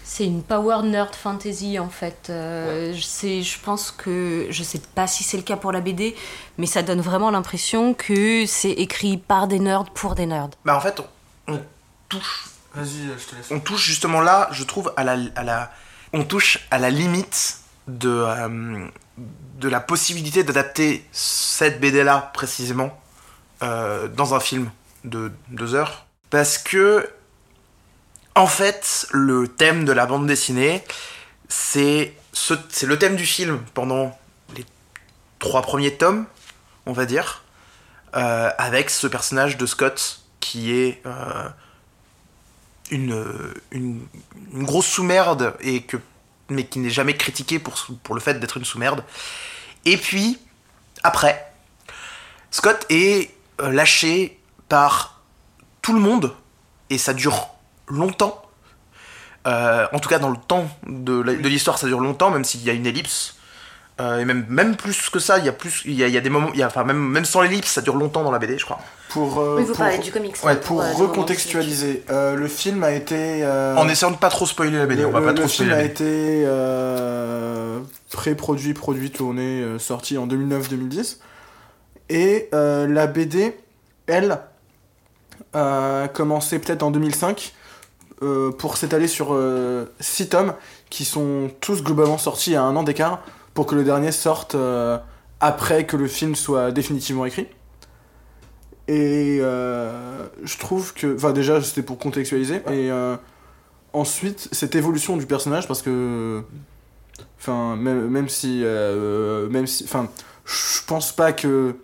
C'est 0.03 0.25
une 0.25 0.41
power 0.41 0.81
nerd 0.83 1.13
fantasy 1.13 1.77
en 1.77 1.89
fait. 1.89 2.27
Euh, 2.29 2.93
je 2.93 3.59
pense 3.63 3.91
que 3.91 4.47
je 4.49 4.63
sais 4.63 4.81
pas 4.95 5.05
si 5.05 5.23
c'est 5.23 5.38
le 5.38 5.43
cas 5.43 5.55
pour 5.55 5.71
la 5.71 5.81
BD, 5.81 6.15
mais 6.57 6.65
ça 6.65 6.81
donne 6.81 7.01
vraiment 7.01 7.29
l'impression 7.29 7.93
que 7.93 8.45
c'est 8.47 8.71
écrit 8.71 9.17
par 9.17 9.47
des 9.47 9.59
nerds 9.59 9.91
pour 9.93 10.15
des 10.15 10.25
nerds. 10.25 10.49
Bah 10.65 10.75
en 10.75 10.81
fait, 10.81 10.99
on, 11.47 11.59
touche. 12.07 12.45
Vas-y, 12.73 13.07
je 13.19 13.25
te 13.27 13.35
laisse. 13.35 13.51
On 13.51 13.59
touche 13.59 13.85
justement 13.85 14.21
là, 14.21 14.49
je 14.51 14.63
trouve 14.63 14.91
à 14.97 15.03
la, 15.03 15.17
à 15.35 15.43
la 15.43 15.71
on 16.12 16.23
touche 16.23 16.67
à 16.71 16.79
la 16.79 16.89
limite 16.89 17.59
de 17.88 18.89
de 19.59 19.67
la 19.67 19.81
possibilité 19.81 20.43
d'adapter 20.43 21.05
cette 21.11 21.79
BD-là 21.79 22.31
précisément 22.33 22.97
euh, 23.61 24.07
dans 24.07 24.33
un 24.33 24.39
film 24.39 24.71
de 25.03 25.31
deux 25.49 25.75
heures. 25.75 26.05
Parce 26.29 26.57
que, 26.57 27.09
en 28.35 28.47
fait, 28.47 29.07
le 29.11 29.47
thème 29.47 29.83
de 29.83 29.91
la 29.91 30.05
bande 30.05 30.27
dessinée, 30.27 30.83
c'est 31.49 32.13
le 32.83 32.97
thème 32.97 33.17
du 33.17 33.25
film 33.25 33.59
pendant 33.73 34.17
les 34.55 34.65
trois 35.39 35.61
premiers 35.61 35.95
tomes, 35.95 36.25
on 36.85 36.93
va 36.93 37.05
dire, 37.05 37.43
euh, 38.15 38.49
avec 38.57 38.89
ce 38.89 39.07
personnage 39.07 39.57
de 39.57 39.65
Scott 39.65 40.21
qui 40.39 40.73
est 40.73 41.01
euh, 41.05 41.49
une, 42.91 43.25
une, 43.71 44.07
une, 44.53 44.63
grosse 44.63 44.87
sous-merde 44.87 45.53
et 45.59 45.81
que 45.81 45.97
mais 46.49 46.65
qui 46.65 46.79
n'est 46.79 46.89
jamais 46.89 47.15
critiqué 47.15 47.59
pour, 47.59 47.75
le 48.13 48.21
fait 48.21 48.39
d'être 48.39 48.57
une 48.57 48.65
sous-merde. 48.65 49.03
Et 49.85 49.97
puis, 49.97 50.39
après, 51.03 51.51
Scott 52.51 52.85
est 52.89 53.31
euh, 53.62 53.71
lâché 53.71 54.39
par 54.67 55.21
tout 55.81 55.93
le 55.93 55.99
monde 55.99 56.35
et 56.89 56.97
ça 56.97 57.13
dure 57.13 57.49
longtemps. 57.88 58.41
Euh, 59.47 59.88
en 59.93 59.99
tout 59.99 60.09
cas, 60.09 60.19
dans 60.19 60.29
le 60.29 60.38
temps 60.38 60.69
de 60.85 61.21
l'histoire, 61.21 61.77
ça 61.77 61.88
dure 61.88 61.99
longtemps, 61.99 62.29
même 62.29 62.43
s'il 62.43 62.63
y 62.63 62.69
a 62.69 62.73
une 62.73 62.85
ellipse. 62.85 63.38
Euh, 63.99 64.19
et 64.19 64.25
même, 64.25 64.45
même 64.47 64.77
plus 64.77 65.09
que 65.09 65.19
ça, 65.19 65.39
il 65.39 65.45
y 65.45 65.49
a 65.49 65.51
plus, 65.51 65.81
il 65.85 65.91
y 65.93 66.03
a, 66.03 66.07
il 66.07 66.13
y 66.13 66.17
a 66.17 66.21
des 66.21 66.29
moments, 66.29 66.51
il 66.53 66.59
y 66.59 66.63
a, 66.63 66.67
enfin 66.67 66.85
même, 66.85 66.97
même 66.99 67.25
sans 67.25 67.41
l'ellipse, 67.41 67.69
ça 67.73 67.81
dure 67.81 67.95
longtemps 67.97 68.23
dans 68.23 68.31
la 68.31 68.39
BD, 68.39 68.57
je 68.57 68.63
crois. 68.63 68.79
Pour, 69.09 69.39
euh, 69.39 69.55
Oui, 69.57 69.63
vous 69.63 69.69
pour, 69.69 69.77
parlez 69.79 69.97
du 69.97 70.09
comics. 70.12 70.38
ouais, 70.43 70.55
pour 70.55 70.81
euh, 70.81 70.88
le 70.89 70.95
recontextualiser, 70.95 72.03
euh, 72.09 72.35
le 72.35 72.47
film 72.47 72.83
a 72.85 72.91
été. 72.91 73.43
euh, 73.43 73.75
En 73.75 73.89
essayant 73.89 74.12
de 74.12 74.15
pas 74.17 74.29
trop 74.29 74.45
spoiler 74.45 74.77
la 74.77 74.85
BD, 74.85 75.01
le, 75.01 75.07
on 75.07 75.12
va 75.12 75.19
le- 75.19 75.25
pas 75.25 75.31
le 75.33 75.38
trop 75.39 75.47
film 75.49 75.67
spoiler 75.67 75.73
a 75.73 75.75
la 75.77 75.83
BD. 75.83 75.91
été 75.93 76.43
euh, 76.45 77.79
pré-produit, 78.12 78.73
produit, 78.73 79.12
tourné, 79.12 79.62
euh, 79.62 79.79
sorti 79.79 80.17
en 80.17 80.27
2009-2010. 80.27 81.17
Et 82.09 82.47
euh, 82.53 82.88
la 82.88 83.05
BD, 83.07 83.53
elle, 84.07 84.39
a 85.53 86.07
commencé 86.13 86.59
peut-être 86.59 86.83
en 86.83 86.91
2005 86.91 87.53
euh, 88.21 88.51
pour 88.51 88.77
s'étaler 88.77 89.07
sur 89.07 89.38
6 89.99 90.29
tomes 90.29 90.53
qui 90.89 91.05
sont 91.05 91.49
tous 91.62 91.83
globalement 91.83 92.17
sortis 92.17 92.55
à 92.55 92.63
un 92.63 92.75
an 92.75 92.83
d'écart 92.83 93.21
pour 93.59 93.65
que 93.65 93.75
le 93.75 93.83
dernier 93.83 94.13
sorte 94.13 94.55
euh, 94.55 94.97
après 95.41 95.85
que 95.85 95.97
le 95.97 96.07
film 96.07 96.33
soit 96.33 96.71
définitivement 96.71 97.25
écrit. 97.25 97.45
Et 98.87 99.39
euh, 99.41 100.27
je 100.45 100.57
trouve 100.57 100.93
que. 100.93 101.13
Enfin, 101.13 101.33
déjà, 101.33 101.61
c'était 101.61 101.81
pour 101.81 101.97
contextualiser. 101.97 102.61
Et 102.71 102.89
euh, 102.89 103.17
ensuite, 103.91 104.47
cette 104.53 104.75
évolution 104.75 105.17
du 105.17 105.25
personnage, 105.25 105.67
parce 105.67 105.81
que. 105.81 106.41
Enfin, 107.37 107.75
même, 107.75 108.07
même 108.07 108.29
si. 108.29 108.63
même 108.63 109.67
si. 109.67 109.83
Enfin, 109.83 110.07
je 110.45 110.79
pense 110.87 111.11
pas 111.11 111.33
que 111.33 111.75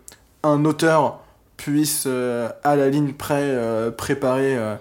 un 0.44 0.64
auteur 0.64 1.20
puisse, 1.58 2.08
à 2.08 2.76
la 2.78 2.88
ligne 2.88 3.12
près, 3.12 3.54
préparer 3.98 4.56
euh, 4.56 4.78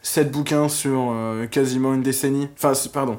7 0.00 0.32
bouquins 0.32 0.70
sur 0.70 1.14
quasiment 1.50 1.92
une 1.92 2.02
décennie. 2.02 2.48
Enfin, 2.56 2.72
pardon. 2.90 3.18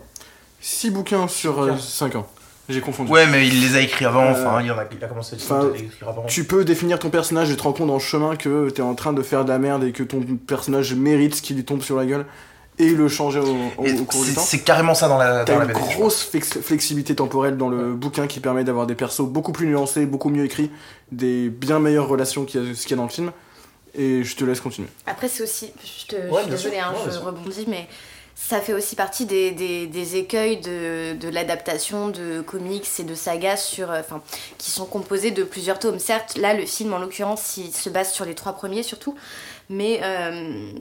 6 0.59 0.89
bouquins 0.89 1.27
sur 1.27 1.79
5 1.79 2.15
ans. 2.15 2.27
J'ai 2.71 2.81
confondu. 2.81 3.11
Ouais, 3.11 3.27
mais 3.27 3.47
il 3.47 3.61
les 3.61 3.75
a 3.75 3.81
écrits 3.81 4.05
avant, 4.05 4.23
Euh, 4.25 4.31
enfin, 4.31 4.61
il, 4.61 4.67
y 4.67 4.71
en 4.71 4.77
a, 4.77 4.85
il 4.91 5.03
a 5.03 5.07
commencé 5.07 5.35
à 5.35 5.63
les 5.73 5.83
écrire 5.83 6.09
avant. 6.09 6.23
Tu 6.25 6.43
peux 6.45 6.63
définir 6.65 6.99
ton 6.99 7.09
personnage 7.09 7.51
et 7.51 7.55
te 7.57 7.63
rends 7.63 7.73
compte 7.73 7.89
en 7.89 7.99
chemin 7.99 8.35
que 8.35 8.69
t'es 8.69 8.81
en 8.81 8.95
train 8.95 9.13
de 9.13 9.21
faire 9.21 9.43
de 9.45 9.49
la 9.49 9.59
merde 9.59 9.83
et 9.83 9.91
que 9.91 10.03
ton 10.03 10.21
personnage 10.21 10.93
mérite 10.95 11.35
ce 11.35 11.41
qui 11.41 11.53
lui 11.53 11.63
tombe 11.65 11.81
sur 11.81 11.95
la 11.97 12.05
gueule 12.05 12.25
et 12.79 12.89
le 12.89 13.07
changer 13.09 13.39
au, 13.39 13.43
au- 13.77 13.85
Et 13.85 13.99
au 13.99 14.05
cours 14.05 14.23
du 14.23 14.33
temps. 14.33 14.41
C'est 14.41 14.59
carrément 14.59 14.95
ça 14.95 15.07
dans 15.07 15.17
la, 15.17 15.43
T'as 15.43 15.53
dans 15.53 15.59
la 15.59 15.65
une 15.65 15.73
BD. 15.73 15.79
je 15.91 15.95
grosse 15.97 16.23
flex- 16.23 16.59
flexibilité 16.61 17.13
temporelle 17.15 17.57
dans 17.57 17.69
le 17.69 17.93
bouquin 17.93 18.27
qui 18.27 18.39
permet 18.39 18.63
d'avoir 18.63 18.87
des 18.87 18.95
persos 18.95 19.21
beaucoup 19.25 19.51
plus 19.51 19.67
nuancés, 19.67 20.05
beaucoup 20.05 20.29
mieux 20.29 20.45
écrits, 20.45 20.71
des 21.11 21.49
bien 21.49 21.79
meilleures 21.79 22.07
relations 22.07 22.45
qu'il 22.45 22.65
y 22.65 22.71
a, 22.71 22.73
ce 22.75 22.81
qu'il 22.83 22.91
y 22.91 22.93
a 22.93 22.97
dans 22.97 23.03
le 23.03 23.09
film. 23.09 23.31
Et 23.93 24.23
je 24.23 24.35
te 24.37 24.45
laisse 24.45 24.61
continuer. 24.61 24.87
Après, 25.05 25.27
c'est 25.27 25.43
aussi. 25.43 25.69
Je, 25.83 26.05
te, 26.07 26.15
je 26.15 26.31
Ouais, 26.31 26.39
suis 26.39 26.47
bien 26.47 26.55
désolée, 26.55 26.75
sûr. 26.77 26.83
hein, 26.85 26.91
Ouais, 26.93 26.99
je 27.03 27.09
bien 27.09 27.19
sûr. 27.19 27.25
rebondis, 27.27 27.65
mais 27.67 27.87
ça 28.47 28.59
fait 28.59 28.73
aussi 28.73 28.95
partie 28.95 29.25
des, 29.25 29.51
des, 29.51 30.15
écueils 30.17 30.59
de, 30.59 31.13
de 31.13 31.29
l'adaptation 31.29 32.09
de 32.09 32.41
comics 32.41 32.87
et 32.99 33.03
de 33.03 33.15
sagas 33.15 33.57
sur, 33.57 33.91
euh, 33.91 33.99
enfin, 33.99 34.21
qui 34.57 34.71
sont 34.71 34.85
composés 34.85 35.31
de 35.31 35.43
plusieurs 35.43 35.79
tomes. 35.79 35.99
Certes, 35.99 36.37
là, 36.37 36.53
le 36.53 36.65
film, 36.65 36.91
en 36.93 36.99
l'occurrence, 36.99 37.57
il 37.57 37.71
se 37.73 37.89
base 37.89 38.11
sur 38.11 38.25
les 38.25 38.35
trois 38.35 38.53
premiers 38.53 38.83
surtout, 38.83 39.15
mais. 39.69 39.99
euh, 40.03 40.71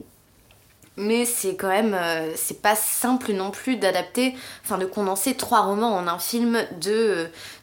mais 0.97 1.25
c'est 1.25 1.55
quand 1.55 1.69
même, 1.69 1.93
euh, 1.93 2.33
c'est 2.35 2.61
pas 2.61 2.75
simple 2.75 3.31
non 3.31 3.49
plus 3.49 3.77
d'adapter, 3.77 4.35
enfin 4.63 4.77
de 4.77 4.85
condenser 4.85 5.35
trois 5.35 5.61
romans 5.61 5.95
en 5.95 6.05
un 6.07 6.19
film 6.19 6.59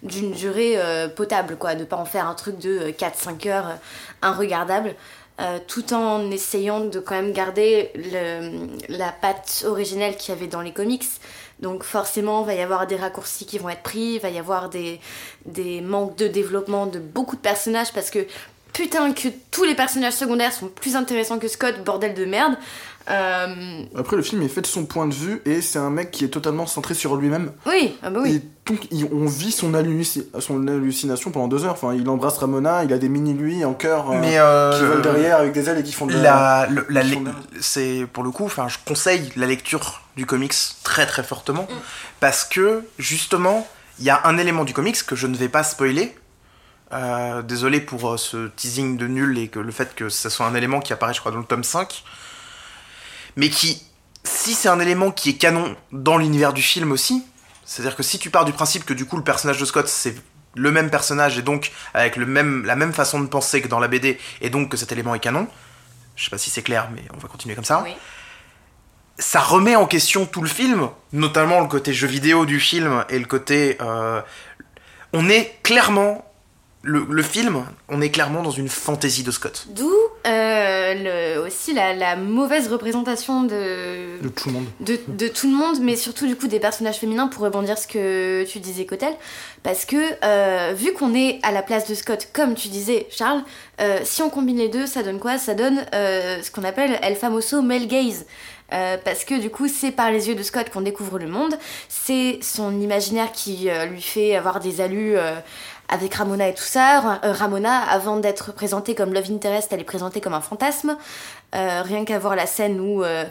d'une 0.02 0.32
durée 0.32 0.78
potable, 1.14 1.56
quoi, 1.56 1.74
de 1.74 1.84
pas 1.84 1.96
en 1.96 2.06
faire 2.06 2.26
un 2.26 2.34
truc 2.34 2.58
de 2.58 2.70
euh, 2.88 2.90
4-5 2.92 3.48
heures 3.48 3.68
euh, 3.68 3.74
inregardable, 4.22 4.94
euh, 5.40 5.58
tout 5.66 5.92
en 5.92 6.30
essayant 6.30 6.80
de 6.80 6.98
quand 6.98 7.14
même 7.14 7.32
garder 7.32 7.92
la 8.88 9.12
patte 9.12 9.64
originelle 9.66 10.16
qu'il 10.16 10.34
y 10.34 10.36
avait 10.36 10.48
dans 10.48 10.62
les 10.62 10.72
comics. 10.72 11.04
Donc 11.60 11.82
forcément, 11.82 12.42
il 12.42 12.46
va 12.46 12.54
y 12.54 12.60
avoir 12.60 12.86
des 12.86 12.96
raccourcis 12.96 13.46
qui 13.46 13.58
vont 13.58 13.68
être 13.68 13.82
pris, 13.82 14.14
il 14.14 14.20
va 14.20 14.30
y 14.30 14.38
avoir 14.38 14.68
des, 14.68 15.00
des 15.44 15.80
manques 15.80 16.16
de 16.16 16.28
développement 16.28 16.86
de 16.86 16.98
beaucoup 16.98 17.36
de 17.36 17.40
personnages 17.40 17.92
parce 17.92 18.10
que 18.10 18.26
putain 18.72 19.12
que 19.12 19.28
tous 19.50 19.64
les 19.64 19.74
personnages 19.74 20.12
secondaires 20.12 20.52
sont 20.52 20.68
plus 20.68 20.94
intéressants 20.94 21.38
que 21.38 21.48
Scott, 21.48 21.82
bordel 21.84 22.14
de 22.14 22.24
merde. 22.24 22.54
Euh, 23.10 23.82
Après, 23.96 24.16
le 24.16 24.22
film 24.22 24.42
est 24.42 24.48
fait 24.48 24.60
de 24.60 24.66
son 24.66 24.84
point 24.84 25.06
de 25.06 25.14
vue 25.14 25.40
et 25.46 25.62
c'est 25.62 25.78
un 25.78 25.88
mec 25.88 26.10
qui 26.10 26.24
est 26.24 26.28
totalement 26.28 26.66
centré 26.66 26.92
sur 26.94 27.16
lui-même. 27.16 27.52
oui, 27.66 27.96
ah 28.02 28.10
bah 28.10 28.20
oui. 28.22 28.34
Et 28.36 28.42
donc, 28.70 28.86
il- 28.90 29.08
on 29.12 29.26
vit 29.26 29.50
son, 29.50 29.72
halluci- 29.72 30.26
son 30.40 30.68
hallucination 30.68 31.30
pendant 31.30 31.48
deux 31.48 31.64
heures. 31.64 31.72
Enfin, 31.72 31.94
il 31.94 32.06
embrasse 32.08 32.36
Ramona, 32.38 32.84
il 32.84 32.92
a 32.92 32.98
des 32.98 33.08
mini-lui 33.08 33.64
en 33.64 33.72
cœur 33.72 34.10
euh, 34.10 34.18
Mais 34.20 34.38
euh, 34.38 34.78
qui 34.78 34.84
volent 34.84 35.00
derrière 35.00 35.38
avec 35.38 35.52
des 35.52 35.68
ailes 35.70 35.78
et 35.78 35.82
qui 35.82 35.92
font 35.92 36.06
de 36.06 36.12
la... 36.20 36.66
de- 36.66 36.84
c'est 37.60 38.06
pour 38.12 38.24
le 38.24 38.30
coup, 38.30 38.44
enfin, 38.44 38.68
je 38.68 38.76
conseille 38.86 39.32
la 39.36 39.46
lecture 39.46 40.02
du 40.16 40.26
comics 40.26 40.52
très 40.84 41.06
très 41.06 41.22
fortement 41.22 41.62
Mm. 41.62 41.74
parce 42.20 42.44
que 42.44 42.82
justement, 42.98 43.66
il 44.00 44.04
y 44.04 44.10
a 44.10 44.20
un 44.26 44.36
élément 44.36 44.64
du 44.64 44.74
comics 44.74 45.02
que 45.06 45.16
je 45.16 45.26
ne 45.26 45.36
vais 45.36 45.48
pas 45.48 45.62
spoiler. 45.62 46.14
Euh, 46.92 47.42
désolé 47.42 47.80
pour 47.80 48.10
euh, 48.12 48.16
ce 48.16 48.48
teasing 48.48 48.96
de 48.96 49.06
nul 49.06 49.38
et 49.38 49.48
que 49.48 49.58
le 49.58 49.70
fait 49.72 49.94
que 49.94 50.08
ce 50.08 50.28
soit 50.30 50.46
un 50.46 50.54
élément 50.54 50.80
qui 50.80 50.92
apparaît, 50.94 51.12
je 51.12 51.20
crois, 51.20 51.32
dans 51.32 51.38
le 51.38 51.44
tome 51.44 51.64
5. 51.64 52.02
Mais 53.38 53.50
qui, 53.50 53.80
si 54.24 54.52
c'est 54.52 54.68
un 54.68 54.80
élément 54.80 55.12
qui 55.12 55.30
est 55.30 55.34
canon 55.34 55.76
dans 55.92 56.18
l'univers 56.18 56.52
du 56.52 56.60
film 56.60 56.90
aussi, 56.90 57.24
c'est-à-dire 57.64 57.94
que 57.94 58.02
si 58.02 58.18
tu 58.18 58.30
pars 58.30 58.44
du 58.44 58.52
principe 58.52 58.84
que 58.84 58.92
du 58.94 59.06
coup 59.06 59.16
le 59.16 59.22
personnage 59.22 59.58
de 59.58 59.64
Scott 59.64 59.86
c'est 59.86 60.16
le 60.56 60.72
même 60.72 60.90
personnage 60.90 61.38
et 61.38 61.42
donc 61.42 61.70
avec 61.94 62.16
le 62.16 62.26
même, 62.26 62.64
la 62.64 62.74
même 62.74 62.92
façon 62.92 63.20
de 63.20 63.28
penser 63.28 63.62
que 63.62 63.68
dans 63.68 63.78
la 63.78 63.86
BD 63.86 64.18
et 64.40 64.50
donc 64.50 64.70
que 64.70 64.76
cet 64.76 64.90
élément 64.90 65.14
est 65.14 65.20
canon, 65.20 65.46
je 66.16 66.24
sais 66.24 66.30
pas 66.30 66.38
si 66.38 66.50
c'est 66.50 66.62
clair 66.62 66.88
mais 66.92 67.02
on 67.14 67.18
va 67.18 67.28
continuer 67.28 67.54
comme 67.54 67.64
ça, 67.64 67.80
Oui. 67.84 67.94
ça 69.20 69.38
remet 69.38 69.76
en 69.76 69.86
question 69.86 70.26
tout 70.26 70.42
le 70.42 70.48
film, 70.48 70.88
notamment 71.12 71.60
le 71.60 71.68
côté 71.68 71.92
jeu 71.92 72.08
vidéo 72.08 72.44
du 72.44 72.58
film 72.58 73.04
et 73.08 73.20
le 73.20 73.26
côté... 73.26 73.78
euh, 73.80 74.20
on 75.12 75.28
est 75.28 75.60
clairement... 75.62 76.24
Le, 76.90 77.04
le 77.10 77.22
film, 77.22 77.64
on 77.90 78.00
est 78.00 78.08
clairement 78.08 78.42
dans 78.42 78.50
une 78.50 78.70
fantaisie 78.70 79.22
de 79.22 79.30
Scott. 79.30 79.66
D'où 79.68 79.92
euh, 80.26 80.94
le- 81.36 81.46
aussi 81.46 81.74
la, 81.74 81.92
la 81.92 82.16
mauvaise 82.16 82.68
représentation 82.68 83.42
de, 83.42 84.22
de 84.22 84.28
tout 84.30 84.48
le 84.48 84.54
monde. 84.54 84.64
de, 84.80 84.98
de 85.06 85.28
tout 85.28 85.50
le 85.50 85.54
monde, 85.54 85.80
mais 85.82 85.96
surtout 85.96 86.26
du 86.26 86.34
coup 86.34 86.48
des 86.48 86.58
personnages 86.60 86.96
féminins 86.96 87.26
pour 87.26 87.42
rebondir 87.44 87.76
ce 87.76 87.86
que 87.86 88.42
tu 88.44 88.58
disais 88.58 88.86
Cotel, 88.86 89.12
parce 89.62 89.84
que 89.84 89.96
euh, 90.24 90.72
vu 90.74 90.94
qu'on 90.94 91.14
est 91.14 91.40
à 91.42 91.52
la 91.52 91.60
place 91.62 91.86
de 91.88 91.94
Scott, 91.94 92.28
comme 92.32 92.54
tu 92.54 92.68
disais 92.68 93.06
Charles, 93.10 93.42
euh, 93.82 93.98
si 94.04 94.22
on 94.22 94.30
combine 94.30 94.56
les 94.56 94.70
deux, 94.70 94.86
ça 94.86 95.02
donne 95.02 95.18
quoi? 95.18 95.36
Ça 95.36 95.52
donne 95.52 95.84
euh, 95.94 96.40
ce 96.42 96.50
qu'on 96.50 96.64
appelle 96.64 96.98
El 97.02 97.16
Famoso 97.16 97.60
Male 97.60 97.86
Gaze. 97.86 98.24
Euh, 98.74 98.98
parce 99.02 99.24
que 99.24 99.40
du 99.40 99.48
coup 99.48 99.66
c'est 99.66 99.90
par 99.90 100.10
les 100.10 100.28
yeux 100.28 100.34
de 100.34 100.42
Scott 100.42 100.68
qu'on 100.70 100.82
découvre 100.82 101.18
le 101.18 101.26
monde, 101.26 101.54
c'est 101.88 102.38
son 102.42 102.78
imaginaire 102.82 103.32
qui 103.32 103.70
euh, 103.70 103.86
lui 103.86 104.02
fait 104.02 104.36
avoir 104.36 104.60
des 104.60 104.82
allus 104.82 105.16
euh, 105.16 105.36
avec 105.88 106.14
Ramona 106.14 106.48
et 106.48 106.54
tout 106.54 106.62
ça. 106.62 107.20
Euh, 107.24 107.32
Ramona, 107.32 107.80
avant 107.80 108.18
d'être 108.18 108.52
présentée 108.52 108.94
comme 108.94 109.12
Love 109.12 109.30
Interest, 109.30 109.72
elle 109.72 109.80
est 109.80 109.84
présentée 109.84 110.20
comme 110.20 110.34
un 110.34 110.40
fantasme. 110.40 110.96
Euh, 111.54 111.82
rien 111.82 112.04
qu'à 112.04 112.18
voir 112.18 112.36
la 112.36 112.46
scène 112.46 112.80
où, 112.80 113.02
euh, 113.02 113.24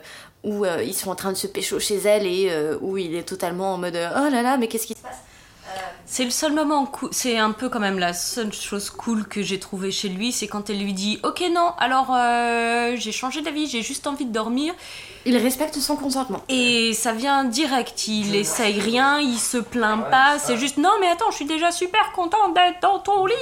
où 0.43 0.65
ils 0.65 0.93
sont 0.93 1.09
en 1.09 1.15
train 1.15 1.31
de 1.31 1.37
se 1.37 1.47
pécho 1.47 1.79
chez 1.79 1.97
elle 1.97 2.25
et 2.25 2.51
où 2.81 2.97
il 2.97 3.15
est 3.15 3.23
totalement 3.27 3.73
en 3.73 3.77
mode 3.77 3.97
Oh 4.15 4.29
là 4.29 4.41
là, 4.41 4.57
mais 4.57 4.67
qu'est-ce 4.67 4.87
qui 4.87 4.93
se 4.93 5.01
passe? 5.01 5.21
C'est 6.05 6.23
le 6.23 6.29
seul 6.29 6.53
moment 6.53 6.85
cool, 6.85 7.09
c'est 7.11 7.37
un 7.37 7.51
peu 7.51 7.67
quand 7.67 7.81
même 7.81 7.99
la 7.99 8.13
seule 8.13 8.53
chose 8.53 8.89
cool 8.89 9.27
que 9.27 9.41
j'ai 9.41 9.59
trouvé 9.59 9.91
chez 9.91 10.07
lui, 10.07 10.31
c'est 10.31 10.47
quand 10.47 10.69
elle 10.69 10.79
lui 10.79 10.93
dit 10.93 11.19
Ok, 11.23 11.43
non, 11.51 11.73
alors 11.77 12.15
j'ai 12.97 13.11
changé 13.11 13.41
d'avis, 13.41 13.67
j'ai 13.67 13.81
juste 13.81 14.07
envie 14.07 14.25
de 14.25 14.31
dormir. 14.31 14.73
Il 15.27 15.37
respecte 15.37 15.75
son 15.77 15.95
consentement. 15.97 16.39
Et 16.49 16.93
ça 16.93 17.11
vient 17.11 17.43
direct, 17.43 18.07
il 18.07 18.33
essaye 18.35 18.79
rien, 18.79 19.19
il 19.19 19.37
se 19.37 19.57
plaint 19.57 20.09
pas, 20.09 20.37
c'est 20.39 20.55
juste 20.57 20.77
Non, 20.77 20.89
mais 21.01 21.07
attends, 21.09 21.29
je 21.31 21.35
suis 21.35 21.45
déjà 21.45 21.71
super 21.71 22.13
content 22.15 22.49
d'être 22.55 22.81
dans 22.81 22.99
ton 22.99 23.25
lit. 23.25 23.33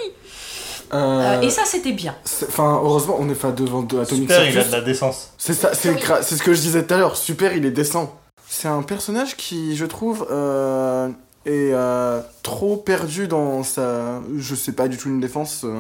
Euh, 0.93 1.41
et 1.41 1.49
ça, 1.49 1.61
c'était 1.65 1.91
bien. 1.91 2.15
c'est- 2.23 2.47
Enfin, 2.47 2.79
heureusement, 2.83 3.15
on 3.19 3.29
est 3.29 3.35
pas 3.39 3.51
devant 3.51 3.81
de 3.83 3.99
Atomic 3.99 4.29
Super, 4.31 4.49
il 4.49 4.57
a 4.57 4.63
de 4.63 4.71
la 4.71 4.81
décence. 4.81 5.31
C'est 5.37 5.53
ça, 5.53 5.73
c'est 5.73 5.93
ce 5.99 6.41
que 6.43 6.53
je 6.53 6.61
disais 6.61 6.85
tout 6.85 6.93
à 6.93 6.97
l'heure. 6.97 7.15
Super, 7.15 7.55
il 7.55 7.65
est 7.65 7.71
décent. 7.71 8.13
C'est 8.47 8.67
un 8.67 8.81
personnage 8.83 9.35
qui, 9.37 9.75
je 9.75 9.85
trouve, 9.85 10.27
euh, 10.31 11.07
est 11.45 11.71
euh, 11.73 12.19
trop 12.43 12.77
perdu 12.77 13.27
dans 13.27 13.63
sa. 13.63 14.21
Je 14.37 14.55
sais 14.55 14.71
pas 14.73 14.87
du 14.87 14.97
tout 14.97 15.09
une 15.09 15.19
défense. 15.19 15.61
euh, 15.65 15.79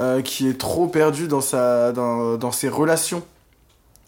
euh, 0.00 0.22
qui 0.22 0.48
est 0.48 0.58
trop 0.58 0.86
perdu 0.86 1.26
dans, 1.26 1.40
sa, 1.40 1.90
dans, 1.92 2.36
dans 2.36 2.52
ses 2.52 2.68
relations 2.68 3.22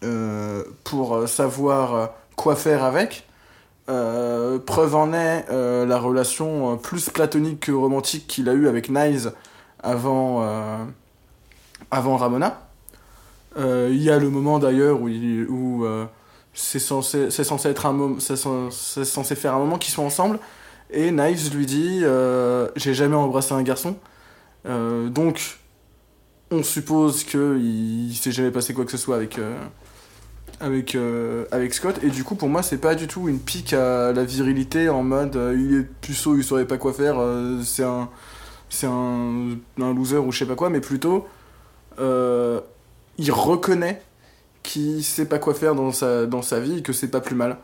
euh, 0.03 0.63
pour 0.83 1.15
euh, 1.15 1.27
savoir 1.27 1.95
euh, 1.95 2.05
quoi 2.35 2.55
faire 2.55 2.83
avec. 2.83 3.27
Preuve 3.87 4.95
en 4.95 5.11
est 5.11 5.45
la 5.49 5.99
relation 5.99 6.77
plus 6.77 7.09
platonique 7.09 7.59
que 7.59 7.73
romantique 7.73 8.25
qu'il 8.25 8.47
a 8.47 8.53
eue 8.53 8.69
avec 8.69 8.89
Niles 8.89 9.33
avant, 9.83 10.47
avant 11.89 12.15
Ramona. 12.15 12.69
Il 13.57 14.01
y 14.01 14.09
a 14.09 14.17
le 14.17 14.29
moment 14.29 14.59
d'ailleurs 14.59 15.01
où, 15.01 15.09
où 15.09 15.85
c'est 16.53 16.79
censé, 16.79 17.31
censé 17.31 17.67
être 17.67 17.85
un 17.85 17.91
moment, 17.91 18.15
c'est 18.19 18.35
cen- 18.35 18.71
c'est 18.71 19.03
censé 19.03 19.35
faire 19.35 19.55
un 19.55 19.59
moment 19.59 19.77
qu'ils 19.77 19.93
sont 19.93 20.03
ensemble. 20.03 20.39
Et 20.89 21.11
Knives 21.11 21.53
lui 21.53 21.65
dit 21.65 22.05
J'ai 22.77 22.93
jamais 22.93 23.17
embrassé 23.17 23.53
un 23.53 23.63
garçon. 23.63 23.97
Donc, 24.65 25.59
on 26.49 26.63
suppose 26.63 27.25
qu'il 27.25 28.09
il 28.09 28.15
s'est 28.15 28.31
jamais 28.31 28.51
passé 28.51 28.73
quoi 28.73 28.85
que 28.85 28.91
ce 28.91 28.97
soit 28.97 29.17
avec, 29.17 29.37
avec, 30.59 30.95
euh, 30.95 31.45
avec 31.51 31.73
Scott. 31.73 31.99
Et 32.03 32.09
du 32.09 32.23
coup, 32.23 32.35
pour 32.35 32.49
moi, 32.49 32.63
c'est 32.63 32.77
pas 32.77 32.95
du 32.95 33.07
tout 33.07 33.27
une 33.27 33.39
pique 33.39 33.73
à 33.73 34.11
la 34.11 34.23
virilité 34.23 34.89
en 34.89 35.03
mode 35.03 35.35
euh, 35.35 35.55
il 35.57 35.79
est 35.79 35.83
puceau, 35.83 36.35
il 36.35 36.43
saurait 36.43 36.65
pas 36.65 36.77
quoi 36.77 36.93
faire, 36.93 37.15
euh, 37.19 37.61
c'est 37.63 37.83
un, 37.83 38.09
c'est 38.69 38.87
un, 38.87 39.57
un 39.79 39.93
loser 39.93 40.17
ou 40.17 40.31
je 40.31 40.39
sais 40.39 40.45
pas 40.45 40.55
quoi, 40.55 40.69
mais 40.69 40.81
plutôt 40.81 41.27
il 41.97 43.31
reconnaît 43.31 44.01
qu'il 44.63 45.03
sait 45.03 45.25
pas 45.25 45.37
quoi 45.37 45.53
faire 45.53 45.75
dans 45.75 45.91
sa, 45.91 46.25
dans 46.25 46.41
sa 46.41 46.59
vie 46.59 46.79
et 46.79 46.81
que 46.81 46.93
c'est 46.93 47.09
pas 47.09 47.21
plus 47.21 47.35
mal. 47.35 47.57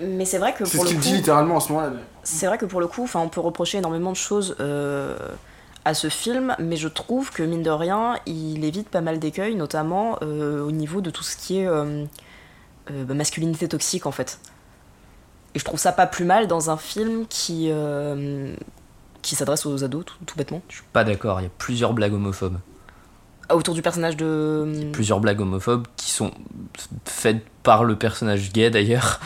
Mais 0.00 0.24
c'est 0.24 0.38
vrai 0.38 0.54
que 0.54 0.64
C'est 0.64 0.78
ce 0.78 0.84
qu'il 0.84 0.98
dit 0.98 1.14
littéralement 1.14 1.56
en 1.56 1.60
ce 1.60 1.72
moment-là. 1.72 1.92
c'est 2.22 2.46
vrai 2.46 2.58
que 2.58 2.66
pour 2.66 2.80
le 2.80 2.86
coup, 2.86 3.08
on 3.14 3.28
peut 3.28 3.40
reprocher 3.40 3.78
énormément 3.78 4.12
de 4.12 4.16
choses 4.16 4.56
à 5.84 5.94
ce 5.94 6.08
film, 6.08 6.54
mais 6.58 6.76
je 6.76 6.88
trouve 6.88 7.30
que 7.30 7.42
mine 7.42 7.62
de 7.62 7.70
rien, 7.70 8.16
il 8.26 8.64
évite 8.64 8.88
pas 8.88 9.00
mal 9.00 9.18
d'écueils, 9.18 9.54
notamment 9.54 10.18
euh, 10.22 10.62
au 10.62 10.70
niveau 10.70 11.00
de 11.00 11.10
tout 11.10 11.22
ce 11.22 11.36
qui 11.36 11.58
est 11.58 11.66
euh, 11.66 12.04
euh, 12.90 13.04
bah, 13.04 13.14
masculinité 13.14 13.68
toxique 13.68 14.06
en 14.06 14.12
fait. 14.12 14.40
Et 15.54 15.58
je 15.58 15.64
trouve 15.64 15.80
ça 15.80 15.92
pas 15.92 16.06
plus 16.06 16.24
mal 16.24 16.46
dans 16.46 16.70
un 16.70 16.76
film 16.76 17.26
qui 17.28 17.72
qui 19.22 19.36
s'adresse 19.36 19.66
aux 19.66 19.84
ados, 19.84 20.04
tout, 20.06 20.16
tout 20.24 20.36
bêtement. 20.36 20.62
Je 20.68 20.76
suis 20.76 20.84
pas 20.92 21.04
d'accord, 21.04 21.40
il 21.40 21.44
y 21.44 21.46
a 21.46 21.52
plusieurs 21.58 21.92
blagues 21.92 22.14
homophobes. 22.14 22.58
Ah, 23.48 23.56
autour 23.56 23.74
du 23.74 23.82
personnage 23.82 24.16
de. 24.16 24.90
Plusieurs 24.92 25.20
blagues 25.20 25.40
homophobes 25.40 25.86
qui 25.96 26.10
sont 26.10 26.30
faites 27.04 27.44
par 27.62 27.84
le 27.84 27.96
personnage 27.96 28.52
gay 28.52 28.70
d'ailleurs, 28.70 29.20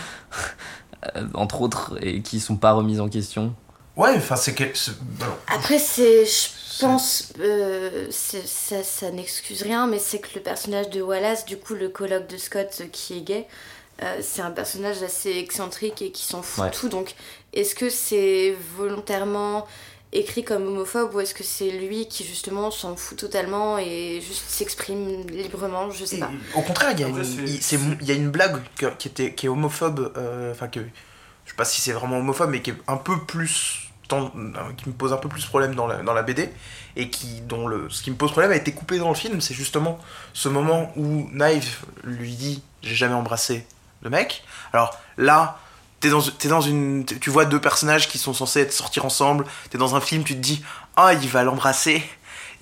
entre 1.34 1.60
autres, 1.60 1.96
et 2.00 2.22
qui 2.22 2.40
sont 2.40 2.56
pas 2.56 2.72
remises 2.72 3.00
en 3.00 3.08
question. 3.08 3.54
Ouais, 3.96 4.14
enfin, 4.16 4.36
c'est 4.36 4.54
que. 4.54 4.64
bon, 5.02 5.26
Après, 5.46 5.78
c'est, 5.78 6.24
je 6.26 6.48
pense, 6.80 7.32
euh, 7.38 8.08
ça, 8.10 8.82
ça 8.82 9.10
n'excuse 9.12 9.62
rien, 9.62 9.86
mais 9.86 9.98
c'est 10.00 10.18
que 10.18 10.28
le 10.34 10.40
personnage 10.40 10.90
de 10.90 11.00
Wallace, 11.00 11.44
du 11.46 11.56
coup, 11.56 11.74
le 11.74 11.88
colloque 11.88 12.26
de 12.26 12.36
Scott 12.36 12.68
euh, 12.80 12.86
qui 12.90 13.18
est 13.18 13.20
gay, 13.20 13.46
euh, 14.02 14.18
c'est 14.20 14.42
un 14.42 14.50
personnage 14.50 15.00
assez 15.04 15.30
excentrique 15.30 16.02
et 16.02 16.10
qui 16.10 16.24
s'en 16.24 16.42
fout 16.42 16.64
Ouais. 16.64 16.70
tout. 16.72 16.88
Donc, 16.88 17.14
est-ce 17.52 17.76
que 17.76 17.88
c'est 17.88 18.56
volontairement 18.76 19.66
écrit 20.12 20.44
comme 20.44 20.66
homophobe 20.66 21.14
ou 21.14 21.20
est-ce 21.20 21.34
que 21.34 21.42
c'est 21.44 21.70
lui 21.70 22.06
qui 22.08 22.24
justement 22.24 22.70
s'en 22.72 22.94
fout 22.96 23.18
totalement 23.18 23.78
et 23.78 24.20
juste 24.20 24.44
s'exprime 24.48 25.26
librement 25.28 25.90
Je 25.90 26.04
sais 26.04 26.16
Et 26.16 26.20
pas. 26.20 26.30
Au 26.56 26.62
contraire, 26.62 26.90
il 26.92 27.00
y, 27.00 27.04
a 27.04 27.08
une- 27.08 27.24
c'est- 27.24 27.42
il 27.46 27.62
c'est- 27.62 27.78
il 28.00 28.06
y 28.08 28.12
a 28.12 28.14
une 28.14 28.30
blague 28.30 28.60
que- 28.78 28.94
qui, 28.96 29.08
était, 29.08 29.34
qui 29.34 29.46
est 29.46 29.48
homophobe, 29.48 30.12
euh, 30.16 30.52
enfin 30.52 30.68
que 30.68 30.80
je 30.80 31.50
sais 31.50 31.56
pas 31.56 31.64
si 31.64 31.80
c'est 31.80 31.90
vraiment 31.92 32.18
homophobe, 32.18 32.50
mais 32.50 32.62
qui 32.62 32.70
est 32.70 32.76
un 32.86 32.96
peu 32.96 33.20
plus, 33.26 33.83
qui 34.08 34.88
me 34.88 34.92
pose 34.92 35.12
un 35.12 35.16
peu 35.16 35.28
plus 35.28 35.44
problème 35.44 35.74
dans 35.74 35.86
la, 35.86 36.02
dans 36.02 36.12
la 36.12 36.22
BD 36.22 36.50
et 36.96 37.10
qui, 37.10 37.40
dont 37.40 37.66
le, 37.66 37.88
ce 37.90 38.02
qui 38.02 38.10
me 38.10 38.16
pose 38.16 38.30
problème 38.30 38.52
a 38.52 38.56
été 38.56 38.72
coupé 38.72 38.98
dans 38.98 39.08
le 39.08 39.14
film, 39.14 39.40
c'est 39.40 39.54
justement 39.54 39.98
ce 40.32 40.48
moment 40.48 40.92
où 40.96 41.28
Knife 41.32 41.84
lui 42.04 42.34
dit 42.34 42.62
j'ai 42.82 42.94
jamais 42.94 43.14
embrassé 43.14 43.66
le 44.02 44.10
mec. 44.10 44.44
Alors 44.72 44.96
là, 45.16 45.58
t'es 46.00 46.10
dans, 46.10 46.60
une, 46.60 47.04
tu 47.04 47.30
vois 47.30 47.46
deux 47.46 47.60
personnages 47.60 48.08
qui 48.08 48.18
sont 48.18 48.34
censés 48.34 48.60
être 48.60 48.72
sortir 48.72 49.04
ensemble, 49.04 49.46
t'es 49.70 49.78
dans 49.78 49.96
un 49.96 50.00
film, 50.00 50.22
tu 50.22 50.34
te 50.34 50.40
dis 50.40 50.62
ah 50.96 51.14
il 51.14 51.28
va 51.28 51.42
l'embrasser 51.42 52.02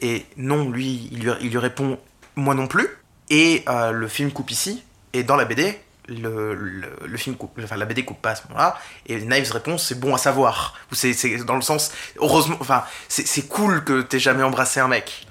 et 0.00 0.26
non 0.36 0.70
lui 0.70 1.08
il 1.12 1.20
lui, 1.20 1.32
il 1.40 1.50
lui 1.50 1.58
répond 1.58 1.98
moi 2.36 2.54
non 2.54 2.66
plus. 2.66 2.88
Et 3.30 3.64
euh, 3.68 3.92
le 3.92 4.08
film 4.08 4.30
coupe 4.30 4.50
ici. 4.50 4.82
Et 5.12 5.22
dans 5.22 5.36
la 5.36 5.44
BD, 5.44 5.78
le, 6.08 6.54
le, 6.54 6.88
le 7.06 7.16
film 7.16 7.36
coupe, 7.36 7.58
enfin 7.62 7.76
la 7.76 7.84
BD 7.86 8.04
coupe 8.04 8.20
pas 8.20 8.30
à 8.30 8.34
ce 8.34 8.42
moment-là. 8.48 8.76
Et 9.06 9.18
Knives 9.20 9.52
répond 9.52 9.78
c'est 9.78 9.98
bon 9.98 10.14
à 10.14 10.18
savoir. 10.18 10.74
Ou 10.90 10.94
c'est 10.94 11.12
c'est 11.12 11.36
dans 11.44 11.56
le 11.56 11.62
sens 11.62 11.92
heureusement, 12.18 12.56
enfin 12.60 12.82
c'est 13.08 13.26
c'est 13.26 13.42
cool 13.42 13.84
que 13.84 14.02
t'aies 14.02 14.18
jamais 14.18 14.42
embrassé 14.42 14.80
un 14.80 14.88
mec. 14.88 15.26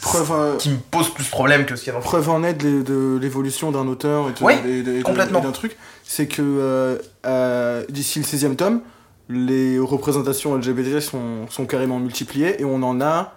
Preuve, 0.00 0.30
euh, 0.32 0.56
Qui 0.58 0.70
me 0.70 0.76
pose 0.78 1.12
plus 1.12 1.24
problème 1.24 1.66
que 1.66 1.74
ce 1.74 1.82
qu'il 1.82 1.88
y 1.88 1.90
a 1.90 1.94
dans 1.94 1.98
le 1.98 2.02
film. 2.04 2.10
preuve 2.22 2.30
en 2.30 2.44
est 2.44 2.54
de, 2.54 3.18
l'évolution 3.20 3.72
d'un 3.72 3.88
auteur 3.88 4.28
et 4.28 4.32
de- 4.32 4.44
Oui, 4.44 4.54
et 4.64 4.82
de- 4.82 5.02
complètement. 5.02 5.40
d'un 5.40 5.50
truc, 5.50 5.76
c'est 6.04 6.28
que 6.28 6.40
euh, 6.40 6.98
euh, 7.26 7.84
d'ici 7.88 8.20
le 8.20 8.24
16e 8.24 8.54
tome, 8.54 8.80
les 9.28 9.76
représentations 9.80 10.56
LGBT 10.56 11.00
sont, 11.00 11.48
sont 11.50 11.66
carrément 11.66 11.98
multipliées 11.98 12.60
et 12.60 12.64
on 12.64 12.80
en 12.84 13.00
a, 13.00 13.34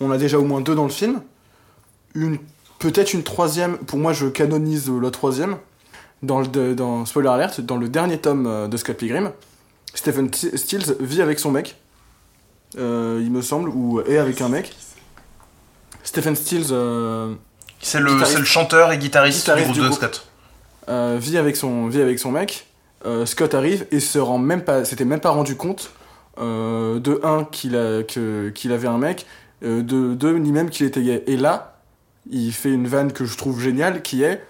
on 0.00 0.10
a 0.10 0.18
déjà 0.18 0.38
au 0.38 0.44
moins 0.44 0.60
deux 0.60 0.74
dans 0.74 0.84
le 0.84 0.90
film. 0.90 1.22
Une, 2.14 2.36
peut-être 2.78 3.14
une 3.14 3.22
troisième, 3.22 3.78
pour 3.78 3.98
moi 3.98 4.12
je 4.12 4.26
canonise 4.26 4.90
la 4.90 5.10
troisième. 5.10 5.56
Dans 6.26 6.40
le, 6.40 6.74
dans, 6.74 7.04
spoiler 7.06 7.28
alert, 7.28 7.60
dans 7.60 7.76
le 7.76 7.88
dernier 7.88 8.18
tome 8.18 8.46
euh, 8.46 8.66
de 8.68 8.76
Scott 8.76 8.96
Pilgrim, 8.96 9.30
Stephen 9.94 10.32
Stills 10.32 10.96
vit 11.00 11.22
avec 11.22 11.38
son 11.38 11.50
mec, 11.50 11.76
euh, 12.78 13.20
il 13.22 13.30
me 13.30 13.42
semble, 13.42 13.68
ou 13.70 14.00
est 14.00 14.18
avec 14.18 14.40
un 14.40 14.48
mec. 14.48 14.74
Stephen 16.02 16.36
Stills 16.36 16.68
euh, 16.70 17.34
C'est 17.80 18.00
le, 18.00 18.12
le 18.14 18.44
chanteur 18.44 18.92
et 18.92 18.98
guitariste, 18.98 19.40
Guitariste 19.40 19.72
du 19.72 19.80
groupe 19.80 19.90
de. 19.90 19.96
Scott. 19.96 20.26
euh, 20.88 21.16
vit 21.20 21.38
avec 21.38 21.56
son 21.56 21.88
vit 21.88 22.00
avec 22.00 22.18
son 22.18 22.30
mec. 22.30 22.66
Scott 23.24 23.54
arrive 23.54 23.86
et 23.92 24.00
se 24.00 24.18
rend 24.18 24.38
même 24.38 24.64
pas, 24.64 24.84
s'était 24.84 25.04
même 25.04 25.20
pas 25.20 25.30
rendu 25.30 25.54
compte 25.54 25.92
de 26.38 27.20
un 27.24 27.44
qu'il 27.44 27.76
a 27.76 28.02
avait 28.74 28.88
un 28.88 28.98
mec, 28.98 29.26
de 29.62 30.14
deux 30.14 30.36
ni 30.38 30.50
même 30.50 30.70
qu'il 30.70 30.86
était 30.86 31.02
gay. 31.02 31.22
Et 31.28 31.36
là, 31.36 31.78
il 32.28 32.52
fait 32.52 32.72
une 32.72 32.88
vanne 32.88 33.12
que 33.12 33.24
je 33.24 33.36
trouve 33.36 33.60
géniale, 33.60 34.02
qui 34.02 34.24
est 34.24 34.42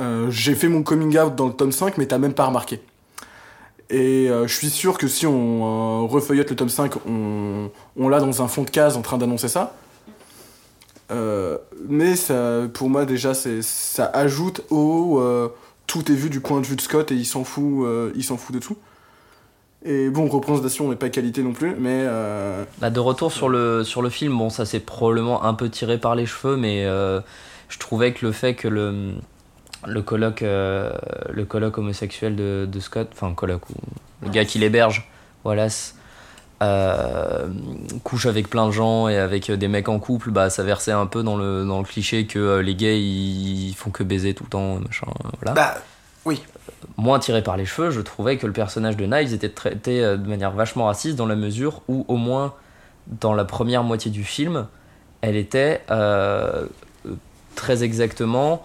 euh, 0.00 0.30
j'ai 0.30 0.54
fait 0.54 0.68
mon 0.68 0.82
coming 0.82 1.16
out 1.18 1.34
dans 1.36 1.46
le 1.46 1.52
tome 1.52 1.72
5, 1.72 1.98
mais 1.98 2.06
t'as 2.06 2.18
même 2.18 2.34
pas 2.34 2.46
remarqué. 2.46 2.80
Et 3.90 4.30
euh, 4.30 4.46
je 4.46 4.54
suis 4.54 4.70
sûr 4.70 4.98
que 4.98 5.08
si 5.08 5.26
on 5.26 6.04
euh, 6.04 6.20
le 6.30 6.56
tome 6.56 6.68
5, 6.68 6.92
on, 7.06 8.08
l'a 8.08 8.20
dans 8.20 8.40
un 8.40 8.46
fond 8.46 8.62
de 8.62 8.70
case 8.70 8.96
en 8.96 9.02
train 9.02 9.18
d'annoncer 9.18 9.48
ça. 9.48 9.74
Euh, 11.10 11.58
mais 11.88 12.14
pour 12.72 12.88
moi 12.88 13.04
déjà, 13.04 13.34
ça 13.34 14.04
ajoute 14.06 14.62
au 14.70 15.20
tout 15.88 16.12
est 16.12 16.14
vu 16.14 16.30
du 16.30 16.38
point 16.38 16.60
de 16.60 16.66
vue 16.66 16.76
de 16.76 16.80
Scott 16.80 17.10
et 17.10 17.16
il 17.16 17.24
s'en 17.24 17.42
fout, 17.42 17.84
il 18.14 18.22
fout 18.22 18.54
de 18.54 18.60
tout. 18.60 18.76
Et 19.84 20.10
bon, 20.10 20.28
représentation 20.28 20.88
n'est 20.88 20.96
pas 20.96 21.08
qualité 21.08 21.42
non 21.42 21.52
plus, 21.52 21.74
mais 21.76 22.06
Bah, 22.80 22.90
de 22.90 23.00
retour 23.00 23.32
sur 23.32 23.48
le, 23.48 23.82
film, 24.08 24.38
bon, 24.38 24.50
ça 24.50 24.64
c'est 24.64 24.80
probablement 24.80 25.42
un 25.42 25.54
peu 25.54 25.68
tiré 25.68 25.98
par 25.98 26.14
les 26.14 26.26
cheveux, 26.26 26.56
mais 26.56 26.84
je 26.84 27.78
trouvais 27.80 28.12
que 28.12 28.24
le 28.24 28.30
fait 28.30 28.54
que 28.54 28.68
le, 28.68 29.14
le 29.86 30.02
colloque, 30.02 30.42
euh, 30.42 30.92
le 31.30 31.44
colloque 31.44 31.78
homosexuel 31.78 32.36
de, 32.36 32.68
de 32.70 32.80
Scott, 32.80 33.08
enfin, 33.12 33.32
colloque, 33.34 33.68
ou 33.70 33.74
le 34.22 34.30
gars 34.30 34.44
qui 34.44 34.58
l'héberge, 34.58 35.08
Wallace, 35.44 35.96
euh, 36.62 37.48
couche 38.04 38.26
avec 38.26 38.50
plein 38.50 38.66
de 38.66 38.72
gens 38.72 39.08
et 39.08 39.16
avec 39.16 39.50
des 39.50 39.68
mecs 39.68 39.88
en 39.88 39.98
couple, 39.98 40.30
bah, 40.30 40.50
ça 40.50 40.62
versait 40.62 40.92
un 40.92 41.06
peu 41.06 41.22
dans 41.22 41.36
le, 41.36 41.64
dans 41.64 41.78
le 41.78 41.84
cliché 41.84 42.26
que 42.26 42.38
euh, 42.38 42.62
les 42.62 42.74
gays 42.74 43.00
ils 43.00 43.74
font 43.74 43.90
que 43.90 44.02
baiser 44.02 44.34
tout 44.34 44.44
le 44.44 44.50
temps, 44.50 44.80
machin, 44.80 45.06
voilà. 45.40 45.52
Bah, 45.52 45.78
moins 46.96 47.18
tiré 47.18 47.42
par 47.42 47.56
les 47.56 47.64
cheveux, 47.64 47.90
je 47.90 48.00
trouvais 48.00 48.36
que 48.36 48.46
le 48.46 48.52
personnage 48.52 48.96
de 48.96 49.06
Knives 49.06 49.32
était 49.32 49.48
traité 49.48 50.02
euh, 50.04 50.16
de 50.16 50.28
manière 50.28 50.52
vachement 50.52 50.86
raciste 50.86 51.16
dans 51.16 51.26
la 51.26 51.36
mesure 51.36 51.82
où, 51.88 52.04
au 52.08 52.16
moins 52.16 52.54
dans 53.06 53.34
la 53.34 53.44
première 53.44 53.82
moitié 53.82 54.10
du 54.10 54.24
film, 54.24 54.66
elle 55.20 55.36
était 55.36 55.82
euh, 55.90 56.66
euh, 57.06 57.14
très 57.54 57.82
exactement 57.82 58.62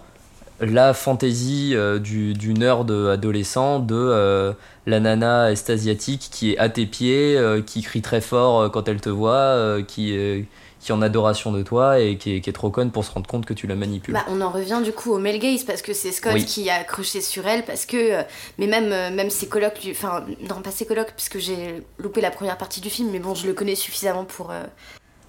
la 0.59 0.93
fantaisie 0.93 1.71
euh, 1.75 1.99
du, 1.99 2.33
du 2.33 2.53
nerd 2.53 2.89
adolescent 2.91 3.79
de 3.79 3.95
euh, 3.95 4.53
la 4.85 4.99
nana 4.99 5.51
est-asiatique 5.51 6.29
qui 6.31 6.53
est 6.53 6.57
à 6.57 6.69
tes 6.69 6.85
pieds, 6.85 7.35
euh, 7.37 7.61
qui 7.61 7.81
crie 7.81 8.01
très 8.01 8.21
fort 8.21 8.61
euh, 8.61 8.69
quand 8.69 8.87
elle 8.87 9.01
te 9.01 9.09
voit, 9.09 9.77
qui, 9.87 10.13
est- 10.13 10.45
qui 10.79 10.91
est 10.91 10.95
en 10.95 11.01
adoration 11.01 11.51
de 11.51 11.63
toi 11.63 11.99
et 11.99 12.15
qui 12.17 12.35
est, 12.35 12.41
qui 12.41 12.49
est 12.49 12.53
trop 12.53 12.69
conne 12.69 12.91
pour 12.91 13.03
se 13.03 13.11
rendre 13.11 13.25
compte 13.27 13.45
que 13.45 13.55
tu 13.55 13.65
la 13.65 13.75
manipules. 13.75 14.13
Bah, 14.13 14.23
on 14.29 14.39
en 14.39 14.51
revient 14.51 14.81
du 14.83 14.91
coup 14.91 15.11
au 15.13 15.17
male 15.17 15.39
gaze 15.39 15.63
parce 15.63 15.81
que 15.81 15.93
c'est 15.93 16.11
Scott 16.11 16.33
Oui. 16.35 16.45
qui 16.45 16.69
a 16.69 16.75
accroché 16.75 17.21
sur 17.21 17.47
elle 17.47 17.65
parce 17.65 17.87
que 17.87 18.21
mais 18.59 18.67
même 18.67 18.89
même 19.15 19.31
ses 19.31 19.47
colocs 19.47 19.83
lui 19.83 19.91
enfin 19.91 20.23
non 20.47 20.61
pas 20.61 20.69
ses 20.69 20.85
colocs 20.85 21.11
puisque 21.15 21.39
j'ai 21.39 21.83
loupé 21.97 22.21
la 22.21 22.29
première 22.29 22.57
partie 22.59 22.81
du 22.81 22.91
film 22.91 23.09
mais 23.11 23.17
bon 23.17 23.33
je 23.33 23.47
le 23.47 23.53
connais 23.53 23.73
suffisamment 23.73 24.25
pour 24.25 24.51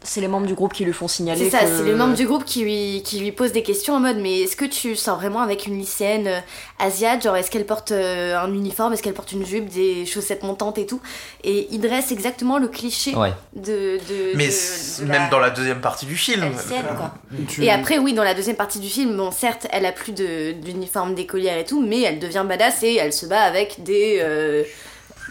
C'est 0.09 0.21
les 0.21 0.29
membres 0.29 0.47
du 0.47 0.55
groupe 0.55 0.73
qui 0.73 0.85
lui 0.85 0.93
font 0.93 1.09
signaler. 1.09 1.45
c'est 1.45 1.51
ça 1.51 1.65
que- 1.65 1.77
c'est 1.79 1.83
les 1.83 1.95
membres 1.95 2.15
du 2.15 2.27
groupe 2.27 2.45
qui 2.45 2.63
lui 2.63 3.03
qui 3.05 3.19
lui 3.19 3.33
posent 3.33 3.53
des 3.53 3.63
questions 3.65 3.95
en 3.95 4.01
mode 4.01 4.19
mais 4.19 4.41
est-ce 4.43 4.55
que 4.57 4.65
tu 4.65 4.95
sors 4.95 5.17
vraiment 5.19 5.41
avec 5.41 5.67
une 5.67 5.77
lycéenne 5.79 6.29
euh, 6.29 6.39
asiate? 6.79 7.23
Genre 7.25 7.37
est-ce 7.37 7.51
qu'elle 7.51 7.67
porte 7.67 7.91
euh, 7.93 8.39
un 8.39 8.53
uniforme? 8.55 8.93
Est-ce 8.93 9.03
qu'elle 9.03 9.15
porte 9.15 9.33
une 9.33 9.45
jupe 9.45 9.69
des 9.69 10.07
chaussettes 10.07 10.45
montantes 10.45 10.79
et 10.79 10.87
tout? 10.87 11.01
Et 11.43 11.67
il 11.73 11.81
dresse 11.81 12.13
exactement 12.13 12.59
le 12.59 12.69
cliché 12.69 13.15
Ouais. 13.17 13.33
de, 13.57 13.99
de 14.09 14.37
mais 14.37 14.47
de- 14.47 14.51
c'est- 14.53 15.03
de 15.03 15.09
même 15.09 15.23
la- 15.23 15.29
dans 15.29 15.39
la 15.41 15.51
deuxième 15.51 15.81
partie 15.81 16.07
du 16.07 16.17
film. 16.17 16.53
Quoi. 16.97 17.13
tu- 17.49 17.65
Et 17.65 17.71
après, 17.71 17.99
oui, 17.99 18.13
dans 18.15 18.23
la 18.25 18.35
deuxième 18.35 18.57
partie 18.57 18.79
du 18.79 18.89
film, 18.89 19.17
bon, 19.17 19.31
certes, 19.33 19.67
elle 19.73 19.87
a 19.87 19.93
plus 19.93 20.13
de- 20.13 20.53
d'uniforme 20.53 21.15
d'écolière 21.17 21.59
et 21.59 21.65
tout, 21.65 21.83
mais 21.85 22.03
elle 22.03 22.21
devient 22.21 22.45
badass 22.49 22.83
et 22.85 22.95
elle 22.97 23.13
se 23.13 23.27
bat 23.27 23.41
avec 23.43 23.83
des, 23.83 24.19
euh, 24.23 24.63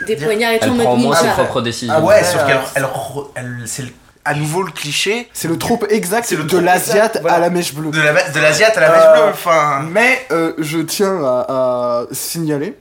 des 0.05 0.17
poignards 0.17 0.51
et 0.53 0.59
tout 0.59 0.65
Elle 0.65 0.71
en 0.81 0.83
prend 0.83 0.93
au 0.93 0.97
moins 0.97 1.15
ses 1.15 1.27
propres 1.29 1.61
décisions. 1.61 1.93
Ah 1.95 2.01
ouais, 2.01 2.15
Ouais, 2.15 2.23
sauf 2.23 2.41
euh, 2.41 2.47
qu'elle, 2.47 2.59
elle, 2.75 2.83
re- 2.83 3.27
elle- 3.35 3.61
c'est 3.65 3.83
le- 3.83 3.89
à 4.25 4.33
nouveau 4.33 4.63
le 4.63 4.71
cliché 4.71 5.29
c'est 5.33 5.47
le 5.47 5.57
trope 5.57 5.85
exact 5.89 6.29
le 6.31 6.43
de 6.43 6.57
l'asiate 6.57 7.19
voilà. 7.21 7.37
à 7.37 7.39
la 7.39 7.49
mèche 7.49 7.73
bleue. 7.73 7.91
de 7.91 8.01
la 8.01 8.29
de 8.29 8.39
l'asiate 8.39 8.75
à 8.77 8.81
la 8.81 8.89
mèche 8.89 9.03
Euh, 9.05 9.13
bleue. 9.23 9.31
Enfin, 9.31 9.81
Mais 9.91 10.25
euh, 10.31 10.53
je 10.57 10.79
tiens 10.79 11.23
à, 11.23 11.45
à 11.47 12.05
signaler 12.11 12.75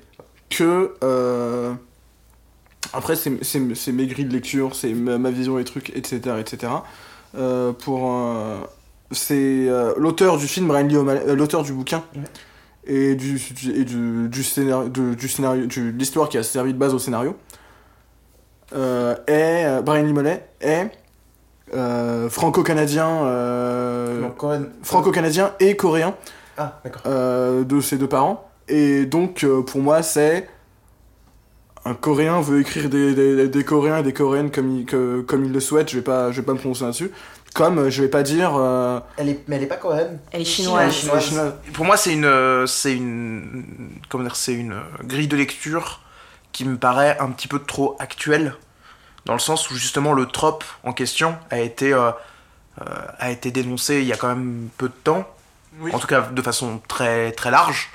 que. 0.50 0.94
euh, 1.04 1.72
après, 2.92 3.14
c'est 3.16 3.92
mes 3.92 4.06
grilles 4.06 4.26
de 4.26 4.32
lecture, 4.32 4.74
c'est 4.76 4.92
ma, 4.92 5.18
ma 5.18 5.30
vision 5.30 5.56
des 5.56 5.64
trucs, 5.64 5.90
etc. 5.96 6.20
etc. 6.38 6.72
Euh, 7.36 7.72
pour. 7.72 8.14
c'est 9.10 9.66
l'auteur 9.96 10.36
du 10.38 10.46
film, 10.46 10.68
Brian 10.68 10.86
Lee 10.86 11.34
l'auteur 11.34 11.62
du 11.62 11.72
bouquin 11.72 12.04
Ouais. 12.14 12.22
et 12.86 13.14
du, 13.16 13.40
et 13.74 13.84
du, 13.84 14.28
du 14.28 14.42
scénario, 14.44 14.88
de- 14.88 15.14
du 15.14 15.28
scénario, 15.28 15.66
de 15.66 15.80
l'histoire 15.98 16.28
qui 16.28 16.38
a 16.38 16.42
servi 16.44 16.72
de 16.72 16.78
base 16.78 16.94
au 16.94 16.98
scénario. 16.98 17.36
Euh, 18.74 19.14
Brian 19.82 20.02
Lee 20.04 20.10
O'Malley 20.10 20.46
est 20.60 20.90
euh, 21.74 22.28
franco-canadien, 22.30 23.08
euh, 23.24 24.28
franco-canadien 24.82 25.52
et 25.60 25.76
coréen 25.76 26.14
Ah, 26.56 26.80
euh, 27.06 27.64
de 27.64 27.80
ses 27.80 27.96
deux 27.96 28.08
parents. 28.08 28.48
Et 28.68 29.04
donc, 29.06 29.44
euh, 29.44 29.62
pour 29.62 29.80
moi, 29.80 30.02
c'est. 30.02 30.48
Un 31.86 31.92
Coréen 31.92 32.40
veut 32.40 32.60
écrire 32.60 32.88
des, 32.88 33.14
des, 33.14 33.46
des 33.46 33.64
Coréens 33.64 33.98
et 33.98 34.02
des 34.02 34.14
Coréennes 34.14 34.50
comme 34.50 34.70
il, 34.78 34.86
que- 34.86 35.20
comme 35.20 35.44
il 35.44 35.52
le 35.52 35.60
souhaite, 35.60 35.90
je 35.90 35.96
vais 35.96 36.02
pas, 36.02 36.32
je 36.32 36.40
vais 36.40 36.46
pas 36.46 36.54
me 36.54 36.58
prononcer 36.58 36.82
là-dessus. 36.84 37.10
Comme 37.54 37.90
je 37.90 38.00
vais 38.02 38.08
pas 38.08 38.22
dire. 38.22 38.52
euh, 38.56 39.00
Elle 39.18 39.28
est, 39.28 39.40
mais 39.48 39.56
elle 39.56 39.64
est 39.64 39.66
pas 39.66 39.76
Cohen. 39.76 40.18
Elle 40.32 40.40
est 40.40 40.44
chinoise. 40.46 40.88
est 40.88 40.90
chinoise. 40.92 41.22
chinoise. 41.24 41.52
Pour 41.74 41.84
moi, 41.84 41.98
c'est 41.98 42.14
une, 42.14 42.64
c'est 42.66 42.96
une, 42.96 43.64
comment 44.08 44.24
dire, 44.24 44.34
c'est 44.34 44.54
une 44.54 44.74
grille 45.04 45.28
de 45.28 45.36
lecture 45.36 46.00
qui 46.52 46.64
me 46.64 46.76
paraît 46.78 47.18
un 47.20 47.28
petit 47.30 47.48
peu 47.48 47.58
trop 47.58 47.96
actuelle, 47.98 48.54
dans 49.26 49.32
le 49.32 49.38
sens 49.38 49.70
où 49.70 49.74
justement 49.74 50.12
le 50.12 50.26
trope 50.26 50.64
en 50.82 50.92
question 50.92 51.36
a 51.50 51.60
été, 51.60 51.92
euh, 51.92 52.10
euh, 52.80 52.84
a 53.18 53.30
été 53.30 53.50
dénoncé 53.50 54.00
il 54.00 54.06
y 54.06 54.12
a 54.12 54.16
quand 54.16 54.28
même 54.28 54.68
peu 54.76 54.88
de 54.88 54.94
temps, 54.94 55.26
en 55.92 55.98
tout 55.98 56.06
cas 56.06 56.22
de 56.22 56.42
façon 56.42 56.80
très 56.88 57.32
très 57.32 57.50
large, 57.50 57.90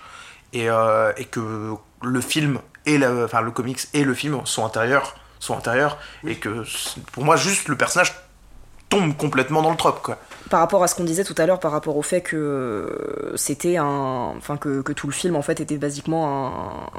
et, 0.54 0.70
euh, 0.70 1.12
et 1.18 1.26
que 1.26 1.74
le 2.02 2.22
film 2.22 2.60
et 2.86 2.98
enfin 3.06 3.42
le 3.42 3.52
comics 3.52 3.80
et 3.94 4.04
le 4.04 4.14
film 4.14 4.42
sont 4.46 4.64
antérieurs, 4.64 5.16
sont 5.40 5.54
antérieurs, 5.54 5.98
et 6.26 6.36
que 6.36 6.64
pour 7.12 7.24
moi 7.24 7.36
juste 7.36 7.68
le 7.68 7.76
personnage 7.76 8.14
tombe 8.90 9.16
complètement 9.16 9.62
dans 9.62 9.70
le 9.70 9.78
trope 9.78 10.02
quoi. 10.02 10.18
par 10.50 10.62
rapport 10.62 10.84
à 10.84 10.88
ce 10.88 10.96
qu'on 10.96 11.04
disait 11.04 11.24
tout 11.24 11.36
à 11.38 11.46
l'heure, 11.46 11.60
par 11.60 11.72
rapport 11.72 11.96
au 11.96 12.02
fait 12.02 12.22
que 12.22 13.34
c'était 13.36 13.78
un. 13.78 14.34
Enfin, 14.36 14.58
que, 14.58 14.82
que 14.82 14.94
tout 14.94 15.06
le 15.06 15.14
film, 15.14 15.36
en 15.36 15.44
fait, 15.44 15.60
était 15.60 15.78
basiquement 15.78 16.48
un, 16.48 16.90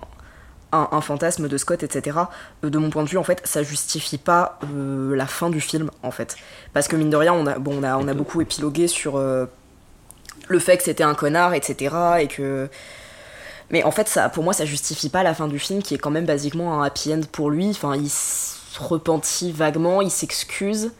un, 0.73 0.89
un 0.93 1.01
fantasme 1.01 1.49
de 1.49 1.57
Scott, 1.59 1.83
etc. 1.83 2.17
euh, 2.65 2.71
de 2.71 2.79
mon 2.79 2.91
point 2.91 3.03
de 3.05 3.09
vue, 3.09 3.19
en 3.19 3.25
fait, 3.25 3.41
ça 3.45 3.63
justifie 3.63 4.19
pas 4.19 4.59
euh, 4.73 5.15
la 5.17 5.27
fin 5.27 5.51
du 5.51 5.61
film, 5.61 5.91
en 6.03 6.11
fait. 6.11 6.37
Parce 6.73 6.87
que, 6.89 6.97
mine 6.97 7.11
de 7.11 7.17
rien, 7.17 7.33
on 7.33 7.47
a, 7.47 7.59
bon, 7.59 7.79
on 7.81 7.83
a, 7.83 7.97
on 7.97 8.07
a 8.09 8.15
beaucoup 8.15 8.41
épilogué 8.41 8.87
sur 8.89 9.17
euh, 9.17 9.47
le 10.49 10.59
fait 10.59 10.77
que 10.77 10.83
c'était 10.85 11.03
un 11.05 11.15
connard, 11.15 11.55
etc. 11.55 11.95
Et 12.21 12.27
que. 12.29 12.69
Mais 13.71 13.85
en 13.85 13.91
fait, 13.93 14.09
ça, 14.09 14.29
pour 14.29 14.43
moi, 14.43 14.53
ça 14.53 14.65
justifie 14.65 15.09
pas 15.09 15.23
la 15.23 15.33
fin 15.35 15.47
du 15.49 15.59
film, 15.61 15.83
qui 15.83 15.95
est 15.95 15.99
quand 15.99 16.11
même 16.11 16.27
basiquement 16.27 16.81
un 16.81 16.85
happy 16.87 17.15
end 17.15 17.21
pour 17.31 17.51
lui. 17.51 17.69
Enfin, 17.71 17.95
il 17.97 18.11
se 18.11 18.81
repentit 18.81 19.53
vaguement, 19.53 20.03
il 20.03 20.11
s'excuse. 20.11 20.91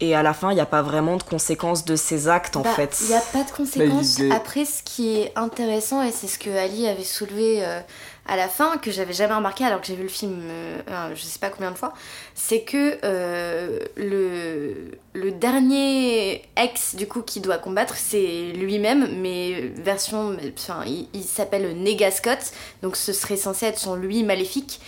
Et 0.00 0.14
à 0.14 0.22
la 0.22 0.32
fin, 0.32 0.52
il 0.52 0.54
n'y 0.54 0.60
a 0.60 0.66
pas 0.66 0.82
vraiment 0.82 1.16
de 1.16 1.22
conséquences 1.24 1.84
de 1.84 1.96
ses 1.96 2.28
actes, 2.28 2.56
en 2.56 2.60
Bah, 2.60 2.70
fait. 2.74 2.96
Il 3.00 3.08
n'y 3.08 3.14
a 3.14 3.20
pas 3.20 3.42
de 3.42 3.50
conséquences. 3.50 4.18
Il 4.18 4.26
est- 4.26 4.30
Après, 4.30 4.64
ce 4.64 4.82
qui 4.84 5.16
est 5.18 5.32
intéressant, 5.36 6.02
et 6.02 6.12
c'est 6.12 6.28
ce 6.28 6.38
que 6.38 6.50
Ali 6.50 6.86
avait 6.86 7.02
soulevé 7.02 7.64
euh, 7.66 7.80
à 8.28 8.36
la 8.36 8.46
fin, 8.46 8.76
que 8.76 8.90
j'avais 8.90 9.14
jamais 9.14 9.34
remarqué 9.34 9.64
alors 9.64 9.80
que 9.80 9.86
j'ai 9.86 9.96
vu 9.96 10.02
le 10.02 10.08
film 10.08 10.42
euh, 10.88 11.14
je 11.14 11.22
sais 11.22 11.38
pas 11.38 11.50
combien 11.50 11.70
de 11.70 11.76
fois, 11.76 11.94
c'est 12.34 12.62
que 12.62 12.98
euh, 13.04 13.80
le, 13.96 15.30
dernier 15.32 16.42
ex 16.56 16.94
du 16.94 17.06
coup 17.06 17.22
qui 17.22 17.40
doit 17.40 17.58
combattre, 17.58 17.94
c'est 17.96 18.52
lui-même, 18.54 19.20
mais 19.20 19.70
version. 19.76 20.36
Enfin, 20.56 20.82
il, 20.86 21.08
il 21.12 21.22
s'appelle 21.22 21.80
Nega 21.80 22.10
Scott, 22.10 22.38
donc 22.82 22.96
ce 22.96 23.12
serait 23.12 23.36
censé 23.36 23.66
être 23.66 23.78
son 23.78 23.94
lui 23.94 24.22
maléfique. 24.22 24.80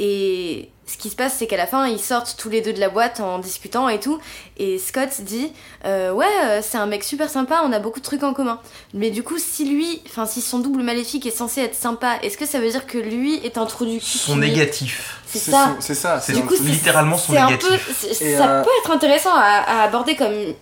Et 0.00 0.70
ce 0.86 0.96
qui 0.96 1.10
se 1.10 1.16
passe, 1.16 1.34
c'est 1.38 1.46
qu'à 1.46 1.56
la 1.56 1.66
fin, 1.66 1.86
ils 1.86 1.98
sortent 1.98 2.36
tous 2.38 2.48
les 2.48 2.60
deux 2.60 2.72
de 2.72 2.80
la 2.80 2.88
boîte 2.88 3.20
en 3.20 3.38
discutant 3.38 3.88
et 3.88 4.00
tout. 4.00 4.18
Et 4.56 4.78
Scott 4.78 5.20
dit 5.20 5.52
euh, 5.84 6.12
Ouais, 6.12 6.26
euh, 6.44 6.60
c'est 6.62 6.78
un 6.78 6.86
mec 6.86 7.04
super 7.04 7.28
sympa, 7.28 7.60
on 7.64 7.72
a 7.72 7.78
beaucoup 7.78 7.98
de 7.98 8.04
trucs 8.04 8.22
en 8.22 8.32
commun. 8.32 8.60
Mais 8.94 9.10
du 9.10 9.22
coup, 9.22 9.38
si 9.38 9.68
lui, 9.68 10.00
enfin, 10.06 10.24
si 10.24 10.40
son 10.40 10.60
double 10.60 10.82
maléfique 10.82 11.26
est 11.26 11.30
censé 11.36 11.60
être 11.62 11.74
sympa, 11.74 12.16
est-ce 12.22 12.38
que 12.38 12.46
ça 12.46 12.58
veut 12.60 12.70
dire 12.70 12.86
que 12.86 12.96
lui 12.96 13.36
est 13.44 13.58
introduit 13.58 14.00
Son 14.00 14.36
négatif. 14.36 15.20
C'est 15.26 15.38
ça. 15.38 15.76
C'est 15.80 15.94
ça. 15.94 16.20
C'est 16.20 16.32
Du 16.32 16.42
littéralement 16.64 17.18
son 17.18 17.36
un 17.36 17.46
négatif. 17.46 17.68
peu, 17.68 18.14
ça 18.14 18.48
euh, 18.48 18.62
peut 18.62 18.70
être 18.82 18.90
intéressant 18.90 19.34
à, 19.34 19.40
à 19.40 19.82
aborder 19.82 20.16
comme, 20.16 20.54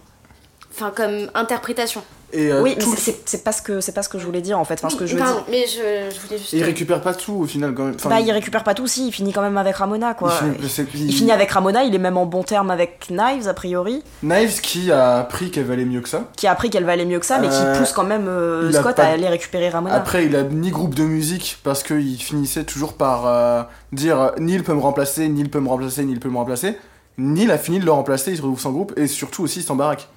enfin, 0.75 0.91
comme 0.91 1.31
interprétation. 1.35 2.03
Et 2.33 2.51
euh, 2.53 2.61
oui, 2.63 2.75
mais 2.77 2.83
tout 2.83 2.95
c'est- 2.97 3.45
pas, 3.45 3.53
ce 3.53 3.63
que- 3.63 3.81
c'est 3.81 3.93
pas 3.93 4.03
ce 4.03 4.09
que 4.09 4.19
je 4.19 4.27
voulais 4.27 4.41
dire, 4.41 4.59
en 4.59 4.65
fait. 4.65 4.75
Enfin, 4.75 4.91
ce 4.91 4.97
que 4.97 5.07
je 5.07 5.15
veux 5.17 5.23
dire. 5.23 5.45
mais 5.49 5.65
je, 5.67 6.13
je 6.15 6.21
voulais 6.21 6.39
juste. 6.39 6.53
Et 6.55 6.59
il 6.59 6.65
récupère 6.65 7.01
pas 7.01 7.15
tout 7.15 7.33
au 7.35 7.47
final 7.47 7.73
quand 7.73 7.85
même. 7.85 7.95
Enfin, 7.95 8.09
Bah, 8.11 8.21
il 8.21 8.31
récupère 8.33 8.65
pas 8.65 8.75
tout, 8.75 8.87
si, 8.89 9.07
il 9.09 9.13
finit 9.13 9.33
quand 9.33 9.43
même 9.43 9.57
avec 9.57 9.77
Ramona, 9.77 10.15
quoi. 10.15 10.33
il 10.43 10.55
finit- 10.59 10.69
c'est- 10.69 10.87
Il 10.95 11.13
finit 11.13 11.31
avec 11.31 11.51
Ramona, 11.53 11.85
il 11.85 11.95
est 11.95 11.99
même 11.99 12.17
en 12.17 12.27
bon 12.27 12.43
terme 12.43 12.71
avec 12.71 13.07
Knives, 13.11 13.47
a 13.49 13.55
priori, 13.55 14.03
Knives 14.23 14.61
qui 14.61 14.91
a 14.91 15.19
appris 15.19 15.51
qu'elle 15.51 15.65
valait 15.65 15.85
mieux 15.85 16.01
que 16.01 16.09
ça. 16.09 16.25
qui 16.37 16.47
a 16.47 16.53
appris 16.53 16.69
qu'elle 16.71 16.85
va 16.85 16.93
aller 16.93 17.07
mieux 17.07 17.21
que 17.21 17.27
ça, 17.27 17.39
mais 17.39 17.49
Euh, 17.51 17.73
qui 17.75 17.79
pousse 17.79 17.93
quand 17.93 18.05
même 18.05 18.27
euh, 18.29 18.73
Scott 18.73 18.97
pas- 18.97 19.05
à 19.05 19.09
aller 19.11 19.29
récupérer 19.29 19.69
Ramona. 19.69 19.95
Après, 19.95 20.27
il 20.27 20.35
a 20.37 20.43
ni 20.43 20.71
groupe 20.71 20.95
de 20.95 21.05
musique 21.05 21.59
parce 21.63 21.83
qu'il 21.85 22.17
finissait 22.21 22.65
toujours 22.65 22.95
par 22.95 23.27
euh, 23.27 23.63
dire 23.93 24.33
Neil 24.39 24.63
peut 24.63 24.75
me 24.75 24.81
remplacer, 24.81 25.29
Neil 25.29 25.49
peut 25.49 25.61
me 25.61 25.69
remplacer, 25.69 26.05
Neil 26.05 26.19
peut 26.19 26.29
me 26.29 26.37
remplacer. 26.39 26.77
Neil 27.19 27.51
a 27.51 27.57
fini 27.59 27.79
de 27.81 27.85
le 27.87 27.93
remplacer, 27.93 28.33
il 28.33 28.37
se 28.37 28.43
retrouve 28.43 28.61
sans 28.61 28.73
groupe 28.73 28.93
et 28.99 29.07
surtout 29.07 29.43
aussi 29.45 29.63
sans 29.63 29.75
baraque 29.77 30.03
euh, 30.03 30.16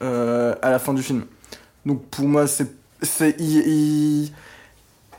à 0.00 0.70
la 0.70 0.78
fin 0.78 0.94
du 0.94 1.02
film. 1.02 1.24
Donc 1.86 2.02
pour 2.06 2.26
moi, 2.26 2.46
c'est. 2.46 2.68
c'est 3.02 3.36
il, 3.38 3.58
il, 3.66 4.32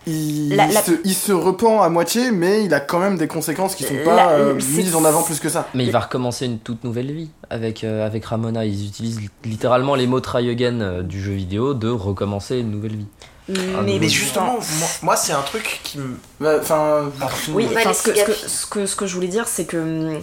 il, 0.08 0.56
La- 0.56 0.70
Se, 0.70 0.92
il 1.04 1.16
se 1.16 1.32
repent 1.32 1.82
à 1.82 1.90
moitié, 1.90 2.30
mais 2.32 2.64
il 2.64 2.74
a 2.76 2.80
quand 2.80 3.00
même 3.00 3.18
des 3.18 3.28
conséquences 3.28 3.74
qui 3.76 3.84
sont 3.84 3.96
pas 4.04 4.16
La- 4.16 4.30
euh, 4.32 4.54
mises 4.54 4.96
en 4.96 5.04
avant 5.04 5.24
plus 5.24 5.40
que 5.40 5.50
ça. 5.50 5.68
Mais 5.74 5.84
il 5.86 5.92
va 5.92 6.00
recommencer 6.02 6.46
une 6.46 6.60
toute 6.60 6.84
nouvelle 6.84 7.12
vie 7.12 7.30
avec, 7.50 7.84
euh, 7.84 8.06
avec 8.06 8.24
Ramona. 8.26 8.66
Ils 8.66 8.86
utilisent 8.88 9.20
littéralement 9.44 9.96
les 9.96 10.06
mots 10.06 10.20
try 10.20 10.48
again 10.50 10.80
euh, 10.82 11.02
du 11.02 11.20
jeu 11.22 11.34
vidéo 11.34 11.74
de 11.74 11.90
recommencer 11.90 12.60
une 12.60 12.70
nouvelle 12.70 12.98
vie. 12.98 13.08
mais, 13.50 13.98
Mais 14.00 14.08
justement, 14.10 14.54
moi, 14.54 14.88
moi, 15.02 15.16
c'est 15.16 15.34
un 15.34 15.42
truc 15.42 15.80
qui 15.84 15.98
me. 15.98 16.18
Bah, 16.40 16.58
Enfin, 16.62 17.12
Oui, 17.54 17.68
ce, 17.68 17.74
que, 17.84 17.94
ce, 17.94 18.04
que, 18.04 18.12
Gafi. 18.12 18.50
ce, 18.50 18.66
que, 18.68 18.86
ce 18.86 18.96
que 18.96 19.08
je 19.08 19.16
voulais 19.16 19.28
dire, 19.28 19.48
c'est 19.48 19.66
que 19.66 19.78
hum, 19.78 20.22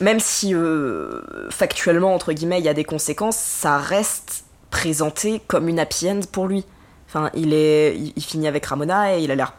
même 0.00 0.20
si 0.20 0.54
euh, 0.54 1.22
factuellement, 1.50 2.14
entre 2.14 2.32
guillemets, 2.32 2.58
il 2.58 2.64
y 2.64 2.68
a 2.68 2.74
des 2.74 2.84
conséquences, 2.84 3.36
ça 3.36 3.78
reste 3.78 4.44
présenté 4.70 5.40
comme 5.46 5.68
une 5.68 5.78
happy 5.78 6.10
end 6.10 6.20
pour 6.30 6.46
lui. 6.48 6.64
Enfin, 7.08 7.30
il, 7.34 7.52
est, 7.54 7.96
il, 7.96 8.22
finit 8.22 8.48
avec 8.48 8.66
Ramona 8.66 9.16
et 9.16 9.22
il 9.22 9.30
a 9.30 9.34
l'air 9.36 9.54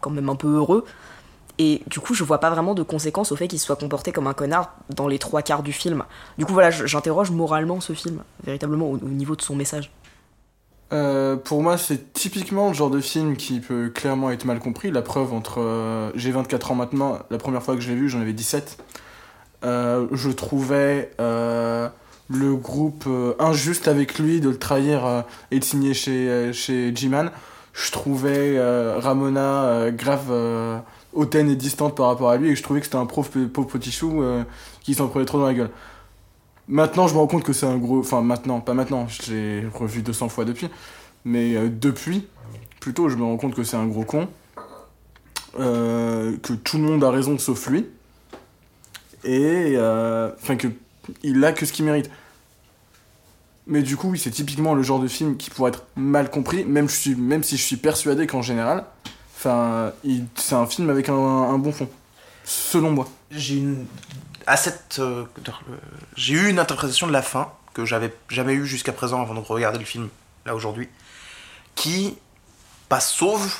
quand 0.00 0.10
même 0.10 0.28
un 0.28 0.36
peu 0.36 0.48
heureux. 0.48 0.84
Et 1.58 1.82
du 1.86 2.00
coup, 2.00 2.14
je 2.14 2.24
vois 2.24 2.38
pas 2.40 2.50
vraiment 2.50 2.74
de 2.74 2.82
conséquences 2.82 3.30
au 3.32 3.36
fait 3.36 3.46
qu'il 3.48 3.60
soit 3.60 3.76
comporté 3.76 4.10
comme 4.12 4.26
un 4.26 4.34
connard 4.34 4.74
dans 4.90 5.06
les 5.06 5.18
trois 5.18 5.42
quarts 5.42 5.62
du 5.62 5.72
film. 5.72 6.04
Du 6.38 6.46
coup, 6.46 6.52
voilà, 6.52 6.70
j'interroge 6.70 7.30
moralement 7.30 7.80
ce 7.80 7.92
film, 7.92 8.22
véritablement 8.44 8.86
au, 8.90 8.94
au 8.96 9.08
niveau 9.08 9.36
de 9.36 9.42
son 9.42 9.54
message. 9.54 9.90
Euh, 10.92 11.36
pour 11.36 11.62
moi, 11.62 11.76
c'est 11.78 12.12
typiquement 12.12 12.68
le 12.68 12.74
genre 12.74 12.90
de 12.90 13.00
film 13.00 13.36
qui 13.36 13.60
peut 13.60 13.88
clairement 13.90 14.30
être 14.30 14.44
mal 14.44 14.60
compris. 14.60 14.90
La 14.90 15.02
preuve 15.02 15.32
entre. 15.32 15.60
euh, 15.60 16.10
J'ai 16.14 16.30
24 16.30 16.70
ans 16.72 16.74
maintenant, 16.74 17.18
la 17.30 17.38
première 17.38 17.62
fois 17.62 17.74
que 17.74 17.80
je 17.80 17.88
l'ai 17.90 17.96
vu, 17.96 18.08
j'en 18.08 18.20
avais 18.20 18.32
17. 18.32 18.78
Euh, 19.64 20.06
je 20.12 20.30
trouvais 20.30 21.10
euh, 21.20 21.88
le 22.28 22.54
groupe 22.54 23.04
euh, 23.06 23.34
injuste 23.38 23.88
avec 23.88 24.18
lui 24.18 24.40
de 24.40 24.50
le 24.50 24.58
trahir 24.58 25.06
euh, 25.06 25.22
et 25.50 25.58
de 25.58 25.64
signer 25.64 25.94
chez, 25.94 26.52
chez 26.52 26.94
G-Man. 26.94 27.30
Je 27.72 27.90
trouvais 27.90 28.56
Ramona 29.00 29.90
grave 29.90 30.32
hautaine 31.12 31.50
et 31.50 31.56
distante 31.56 31.96
par 31.96 32.06
rapport 32.06 32.30
à 32.30 32.36
lui 32.36 32.50
et 32.50 32.54
je 32.54 32.62
trouvais 32.62 32.78
que 32.78 32.86
c'était 32.86 32.98
un 32.98 33.06
pauvre, 33.06 33.28
pauvre 33.52 33.66
petit 33.66 33.90
chou 33.90 34.22
qui 34.82 34.94
s'en 34.94 35.08
prenait 35.08 35.24
trop 35.24 35.40
dans 35.40 35.46
la 35.46 35.54
gueule. 35.54 35.70
Maintenant, 36.68 37.08
je 37.08 37.14
me 37.14 37.18
rends 37.18 37.26
compte 37.26 37.42
que 37.42 37.52
c'est 37.52 37.66
un 37.66 37.76
gros. 37.76 37.98
Enfin, 37.98 38.22
maintenant, 38.22 38.60
pas 38.60 38.74
maintenant, 38.74 39.06
je 39.08 39.32
l'ai 39.32 39.66
revu 39.74 40.02
200 40.02 40.28
fois 40.28 40.44
depuis. 40.44 40.68
Mais 41.24 41.56
euh, 41.56 41.68
depuis, 41.68 42.26
plutôt, 42.80 43.08
je 43.08 43.16
me 43.16 43.24
rends 43.24 43.36
compte 43.36 43.54
que 43.54 43.64
c'est 43.64 43.76
un 43.76 43.86
gros 43.86 44.04
con. 44.04 44.28
euh, 45.58 46.36
que 46.42 46.52
tout 46.52 46.78
le 46.78 46.84
monde 46.84 47.04
a 47.04 47.10
raison 47.10 47.38
sauf 47.38 47.68
lui. 47.68 47.86
Et. 49.24 49.74
euh, 49.76 50.30
Enfin, 50.42 50.56
que. 50.56 50.68
Il 51.22 51.44
a 51.44 51.52
que 51.52 51.66
ce 51.66 51.72
qu'il 51.72 51.84
mérite. 51.84 52.10
Mais 53.66 53.82
du 53.82 53.96
coup, 53.96 54.10
oui, 54.10 54.18
c'est 54.18 54.30
typiquement 54.30 54.74
le 54.74 54.82
genre 54.82 55.00
de 55.00 55.08
film 55.08 55.36
qui 55.36 55.50
pourrait 55.50 55.70
être 55.70 55.84
mal 55.96 56.30
compris, 56.30 56.64
même, 56.64 56.88
je 56.88 56.94
suis, 56.94 57.14
même 57.14 57.42
si 57.42 57.56
je 57.56 57.62
suis 57.62 57.76
persuadé 57.78 58.26
qu'en 58.26 58.42
général, 58.42 58.84
enfin, 59.36 59.92
c'est 60.34 60.54
un 60.54 60.66
film 60.66 60.90
avec 60.90 61.08
un, 61.08 61.14
un 61.14 61.58
bon 61.58 61.72
fond. 61.72 61.88
Selon 62.44 62.90
moi. 62.90 63.08
J'ai 63.30 63.56
une. 63.56 63.86
À 64.46 64.56
cette. 64.58 64.98
euh, 64.98 65.24
J'ai 66.16 66.34
eu 66.34 66.48
une 66.50 66.58
interprétation 66.58 67.06
de 67.06 67.12
la 67.12 67.22
fin 67.22 67.50
que 67.72 67.84
j'avais 67.86 68.14
jamais 68.28 68.52
eu 68.54 68.66
jusqu'à 68.66 68.92
présent 68.92 69.20
avant 69.22 69.34
de 69.34 69.40
regarder 69.40 69.78
le 69.78 69.84
film, 69.86 70.08
là 70.46 70.54
aujourd'hui, 70.54 70.88
qui. 71.74 72.16
pas 72.90 73.00
sauve 73.00 73.50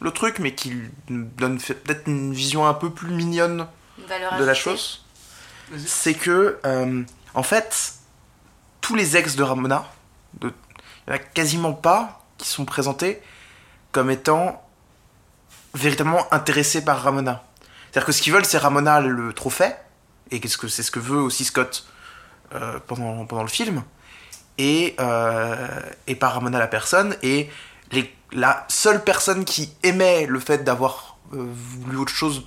le 0.00 0.10
truc, 0.10 0.40
mais 0.40 0.54
qui 0.54 0.72
donne 1.08 1.58
peut-être 1.58 2.08
une 2.08 2.32
vision 2.32 2.66
un 2.66 2.74
peu 2.74 2.90
plus 2.90 3.12
mignonne 3.14 3.66
de 4.40 4.44
la 4.44 4.54
chose. 4.54 5.01
C'est 5.86 6.14
que, 6.14 6.58
euh, 6.64 7.02
en 7.34 7.42
fait, 7.42 7.94
tous 8.80 8.94
les 8.94 9.16
ex 9.16 9.36
de 9.36 9.42
Ramona, 9.42 9.86
il 10.42 10.48
n'y 10.48 11.12
en 11.12 11.14
a 11.14 11.18
quasiment 11.18 11.72
pas 11.72 12.24
qui 12.38 12.48
sont 12.48 12.64
présentés 12.64 13.22
comme 13.90 14.10
étant 14.10 14.62
véritablement 15.74 16.32
intéressés 16.32 16.84
par 16.84 17.02
Ramona. 17.02 17.44
C'est-à-dire 17.90 18.06
que 18.06 18.12
ce 18.12 18.22
qu'ils 18.22 18.32
veulent, 18.32 18.44
c'est 18.44 18.58
Ramona 18.58 19.00
le 19.00 19.32
trophée, 19.32 19.72
et 20.30 20.40
c'est 20.46 20.82
ce 20.82 20.90
que 20.90 20.98
veut 20.98 21.20
aussi 21.20 21.44
Scott 21.44 21.86
euh, 22.54 22.78
pendant, 22.86 23.42
le 23.42 23.48
film. 23.48 23.82
et, 24.58 24.94
euh, 25.00 25.80
par 26.18 26.34
Ramona 26.34 26.58
la 26.58 26.66
personne. 26.66 27.16
Et 27.22 27.50
la 28.32 28.64
seule 28.68 29.04
personne 29.04 29.44
qui 29.44 29.72
aimait 29.82 30.26
le 30.26 30.40
fait 30.40 30.64
d'avoir 30.64 31.16
euh, 31.34 31.46
voulu 31.46 31.98
autre 31.98 32.12
chose, 32.12 32.46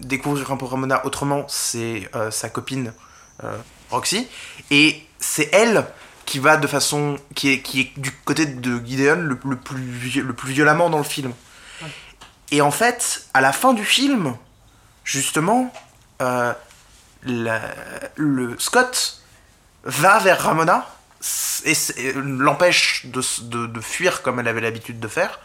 découvrir 0.00 0.50
un 0.52 0.56
peu 0.56 0.64
Ramona 0.64 1.04
autrement, 1.06 1.46
c'est 1.48 2.08
euh, 2.14 2.30
sa 2.30 2.48
copine 2.48 2.92
euh, 3.44 3.56
Roxy. 3.90 4.28
Et 4.70 5.02
c'est 5.18 5.48
elle 5.52 5.84
qui 6.24 6.38
va 6.38 6.56
de 6.56 6.66
façon. 6.66 7.16
qui 7.34 7.50
est, 7.52 7.60
qui 7.62 7.80
est 7.80 7.98
du 7.98 8.12
côté 8.24 8.46
de 8.46 8.78
Gideon 8.84 9.16
le, 9.22 9.38
le 9.44 9.56
plus, 9.56 10.20
le 10.22 10.32
plus 10.32 10.52
violemment 10.52 10.90
dans 10.90 10.98
le 10.98 11.04
film. 11.04 11.32
Et 12.50 12.60
en 12.62 12.70
fait, 12.70 13.26
à 13.34 13.40
la 13.40 13.52
fin 13.52 13.74
du 13.74 13.84
film, 13.84 14.34
justement, 15.04 15.72
euh, 16.22 16.52
la- 17.24 17.60
le 18.16 18.58
Scott 18.58 19.22
va 19.84 20.18
vers 20.18 20.40
Ramona 20.42 20.86
et 21.64 21.74
l'empêche 22.14 23.06
de, 23.06 23.20
de- 23.42 23.66
de 23.66 23.80
fuir 23.80 24.22
comme 24.22 24.38
elle 24.40 24.48
avait 24.48 24.60
l'habitude 24.60 25.00
de 25.00 25.08
faire 25.08 25.40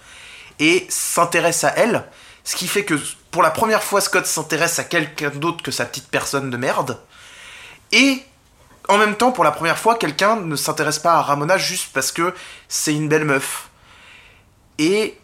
et 0.59 0.85
s'intéresse 0.89 1.63
à 1.63 1.69
elle. 1.75 2.03
Ce 2.43 2.55
qui 2.55 2.67
fait 2.67 2.85
que 2.85 2.95
pour 3.33 3.41
la 3.41 3.49
première 3.49 3.83
fois, 3.83 3.99
Scott 3.99 4.27
s'intéresse 4.27 4.77
à 4.77 4.83
quelqu'un 4.83 5.31
d'autre 5.31 5.63
que 5.63 5.71
sa 5.71 5.85
petite 5.85 6.07
personne 6.07 6.51
de 6.51 6.55
merde. 6.55 6.99
Et 7.91 8.23
en 8.87 8.99
même 8.99 9.15
temps, 9.15 9.31
pour 9.31 9.43
la 9.43 9.51
première 9.51 9.79
fois, 9.79 9.95
quelqu'un 9.95 10.35
ne 10.35 10.55
s'intéresse 10.55 10.99
pas 10.99 11.15
à 11.15 11.21
Ramona 11.23 11.57
juste 11.57 11.89
parce 11.93 12.11
que 12.11 12.35
c'est 12.69 12.93
une 12.93 13.09
belle 13.09 13.25
meuf. 13.25 13.69
Et 14.77 15.17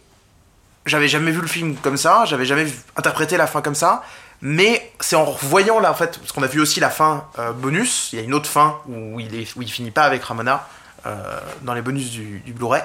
j'avais 0.88 1.07
jamais 1.07 1.30
vu 1.30 1.39
le 1.39 1.47
film 1.47 1.76
comme 1.76 1.97
ça, 1.97 2.26
j'avais 2.26 2.45
jamais 2.45 2.66
interprété 2.95 3.38
la 3.38 3.45
fin 3.45 3.62
comme 3.62 3.76
ça. 3.76 4.03
Mais 4.41 4.91
c'est 4.99 5.16
en 5.16 5.26
revoyant 5.26 5.80
là, 5.80 5.91
en 5.91 5.95
fait, 5.95 6.18
parce 6.18 6.32
qu'on 6.32 6.41
a 6.41 6.47
vu 6.47 6.60
aussi 6.62 6.80
la 6.80 6.89
fin 6.89 7.28
euh, 7.38 7.51
bonus, 7.51 8.10
il 8.12 8.18
y 8.18 8.22
a 8.24 8.26
une 8.26 8.34
autre 8.34 8.49
fin 8.49 8.80
où 8.88 9.20
il, 9.20 9.36
est, 9.36 9.55
où 9.55 9.62
il 9.62 9.72
finit 9.72 9.91
pas 9.91 10.03
avec 10.03 10.24
Ramona 10.24 10.68
euh, 11.05 11.39
dans 11.62 11.76
les 11.76 11.84
bonus 11.84 12.10
du, 12.10 12.39
du 12.39 12.53
Blu-ray. 12.53 12.82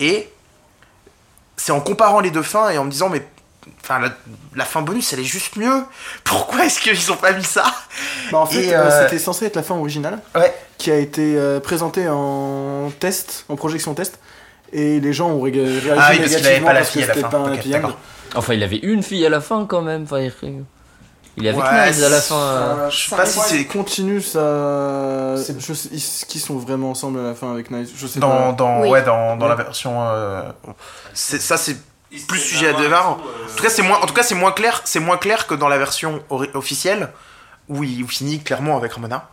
Et 0.00 0.28
c'est 1.56 1.70
en 1.70 1.80
comparant 1.80 2.18
les 2.18 2.32
deux 2.32 2.42
fins 2.42 2.70
et 2.70 2.78
en 2.78 2.84
me 2.84 2.90
disant, 2.90 3.10
mais 3.10 3.24
enfin, 3.82 3.98
la, 4.00 4.08
la 4.54 4.64
fin 4.64 4.82
bonus 4.82 5.12
elle 5.12 5.20
est 5.20 5.24
juste 5.24 5.56
mieux. 5.56 5.84
Pourquoi 6.24 6.64
est-ce 6.66 6.80
qu'ils 6.80 7.12
ont 7.12 7.16
pas 7.16 7.32
mis 7.32 7.44
ça? 7.44 7.64
Bah, 8.32 8.38
en 8.38 8.46
fait, 8.46 8.72
euh, 8.72 8.78
euh, 8.78 9.02
c'était 9.04 9.18
censé 9.18 9.46
être 9.46 9.56
la 9.56 9.62
fin 9.62 9.74
originale 9.76 10.18
Ouais. 10.34 10.54
qui 10.78 10.90
a 10.90 10.96
été 10.96 11.36
euh, 11.36 11.60
présentée 11.60 12.08
en 12.08 12.90
test, 12.98 13.44
en 13.48 13.56
projection 13.56 13.94
test. 13.94 14.18
Et 14.72 14.98
les 15.00 15.12
gens 15.12 15.28
ont 15.30 15.40
ré- 15.40 15.50
réagi 15.52 15.90
Ah 15.96 16.08
oui, 16.10 16.18
parce 16.18 16.34
qu'il 16.34 16.46
avait 16.46 16.60
négativement 16.60 16.66
pas 16.66 16.72
la 16.72 16.78
parce 16.80 16.88
que 16.88 16.92
fille 16.94 17.02
à 17.04 17.06
la 17.06 17.14
c'était 17.14 17.24
fin. 17.26 17.82
pas 17.82 17.88
un. 17.88 17.94
Enfin, 18.34 18.54
il 18.54 18.62
avait 18.64 18.78
une 18.78 19.02
fille 19.02 19.24
à 19.24 19.28
la 19.30 19.40
fin 19.40 19.64
quand 19.64 19.80
même. 19.82 20.02
Enfin, 20.02 20.18
il- 20.18 20.32
il 21.38 21.46
est 21.46 21.50
avec 21.50 21.62
Ouais, 21.62 21.92
Niles 21.92 22.04
à 22.04 22.08
la 22.08 22.20
c'est- 22.20 22.28
fin. 22.30 22.34
euh. 22.40 22.90
Je 22.90 23.08
sais 23.08 23.16
pas 23.16 23.26
si 23.26 23.38
c'est 23.40 23.64
continue 23.66 24.20
ça. 24.20 25.36
Je 25.36 25.72
sais, 25.74 25.88
ils, 25.92 26.26
qui 26.26 26.38
sont 26.40 26.56
vraiment 26.56 26.90
ensemble 26.90 27.20
à 27.20 27.22
la 27.24 27.34
fin 27.34 27.52
avec 27.52 27.70
Nice 27.70 27.90
Je 27.96 28.06
sais 28.06 28.18
dans, 28.18 28.28
pas. 28.30 28.52
dans, 28.52 28.80
Oui. 28.80 28.88
ouais, 28.88 29.02
dans, 29.02 29.36
dans 29.36 29.46
la 29.46 29.54
version. 29.54 30.02
euh, 30.02 30.42
c'est- 31.14 31.40
ça, 31.40 31.56
c'est 31.56 31.76
plus 32.28 32.38
sujet 32.40 32.68
à 32.68 32.72
débat. 32.72 33.06
En 33.08 33.16
tout 33.56 33.62
cas, 33.62 33.70
c'est 33.70 33.82
moins, 33.82 33.98
en 34.00 34.06
tout 34.06 34.14
cas, 34.14 34.22
c'est 34.22 34.34
moins 34.34 34.52
clair, 34.52 34.82
c'est 34.84 35.00
moins 35.00 35.16
clair 35.18 35.46
que 35.46 35.54
dans 35.54 35.68
la 35.68 35.78
version 35.78 36.22
officielle 36.54 37.10
où 37.68 37.82
il 37.84 38.06
finit 38.08 38.42
clairement 38.42 38.76
avec 38.76 38.92
Ramona. 38.92 39.28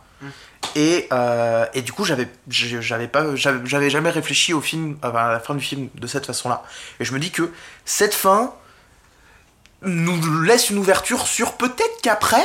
Et, 0.76 1.06
euh, 1.12 1.66
et 1.74 1.82
du 1.82 1.92
coup, 1.92 2.04
j'avais, 2.04 2.26
j'ai- 2.48 2.80
j'avais 2.80 3.06
pas, 3.06 3.36
j'avais 3.36 3.64
j'avais 3.66 3.90
jamais 3.90 4.08
réfléchi 4.10 4.54
au 4.54 4.62
film, 4.62 4.96
à 5.02 5.10
la 5.30 5.38
fin 5.38 5.54
du 5.54 5.62
film 5.62 5.88
de 5.94 6.06
cette 6.06 6.24
façon-là. 6.26 6.62
Et 7.00 7.04
je 7.04 7.12
me 7.12 7.18
dis 7.20 7.30
que 7.30 7.52
cette 7.84 8.14
fin 8.14 8.54
nous 9.82 10.42
laisse 10.42 10.70
une 10.70 10.78
ouverture 10.78 11.26
sur 11.26 11.52
peut-être 11.58 12.00
qu'après, 12.02 12.44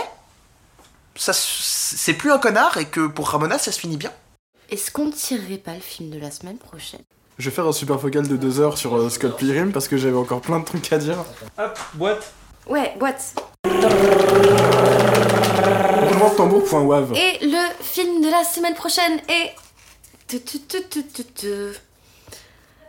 ça, 1.15 1.32
c'est 1.34 2.13
plus 2.13 2.32
un 2.32 2.38
connard 2.39 2.77
et 2.77 2.86
que 2.86 3.07
pour 3.07 3.30
Ramona, 3.30 3.57
ça 3.57 3.71
se 3.71 3.80
finit 3.80 3.97
bien. 3.97 4.11
Est-ce 4.69 4.91
qu'on 4.91 5.05
ne 5.05 5.11
tirerait 5.13 5.57
pas 5.57 5.73
le 5.73 5.80
film 5.80 6.09
de 6.11 6.19
la 6.19 6.30
semaine 6.32 6.57
prochaine? 6.57 7.01
Je 7.40 7.50
vais 7.50 7.56
faire 7.56 7.66
un 7.66 7.72
super 7.72 8.02
focal 8.02 8.28
de 8.28 8.36
deux 8.36 8.60
heures 8.60 8.78
sur 8.78 8.98
euh, 8.98 9.08
Scott 9.08 9.38
Pilgrim 9.38 9.72
parce 9.72 9.88
que 9.88 9.96
j'avais 9.96 10.18
encore 10.18 10.42
plein 10.42 10.60
de 10.60 10.66
trucs 10.66 10.92
à 10.92 10.98
dire. 10.98 11.24
Hop, 11.58 11.80
boîte. 11.94 12.34
Ouais, 12.68 12.94
boîte. 13.00 13.34
Roulement 16.10 16.32
de 16.32 16.36
tambour.wav. 16.36 17.14
Et 17.14 17.46
le 17.46 17.82
film 17.82 18.22
de 18.22 18.30
la 18.30 18.44
semaine 18.44 18.74
prochaine 18.74 19.22
est. 19.30 19.56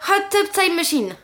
Hot 0.08 0.22
Tub 0.30 0.50
Time 0.52 0.74
Machine. 0.74 1.14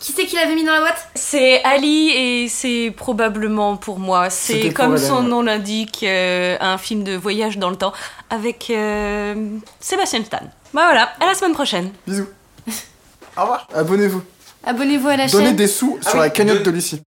Qui 0.00 0.12
c'est 0.12 0.26
qui 0.26 0.36
l'avait 0.36 0.54
mis 0.54 0.64
dans 0.64 0.72
la 0.72 0.80
boîte? 0.80 1.08
C'est 1.14 1.62
Ali 1.64 2.10
et 2.10 2.48
c'est 2.48 2.92
probablement 2.96 3.76
pour 3.76 3.98
moi. 3.98 4.30
C'est 4.30 4.72
comme 4.72 4.96
son 4.96 5.22
nom 5.22 5.42
l'indique, 5.42 6.04
euh, 6.04 6.56
un 6.60 6.78
film 6.78 7.02
de 7.02 7.16
voyage 7.16 7.58
dans 7.58 7.68
le 7.70 7.76
temps 7.76 7.92
avec 8.30 8.70
euh, 8.70 9.34
Sébastien 9.80 10.22
Stan. 10.24 10.38
Bah 10.72 10.82
voilà, 10.84 11.10
à 11.20 11.26
la 11.26 11.34
semaine 11.34 11.52
prochaine. 11.54 11.90
Bisous. 12.06 12.28
Au 13.36 13.40
revoir. 13.42 13.66
Abonnez-vous. 13.74 14.22
Abonnez-vous 14.64 15.08
à 15.08 15.16
la 15.16 15.26
Donnez 15.26 15.46
chaîne. 15.46 15.56
des 15.56 15.66
sous 15.66 15.98
Ah 16.04 16.10
sur 16.10 16.14
oui, 16.18 16.24
la 16.26 16.30
cagnotte 16.30 16.58
de- 16.58 16.64
de 16.64 16.70
Lucie. 16.70 17.00